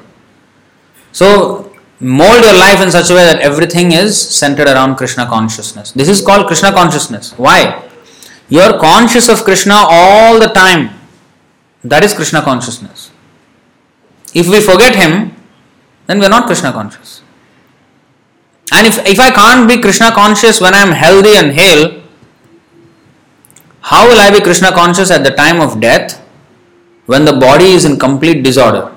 So 1.12 1.73
mold 2.04 2.44
your 2.44 2.54
life 2.54 2.82
in 2.82 2.92
such 2.92 3.10
a 3.10 3.16
way 3.16 3.24
that 3.24 3.40
everything 3.40 3.92
is 3.94 4.20
centered 4.20 4.68
around 4.68 4.96
Krishna 4.96 5.26
consciousness. 5.26 5.92
This 5.94 6.10
is 6.10 6.22
called 6.22 6.48
Krishna 6.48 6.72
consciousness. 6.72 7.32
Why? 7.38 7.90
You 8.50 8.60
are 8.60 8.78
conscious 8.78 9.30
of 9.30 9.44
Krishna 9.44 9.76
all 9.76 10.40
the 10.40 10.48
time. 10.48 10.90
That 11.84 12.04
is 12.04 12.14
Krishna 12.14 12.42
consciousness. 12.42 13.12
If 14.34 14.50
we 14.50 14.60
forget 14.60 14.96
Him, 14.96 15.36
then 16.08 16.20
we 16.20 16.26
are 16.26 16.30
not 16.30 16.48
Krishna 16.48 16.72
conscious. 16.72 17.22
And 18.72 18.88
if, 18.88 18.98
if 19.08 19.20
I 19.20 19.32
can't 19.32 19.68
be 19.68 19.82
Krishna 19.82 20.12
conscious 20.12 20.60
when 20.60 20.74
I 20.74 20.80
am 20.80 20.92
healthy 20.92 21.36
and 21.36 21.52
hale, 21.52 22.02
how 23.82 24.08
will 24.08 24.20
I 24.20 24.32
be 24.32 24.42
Krishna 24.42 24.72
conscious 24.72 25.12
at 25.12 25.24
the 25.24 25.32
time 25.32 25.62
of 25.62 25.80
death 25.80 26.20
when 27.06 27.26
the 27.26 27.34
body 27.34 27.72
is 27.74 27.86
in 27.86 28.00
complete 28.00 28.44
disorder? 28.44 28.93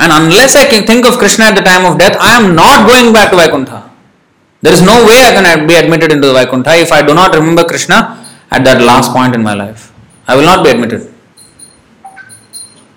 And 0.00 0.12
unless 0.12 0.54
I 0.54 0.66
can 0.66 0.86
think 0.86 1.06
of 1.06 1.18
Krishna 1.18 1.46
at 1.46 1.56
the 1.56 1.62
time 1.62 1.84
of 1.84 1.98
death, 1.98 2.16
I 2.20 2.40
am 2.40 2.54
not 2.54 2.88
going 2.88 3.12
back 3.12 3.30
to 3.30 3.36
Vaikuntha. 3.36 3.90
There 4.62 4.72
is 4.72 4.82
no 4.82 5.04
way 5.06 5.22
I 5.24 5.32
can 5.32 5.66
be 5.66 5.74
admitted 5.74 6.12
into 6.12 6.28
the 6.28 6.32
Vaikuntha 6.32 6.76
if 6.76 6.92
I 6.92 7.02
do 7.02 7.14
not 7.14 7.34
remember 7.34 7.64
Krishna 7.64 8.24
at 8.50 8.64
that 8.64 8.80
last 8.82 9.12
point 9.12 9.34
in 9.34 9.42
my 9.42 9.54
life. 9.54 9.92
I 10.26 10.36
will 10.36 10.44
not 10.44 10.64
be 10.64 10.70
admitted. 10.70 11.12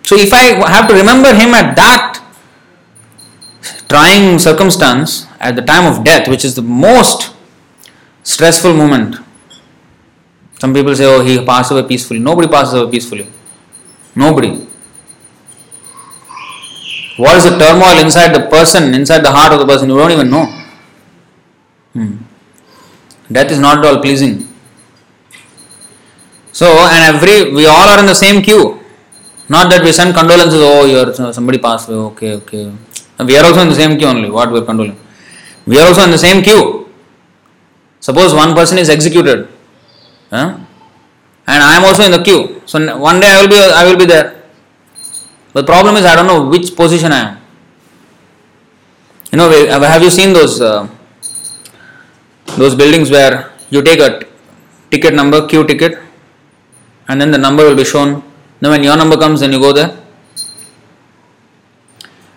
So 0.04 0.16
if 0.18 0.34
I 0.34 0.44
have 0.70 0.88
to 0.90 0.94
remember 0.94 1.34
him 1.34 1.54
at 1.54 1.76
that 1.76 2.18
trying 3.88 4.40
circumstance, 4.40 5.28
at 5.40 5.56
the 5.56 5.62
time 5.62 5.86
of 5.92 6.04
death, 6.04 6.28
which 6.28 6.46
is 6.46 6.56
the 6.56 6.62
most 6.62 7.34
stressful 8.24 8.74
moment, 8.74 9.16
some 10.60 10.74
people 10.74 10.96
say, 10.96 11.06
oh, 11.06 11.24
he 11.24 11.44
passed 11.44 11.72
away 11.72 11.84
peacefully. 11.84 12.20
Nobody 12.20 12.48
passes 12.48 12.76
away 12.76 12.92
peacefully. 12.92 13.28
Nobody. 14.16 14.68
What 17.22 17.38
is 17.38 17.44
the 17.50 17.56
turmoil 17.58 17.98
inside 18.04 18.34
the 18.34 18.48
person, 18.50 18.96
inside 18.96 19.20
the 19.20 19.32
heart 19.32 19.54
of 19.54 19.60
the 19.60 19.68
person? 19.72 19.90
You 19.90 19.98
don't 19.98 20.12
even 20.12 20.30
know. 20.30 20.46
Hmm. 21.94 22.16
Death 23.32 23.52
is 23.52 23.60
not 23.60 23.78
at 23.80 23.86
all 23.86 24.02
pleasing. 24.02 24.48
So, 26.52 26.66
and 26.66 27.16
every, 27.16 27.54
we 27.54 27.68
all 27.68 27.88
are 27.94 28.00
in 28.00 28.08
the 28.08 28.16
same 28.16 28.42
queue. 28.42 28.80
Not 29.50 29.70
that 29.70 29.84
we 29.84 29.92
send 29.92 30.16
condolences, 30.16 30.60
oh, 30.64 30.86
you're, 30.86 31.14
somebody 31.32 31.60
passed 31.60 31.90
away, 31.90 31.98
okay, 31.98 32.34
okay. 32.36 32.74
We 33.20 33.38
are 33.38 33.46
also 33.46 33.62
in 33.62 33.70
the 33.70 33.76
same 33.76 33.98
queue 34.00 34.08
only, 34.08 34.30
what 34.32 34.52
we 34.52 34.60
are 34.60 34.66
condoling. 34.66 34.98
We 35.68 35.80
are 35.80 35.88
also 35.88 36.04
in 36.04 36.12
the 36.12 36.18
same 36.18 36.42
queue. 36.42 36.90
Suppose 38.00 38.34
one 38.34 38.56
person 38.56 38.80
is 38.80 38.90
executed, 38.90 39.48
huh? 40.32 40.58
and 41.48 41.64
I 41.64 41.76
am 41.76 41.84
also 41.84 42.04
in 42.04 42.12
the 42.12 42.24
queue. 42.24 42.62
So 42.66 42.98
one 42.98 43.20
day 43.20 43.28
I 43.28 43.42
will 43.42 43.50
be, 43.50 43.58
I 43.58 43.84
will 43.86 43.98
be 43.98 44.06
there. 44.06 44.41
But 45.54 45.62
the 45.62 45.72
problem 45.72 45.96
is 45.98 46.06
I 46.06 46.16
don't 46.16 46.28
know 46.28 46.48
which 46.48 46.76
position 46.76 47.12
I 47.12 47.20
am. 47.20 47.38
You 49.32 49.38
know, 49.38 49.50
have 49.50 50.04
you 50.04 50.10
seen 50.10 50.34
those 50.34 50.62
uh, 50.62 50.88
those 52.58 52.76
buildings 52.76 53.10
where 53.10 53.52
you 53.70 53.82
take 53.82 54.00
a 54.00 54.20
t- 54.20 54.28
ticket 54.90 55.14
number, 55.14 55.48
queue 55.48 55.66
ticket, 55.66 55.98
and 57.08 57.22
then 57.22 57.32
the 57.32 57.38
number 57.38 57.64
will 57.64 57.76
be 57.76 57.86
shown. 57.86 58.24
Then 58.60 58.72
when 58.72 58.84
your 58.84 58.98
number 58.98 59.18
comes, 59.18 59.40
then 59.40 59.54
you 59.54 59.60
go 59.60 59.74
there. 59.74 59.98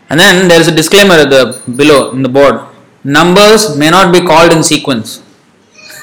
And 0.08 0.20
then 0.20 0.48
there 0.48 0.60
is 0.60 0.68
a 0.68 0.74
disclaimer 0.74 1.14
at 1.14 1.30
the 1.30 1.60
below 1.76 2.12
in 2.12 2.22
the 2.22 2.28
board. 2.28 2.60
Numbers 3.02 3.76
may 3.76 3.90
not 3.90 4.12
be 4.12 4.20
called 4.20 4.52
in 4.52 4.62
sequence. 4.62 5.20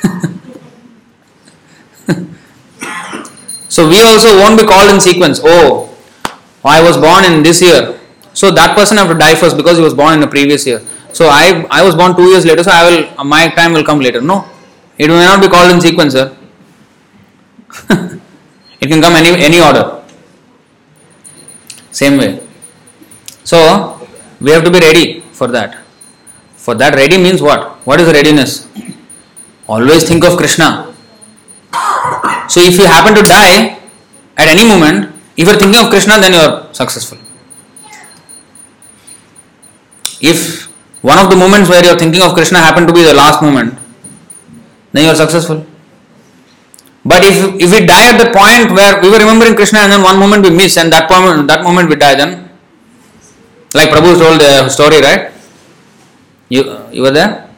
so 3.69 3.88
we 3.88 4.01
also 4.01 4.38
won't 4.38 4.59
be 4.59 4.65
called 4.65 4.93
in 4.93 4.99
sequence. 4.99 5.39
Oh, 5.43 5.90
I 6.63 6.81
was 6.81 6.97
born 6.97 7.25
in 7.25 7.43
this 7.43 7.61
year. 7.61 7.99
So 8.33 8.51
that 8.51 8.75
person 8.75 8.97
have 8.97 9.09
to 9.09 9.17
die 9.17 9.35
first 9.35 9.57
because 9.57 9.77
he 9.77 9.83
was 9.83 9.93
born 9.93 10.13
in 10.13 10.19
the 10.19 10.27
previous 10.27 10.65
year. 10.65 10.81
So 11.13 11.27
I 11.27 11.65
I 11.69 11.83
was 11.83 11.95
born 11.95 12.15
two 12.15 12.29
years 12.29 12.45
later, 12.45 12.63
so 12.63 12.71
I 12.71 12.83
will 12.89 13.25
my 13.25 13.49
time 13.49 13.73
will 13.73 13.83
come 13.83 13.99
later. 13.99 14.21
No. 14.21 14.45
It 14.97 15.07
may 15.07 15.25
not 15.25 15.41
be 15.41 15.47
called 15.47 15.71
in 15.71 15.81
sequence, 15.81 16.13
sir. 16.13 16.35
it 18.81 18.88
can 18.88 19.01
come 19.01 19.15
any 19.15 19.29
any 19.49 19.59
order. 19.59 20.01
Same 21.91 22.17
way. 22.17 22.39
So 23.43 24.07
we 24.39 24.51
have 24.51 24.63
to 24.63 24.71
be 24.71 24.79
ready 24.79 25.21
for 25.31 25.47
that. 25.47 25.77
For 26.55 26.75
that, 26.75 26.95
ready 26.95 27.17
means 27.17 27.41
what? 27.41 27.85
What 27.88 27.99
is 27.99 28.07
readiness? 28.13 28.67
Always 29.67 30.07
think 30.07 30.23
of 30.23 30.38
Krishna. 30.38 30.93
So 32.47 32.59
if 32.61 32.77
you 32.77 32.85
happen 32.85 33.15
to 33.15 33.23
die 33.23 33.79
at 34.38 34.47
any 34.47 34.67
moment, 34.67 35.10
if 35.38 35.48
you 35.48 35.53
are 35.53 35.58
thinking 35.58 35.82
of 35.84 35.90
Krishna, 35.90 36.20
then 36.20 36.34
you 36.34 36.40
are 36.40 36.74
successful. 36.74 37.18
If 40.20 40.68
one 41.02 41.18
of 41.18 41.30
the 41.30 41.36
moments 41.36 41.70
where 41.70 41.84
you 41.84 41.90
are 41.90 41.98
thinking 41.98 42.22
of 42.22 42.34
Krishna 42.34 42.60
happened 42.60 42.88
to 42.88 42.94
be 42.94 43.03
the 43.03 43.14
last 43.14 43.41
moment, 43.41 43.78
then 44.91 45.06
you 45.06 45.10
are 45.10 45.16
successful. 45.16 45.66
But 47.03 47.24
if 47.24 47.38
if 47.58 47.72
we 47.74 47.86
die 47.86 48.14
at 48.14 48.18
the 48.22 48.30
point 48.30 48.72
where 48.78 49.02
we 49.02 49.10
were 49.10 49.18
remembering 49.18 49.56
Krishna 49.56 49.80
and 49.80 49.91
then 49.91 50.03
one 50.03 50.20
moment 50.20 50.44
we 50.44 50.52
miss 50.52 50.78
and 50.78 50.94
that 50.94 51.10
moment 51.10 51.48
that 51.48 51.64
moment 51.64 51.90
we 51.90 51.95
die, 51.95 52.14
then 52.16 52.49
like 53.74 53.90
Prabhu 53.90 54.20
told 54.20 54.40
the 54.40 54.70
story, 54.70 55.02
right? 55.02 55.32
You 56.49 56.78
you 56.91 57.02
were 57.02 57.12
there. 57.12 57.49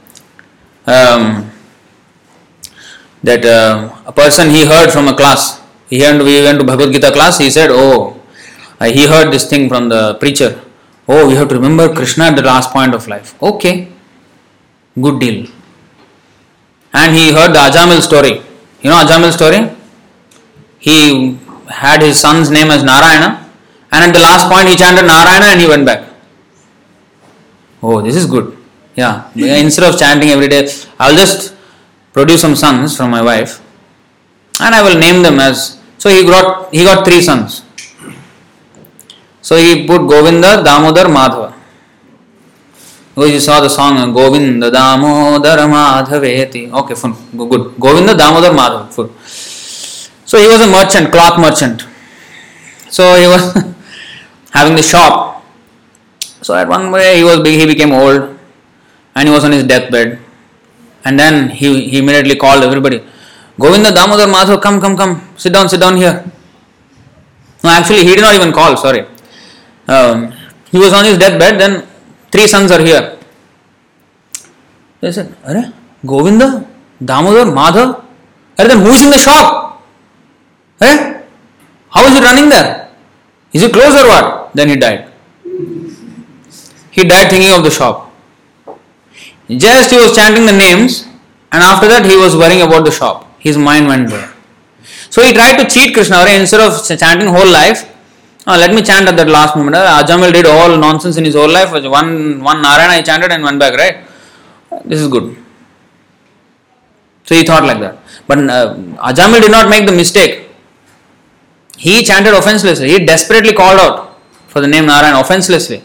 Um, 0.85 1.51
that 3.23 3.43
uh, 3.45 3.95
a 4.05 4.11
person 4.11 4.49
he 4.49 4.65
heard 4.65 4.91
from 4.91 5.07
a 5.07 5.15
class. 5.15 5.62
He 5.93 5.99
went, 6.01 6.23
we 6.27 6.41
went 6.45 6.57
to 6.59 6.65
Bhagavad 6.65 6.91
Gita 6.93 7.11
class. 7.15 7.37
He 7.45 7.49
said, 7.55 7.69
"Oh, 7.71 8.19
he 8.97 9.03
heard 9.11 9.27
this 9.33 9.45
thing 9.51 9.63
from 9.71 9.89
the 9.93 10.01
preacher. 10.21 10.49
Oh, 11.07 11.27
we 11.27 11.35
have 11.39 11.49
to 11.49 11.55
remember 11.59 11.85
Krishna 11.97 12.23
at 12.29 12.35
the 12.39 12.45
last 12.51 12.71
point 12.75 12.93
of 12.97 13.07
life. 13.13 13.29
Okay, 13.49 13.73
good 15.05 15.19
deal." 15.23 15.37
And 17.01 17.15
he 17.17 17.25
heard 17.35 17.51
the 17.57 17.61
Ajamil 17.67 18.01
story. 18.07 18.33
You 18.81 18.89
know 18.91 19.01
Ajamil 19.03 19.33
story? 19.39 19.59
He 20.87 20.97
had 21.83 22.01
his 22.01 22.19
son's 22.19 22.49
name 22.57 22.71
as 22.77 22.83
Narayana, 22.91 23.29
and 23.91 24.01
at 24.07 24.13
the 24.17 24.23
last 24.27 24.49
point 24.53 24.67
he 24.69 24.75
chanted 24.75 25.05
Narayana 25.05 25.45
and 25.51 25.61
he 25.65 25.67
went 25.73 25.85
back. 25.91 26.01
Oh, 27.83 28.01
this 28.01 28.15
is 28.15 28.25
good. 28.25 28.49
Yeah, 28.95 29.29
instead 29.65 29.85
of 29.91 29.99
chanting 29.99 30.29
every 30.37 30.47
day, 30.47 30.63
I'll 30.99 31.15
just 31.15 31.53
produce 32.17 32.41
some 32.41 32.55
sons 32.65 32.97
from 32.97 33.11
my 33.11 33.21
wife, 33.31 33.55
and 34.59 34.73
I 34.73 34.83
will 34.89 34.99
name 35.07 35.21
them 35.29 35.39
as. 35.51 35.63
So 36.03 36.09
he 36.09 36.21
got 36.25 36.73
he 36.75 36.83
got 36.83 37.05
three 37.07 37.21
sons. 37.21 37.63
So 39.41 39.55
he 39.55 39.87
put 39.87 40.01
Govinda, 40.05 40.61
Damodar, 40.61 41.05
Madhava. 41.05 41.53
Oh, 43.15 43.23
you 43.25 43.39
saw 43.39 43.61
the 43.61 43.69
song 43.69 43.95
Govinda 44.13 44.69
Damodar 44.69 45.59
Madhaveti. 45.75 46.63
Okay, 46.79 46.95
fun, 46.95 47.13
good. 47.37 47.79
Govinda 47.79 48.17
Damodar 48.17 48.51
Madhava. 48.51 49.07
So 50.25 50.37
he 50.37 50.47
was 50.47 50.59
a 50.59 50.67
merchant, 50.67 51.09
cloth 51.13 51.39
merchant. 51.39 51.85
So 52.89 53.15
he 53.15 53.25
was 53.25 53.53
having 54.51 54.75
the 54.75 54.83
shop. 54.83 55.45
So 56.41 56.53
at 56.53 56.67
one 56.67 56.91
way 56.91 57.15
he 57.15 57.23
was 57.23 57.39
big, 57.39 57.57
he 57.61 57.65
became 57.65 57.93
old, 57.93 58.37
and 59.15 59.29
he 59.29 59.33
was 59.33 59.45
on 59.45 59.53
his 59.53 59.63
deathbed. 59.63 60.19
And 61.05 61.17
then 61.17 61.49
he, 61.49 61.87
he 61.87 61.99
immediately 61.99 62.35
called 62.35 62.61
everybody. 62.61 63.01
Govinda 63.59 63.91
Damodar 63.91 64.27
Madhava, 64.27 64.61
come, 64.61 64.81
come, 64.81 64.97
come, 64.97 65.21
sit 65.37 65.53
down, 65.53 65.69
sit 65.69 65.79
down 65.79 65.95
here. 65.95 66.25
No, 67.63 67.69
actually 67.69 68.03
he 68.03 68.15
did 68.15 68.21
not 68.21 68.35
even 68.35 68.51
call. 68.51 68.75
Sorry. 68.75 69.05
Um, 69.87 70.33
he 70.71 70.77
was 70.77 70.91
on 70.93 71.05
his 71.05 71.17
deathbed. 71.17 71.59
Then 71.59 71.87
three 72.31 72.47
sons 72.47 72.71
are 72.71 72.81
here. 72.81 73.17
They 75.01 75.11
said, 75.11 75.35
Are 75.45 75.73
Govinda, 76.05 76.67
Damodar, 77.03 77.51
Madhav? 77.51 78.03
Are 78.57 78.67
then 78.67 78.79
who 78.79 78.91
is 78.91 79.03
in 79.03 79.09
the 79.09 79.17
shop? 79.17 79.83
Eh? 80.81 81.21
How 81.89 82.05
is 82.07 82.17
it 82.17 82.23
running 82.23 82.49
there? 82.49 82.89
Is 83.53 83.63
it 83.63 83.71
closed 83.71 83.97
or 84.03 84.07
what? 84.07 84.55
Then 84.55 84.69
he 84.69 84.75
died. 84.75 85.11
He 86.91 87.03
died 87.03 87.29
thinking 87.29 87.51
of 87.51 87.63
the 87.63 87.71
shop. 87.71 88.11
Just 89.49 89.91
he 89.91 89.97
was 89.97 90.15
chanting 90.15 90.45
the 90.45 90.53
names, 90.53 91.03
and 91.51 91.61
after 91.63 91.87
that 91.87 92.05
he 92.05 92.15
was 92.15 92.35
worrying 92.35 92.61
about 92.61 92.85
the 92.85 92.91
shop. 92.91 93.29
His 93.47 93.57
mind 93.57 93.87
went 93.87 94.09
there. 94.09 94.29
So 95.09 95.21
he 95.21 95.31
tried 95.33 95.57
to 95.61 95.65
cheat 95.73 95.93
Krishna 95.93 96.17
right? 96.27 96.39
instead 96.39 96.61
of 96.61 96.71
chanting 97.01 97.27
whole 97.27 97.51
life. 97.61 97.89
Oh, 98.47 98.57
let 98.57 98.73
me 98.75 98.81
chant 98.81 99.07
at 99.07 99.15
that 99.17 99.29
last 99.29 99.55
moment. 99.55 99.75
Uh, 99.75 100.01
Ajamil 100.03 100.33
did 100.33 100.45
all 100.45 100.77
nonsense 100.77 101.17
in 101.17 101.25
his 101.25 101.35
whole 101.35 101.51
life. 101.57 101.71
One 101.71 102.41
one 102.49 102.61
Narayana 102.61 102.95
he 102.97 103.03
chanted 103.03 103.31
and 103.31 103.43
went 103.43 103.59
back, 103.59 103.75
right? 103.83 103.95
This 104.85 104.99
is 104.99 105.07
good. 105.07 105.37
So 107.25 107.35
he 107.35 107.43
thought 107.43 107.63
like 107.63 107.79
that. 107.79 107.97
But 108.27 108.39
uh, 108.49 108.75
Ajamil 109.09 109.41
did 109.41 109.51
not 109.51 109.69
make 109.69 109.85
the 109.85 109.93
mistake. 109.93 110.49
He 111.77 112.03
chanted 112.03 112.33
offenselessly. 112.33 112.89
He 112.89 113.05
desperately 113.05 113.53
called 113.53 113.79
out 113.79 114.19
for 114.47 114.61
the 114.61 114.67
name 114.67 114.85
Narayan 114.85 115.15
offenselessly. 115.15 115.81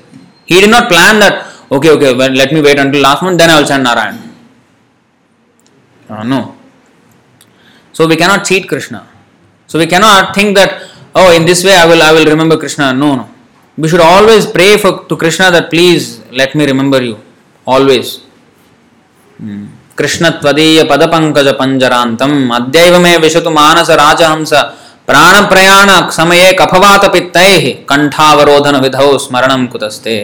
He 0.46 0.60
did 0.60 0.70
not 0.70 0.88
plan 0.88 1.18
that, 1.20 1.46
okay, 1.70 1.90
okay, 1.90 2.14
well, 2.14 2.30
let 2.30 2.52
me 2.52 2.60
wait 2.60 2.78
until 2.78 3.02
last 3.02 3.22
month, 3.22 3.38
then 3.38 3.50
I 3.50 3.60
will 3.60 3.66
chant 3.66 3.82
Narayan. 3.82 4.16
Uh, 6.08 6.22
no. 6.24 6.57
So 7.97 8.07
we 8.07 8.15
cannot 8.15 8.45
cheat 8.45 8.67
Krishna. 8.67 9.07
So 9.67 9.79
we 9.79 9.87
cannot 9.87 10.33
think 10.35 10.55
that, 10.57 10.89
oh, 11.15 11.35
in 11.35 11.45
this 11.45 11.63
way 11.63 11.73
I 11.73 11.85
will 11.85 12.01
I 12.01 12.11
will 12.11 12.25
remember 12.25 12.57
Krishna. 12.57 12.93
No, 12.93 13.15
no. 13.15 13.29
We 13.77 13.87
should 13.87 14.01
always 14.01 14.45
pray 14.45 14.77
for 14.77 15.05
to 15.05 15.17
Krishna 15.17 15.51
that 15.51 15.69
please 15.69 16.21
let 16.31 16.55
me 16.55 16.65
remember 16.65 17.01
you. 17.01 17.17
Always. 17.65 18.21
Krishna 19.97 20.29
त्वदीय 20.41 20.83
पदपङ्कज 20.89 21.47
पञ्जरान्तम् 21.59 22.37
अद्यैव 22.57 22.97
मे 23.03 23.15
विशतु 23.23 23.49
मानस 23.57 23.89
राजहंस 24.01 24.53
प्राणप्रयाण 25.09 25.89
समये 26.17 26.51
कफवातपित्तैः 26.59 27.65
कण्ठावरोधन 27.89 28.75
विधौ 28.83 29.17
स्मरणं 29.25 29.65
कुतस्ते 29.73 30.15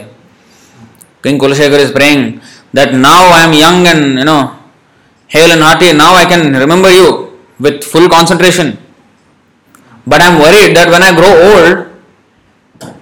King 1.21 1.37
Kulashekar 1.37 1.79
is 1.79 1.91
praying 1.91 2.39
that 2.73 2.93
now 2.93 3.27
I 3.27 3.41
am 3.41 3.53
young 3.53 3.85
and 3.85 4.19
you 4.19 4.25
know 4.25 4.55
hale 5.27 5.51
and 5.51 5.61
hearty, 5.61 5.91
now 5.93 6.13
I 6.15 6.25
can 6.25 6.53
remember 6.53 6.89
you 6.89 7.22
with 7.58 7.84
full 7.84 8.08
concentration. 8.08 8.78
But 10.06 10.20
I 10.20 10.26
am 10.32 10.40
worried 10.40 10.76
that 10.76 10.88
when 10.88 11.02
I 11.02 11.14
grow 11.14 11.32
old, 11.50 11.94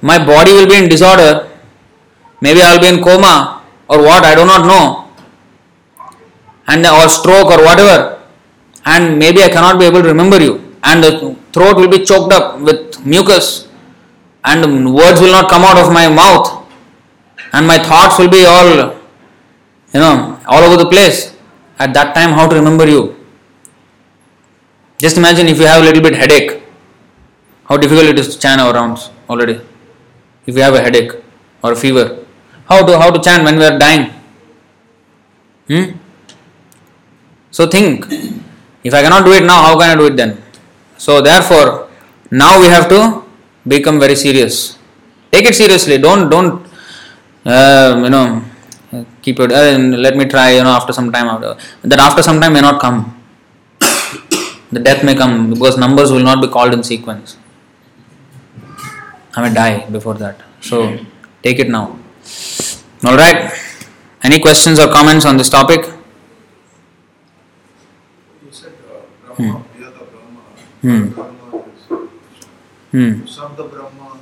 my 0.02 0.24
body 0.24 0.52
will 0.52 0.66
be 0.66 0.76
in 0.76 0.88
disorder. 0.88 1.48
Maybe 2.40 2.60
I 2.60 2.74
will 2.74 2.80
be 2.80 2.88
in 2.88 3.02
coma 3.02 3.62
or 3.88 3.98
what, 4.02 4.24
I 4.24 4.34
do 4.34 4.44
not 4.44 4.66
know. 4.66 5.08
And 6.68 6.86
or 6.86 7.08
stroke 7.08 7.50
or 7.50 7.64
whatever. 7.64 8.20
And 8.84 9.18
maybe 9.18 9.42
I 9.42 9.48
cannot 9.48 9.78
be 9.78 9.84
able 9.84 10.02
to 10.02 10.08
remember 10.08 10.40
you. 10.40 10.76
And 10.84 11.02
the 11.02 11.36
throat 11.52 11.76
will 11.76 11.88
be 11.88 12.04
choked 12.04 12.32
up 12.32 12.60
with 12.60 13.04
mucus. 13.04 13.68
And 14.44 14.94
words 14.94 15.20
will 15.20 15.32
not 15.32 15.48
come 15.48 15.62
out 15.62 15.78
of 15.78 15.92
my 15.92 16.08
mouth. 16.08 16.66
And 17.52 17.66
my 17.66 17.78
thoughts 17.78 18.18
will 18.18 18.30
be 18.30 18.44
all, 18.44 18.68
you 19.94 20.00
know, 20.00 20.40
all 20.46 20.62
over 20.62 20.76
the 20.76 20.88
place. 20.88 21.36
At 21.78 21.92
that 21.94 22.14
time, 22.14 22.30
how 22.30 22.48
to 22.48 22.54
remember 22.54 22.88
you? 22.88 23.21
Just 25.02 25.16
imagine 25.16 25.48
if 25.48 25.58
you 25.58 25.66
have 25.66 25.82
a 25.82 25.84
little 25.84 26.02
bit 26.02 26.14
headache, 26.14 26.62
how 27.68 27.76
difficult 27.76 28.06
it 28.12 28.18
is 28.20 28.28
to 28.32 28.38
chant 28.38 28.60
our 28.60 28.72
rounds 28.72 29.10
already. 29.28 29.60
If 30.46 30.54
you 30.56 30.62
have 30.62 30.74
a 30.74 30.80
headache 30.80 31.12
or 31.62 31.72
a 31.72 31.76
fever, 31.76 32.24
how 32.68 32.86
to 32.86 32.98
how 32.98 33.10
to 33.10 33.20
chant 33.20 33.42
when 33.42 33.56
we 33.58 33.64
are 33.64 33.76
dying? 33.78 34.04
Hmm? 35.68 35.86
So 37.50 37.66
think, 37.66 38.06
if 38.84 38.94
I 38.94 39.02
cannot 39.02 39.24
do 39.24 39.32
it 39.32 39.44
now, 39.44 39.62
how 39.62 39.78
can 39.78 39.90
I 39.90 39.96
do 39.96 40.06
it 40.06 40.16
then? 40.16 40.40
So 40.98 41.20
therefore, 41.20 41.88
now 42.30 42.60
we 42.60 42.66
have 42.66 42.88
to 42.90 43.24
become 43.66 43.98
very 43.98 44.14
serious. 44.14 44.78
Take 45.32 45.46
it 45.46 45.56
seriously. 45.56 45.98
Don't 45.98 46.30
don't 46.30 46.64
uh, 47.44 48.00
you 48.04 48.10
know 48.10 48.44
keep 49.20 49.40
it. 49.40 49.50
Uh, 49.50 49.78
let 50.06 50.16
me 50.16 50.26
try. 50.26 50.50
You 50.58 50.62
know 50.62 50.76
after 50.78 50.92
some 50.92 51.10
time 51.10 51.26
after 51.26 51.56
that 51.82 51.98
after 51.98 52.22
some 52.22 52.40
time 52.40 52.52
may 52.52 52.60
not 52.60 52.80
come. 52.80 53.00
The 54.72 54.80
death 54.80 55.04
may 55.04 55.14
come 55.14 55.50
because 55.50 55.76
numbers 55.78 56.10
will 56.10 56.26
not 56.30 56.40
be 56.40 56.48
called 56.48 56.72
in 56.72 56.82
sequence. 56.82 57.36
I 59.34 59.48
may 59.48 59.54
die 59.54 59.88
before 59.90 60.14
that. 60.14 60.40
So 60.60 60.98
take 61.42 61.58
it 61.58 61.68
now. 61.68 61.98
All 63.04 63.16
right. 63.16 63.52
Any 64.22 64.38
questions 64.40 64.78
or 64.78 64.88
comments 64.92 65.24
on 65.24 65.36
this 65.36 65.48
topic? 65.48 65.84
Brahma. 69.36 69.64
Hmm. 70.82 71.06
Hmm. 72.92 73.24
Brahma. 73.24 74.20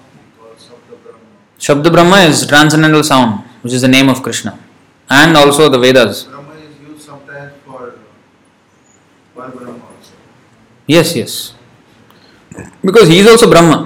Shabda 1.58 1.92
Brahma 1.92 2.16
is 2.20 2.46
transcendental 2.46 3.02
sound, 3.02 3.44
which 3.62 3.72
is 3.72 3.82
the 3.82 3.88
name 3.88 4.08
of 4.08 4.22
Krishna, 4.22 4.58
and 5.10 5.36
also 5.36 5.68
the 5.68 5.78
Vedas. 5.78 6.24
Brahma 6.24 6.54
is 6.54 6.78
used 6.80 7.02
sometimes 7.02 7.52
for 7.66 7.94
for 9.34 9.48
Brahma 9.48 9.72
also. 9.72 10.14
Yes, 10.94 11.14
yes. 11.14 11.32
Because 12.82 13.08
he 13.08 13.18
is 13.22 13.26
also 13.32 13.48
Brahma. 13.52 13.78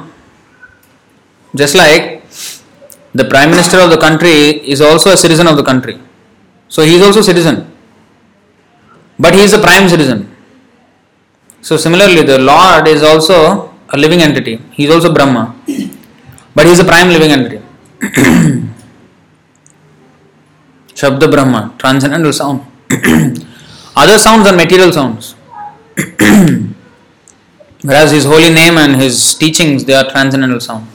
Just 1.55 1.75
like 1.77 2.25
the 3.13 3.25
Prime 3.33 3.51
Minister 3.51 3.79
of 3.85 3.91
the 3.91 3.99
country 3.99 4.37
is 4.75 4.81
also 4.81 5.11
a 5.11 5.17
citizen 5.17 5.47
of 5.47 5.57
the 5.57 5.63
country. 5.71 5.97
So 6.69 6.83
he 6.83 6.95
is 6.97 7.03
also 7.03 7.21
citizen. 7.21 7.57
But 9.19 9.35
he 9.35 9.43
is 9.43 9.53
a 9.53 9.59
prime 9.59 9.89
citizen. 9.89 10.21
So 11.61 11.77
similarly, 11.77 12.23
the 12.23 12.39
Lord 12.39 12.89
is 12.89 13.03
also 13.03 13.71
a 13.91 13.97
living 13.97 14.23
entity. 14.23 14.57
He 14.73 14.85
is 14.87 14.91
also 14.95 15.13
Brahma, 15.13 15.55
but 16.55 16.67
he 16.67 16.73
is 16.73 16.81
a 16.81 16.85
prime 16.85 17.11
living 17.11 17.31
entity. 17.31 17.61
Shabda 21.01 21.31
Brahma, 21.31 21.75
transcendental 21.79 22.33
sound. 22.33 22.63
Other 23.97 24.19
sounds 24.19 24.47
are 24.49 24.57
material 24.57 24.93
sounds. 24.93 25.35
Whereas 27.85 28.12
his 28.12 28.24
holy 28.24 28.48
name 28.48 28.78
and 28.78 28.97
his 28.97 29.35
teachings, 29.35 29.85
they 29.85 29.93
are 29.93 30.09
transcendental 30.11 30.59
sound. 30.59 30.89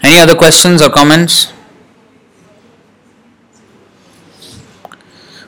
Any 0.00 0.20
other 0.20 0.36
questions 0.36 0.80
or 0.80 0.88
comments? 0.88 1.52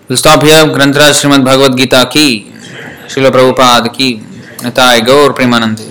We'll 0.08 0.16
stop 0.16 0.42
here. 0.42 0.64
Grantraj 0.64 1.14
Srimad 1.22 1.44
Bhagavad 1.44 1.78
Gita 1.78 2.08
ki, 2.10 2.50
Srila 3.06 3.30
Prabhupada 3.30 3.94
ki, 3.94 4.18
Nitai 4.66 5.06
Gaur 5.06 5.32
Premanandi. 5.32 5.86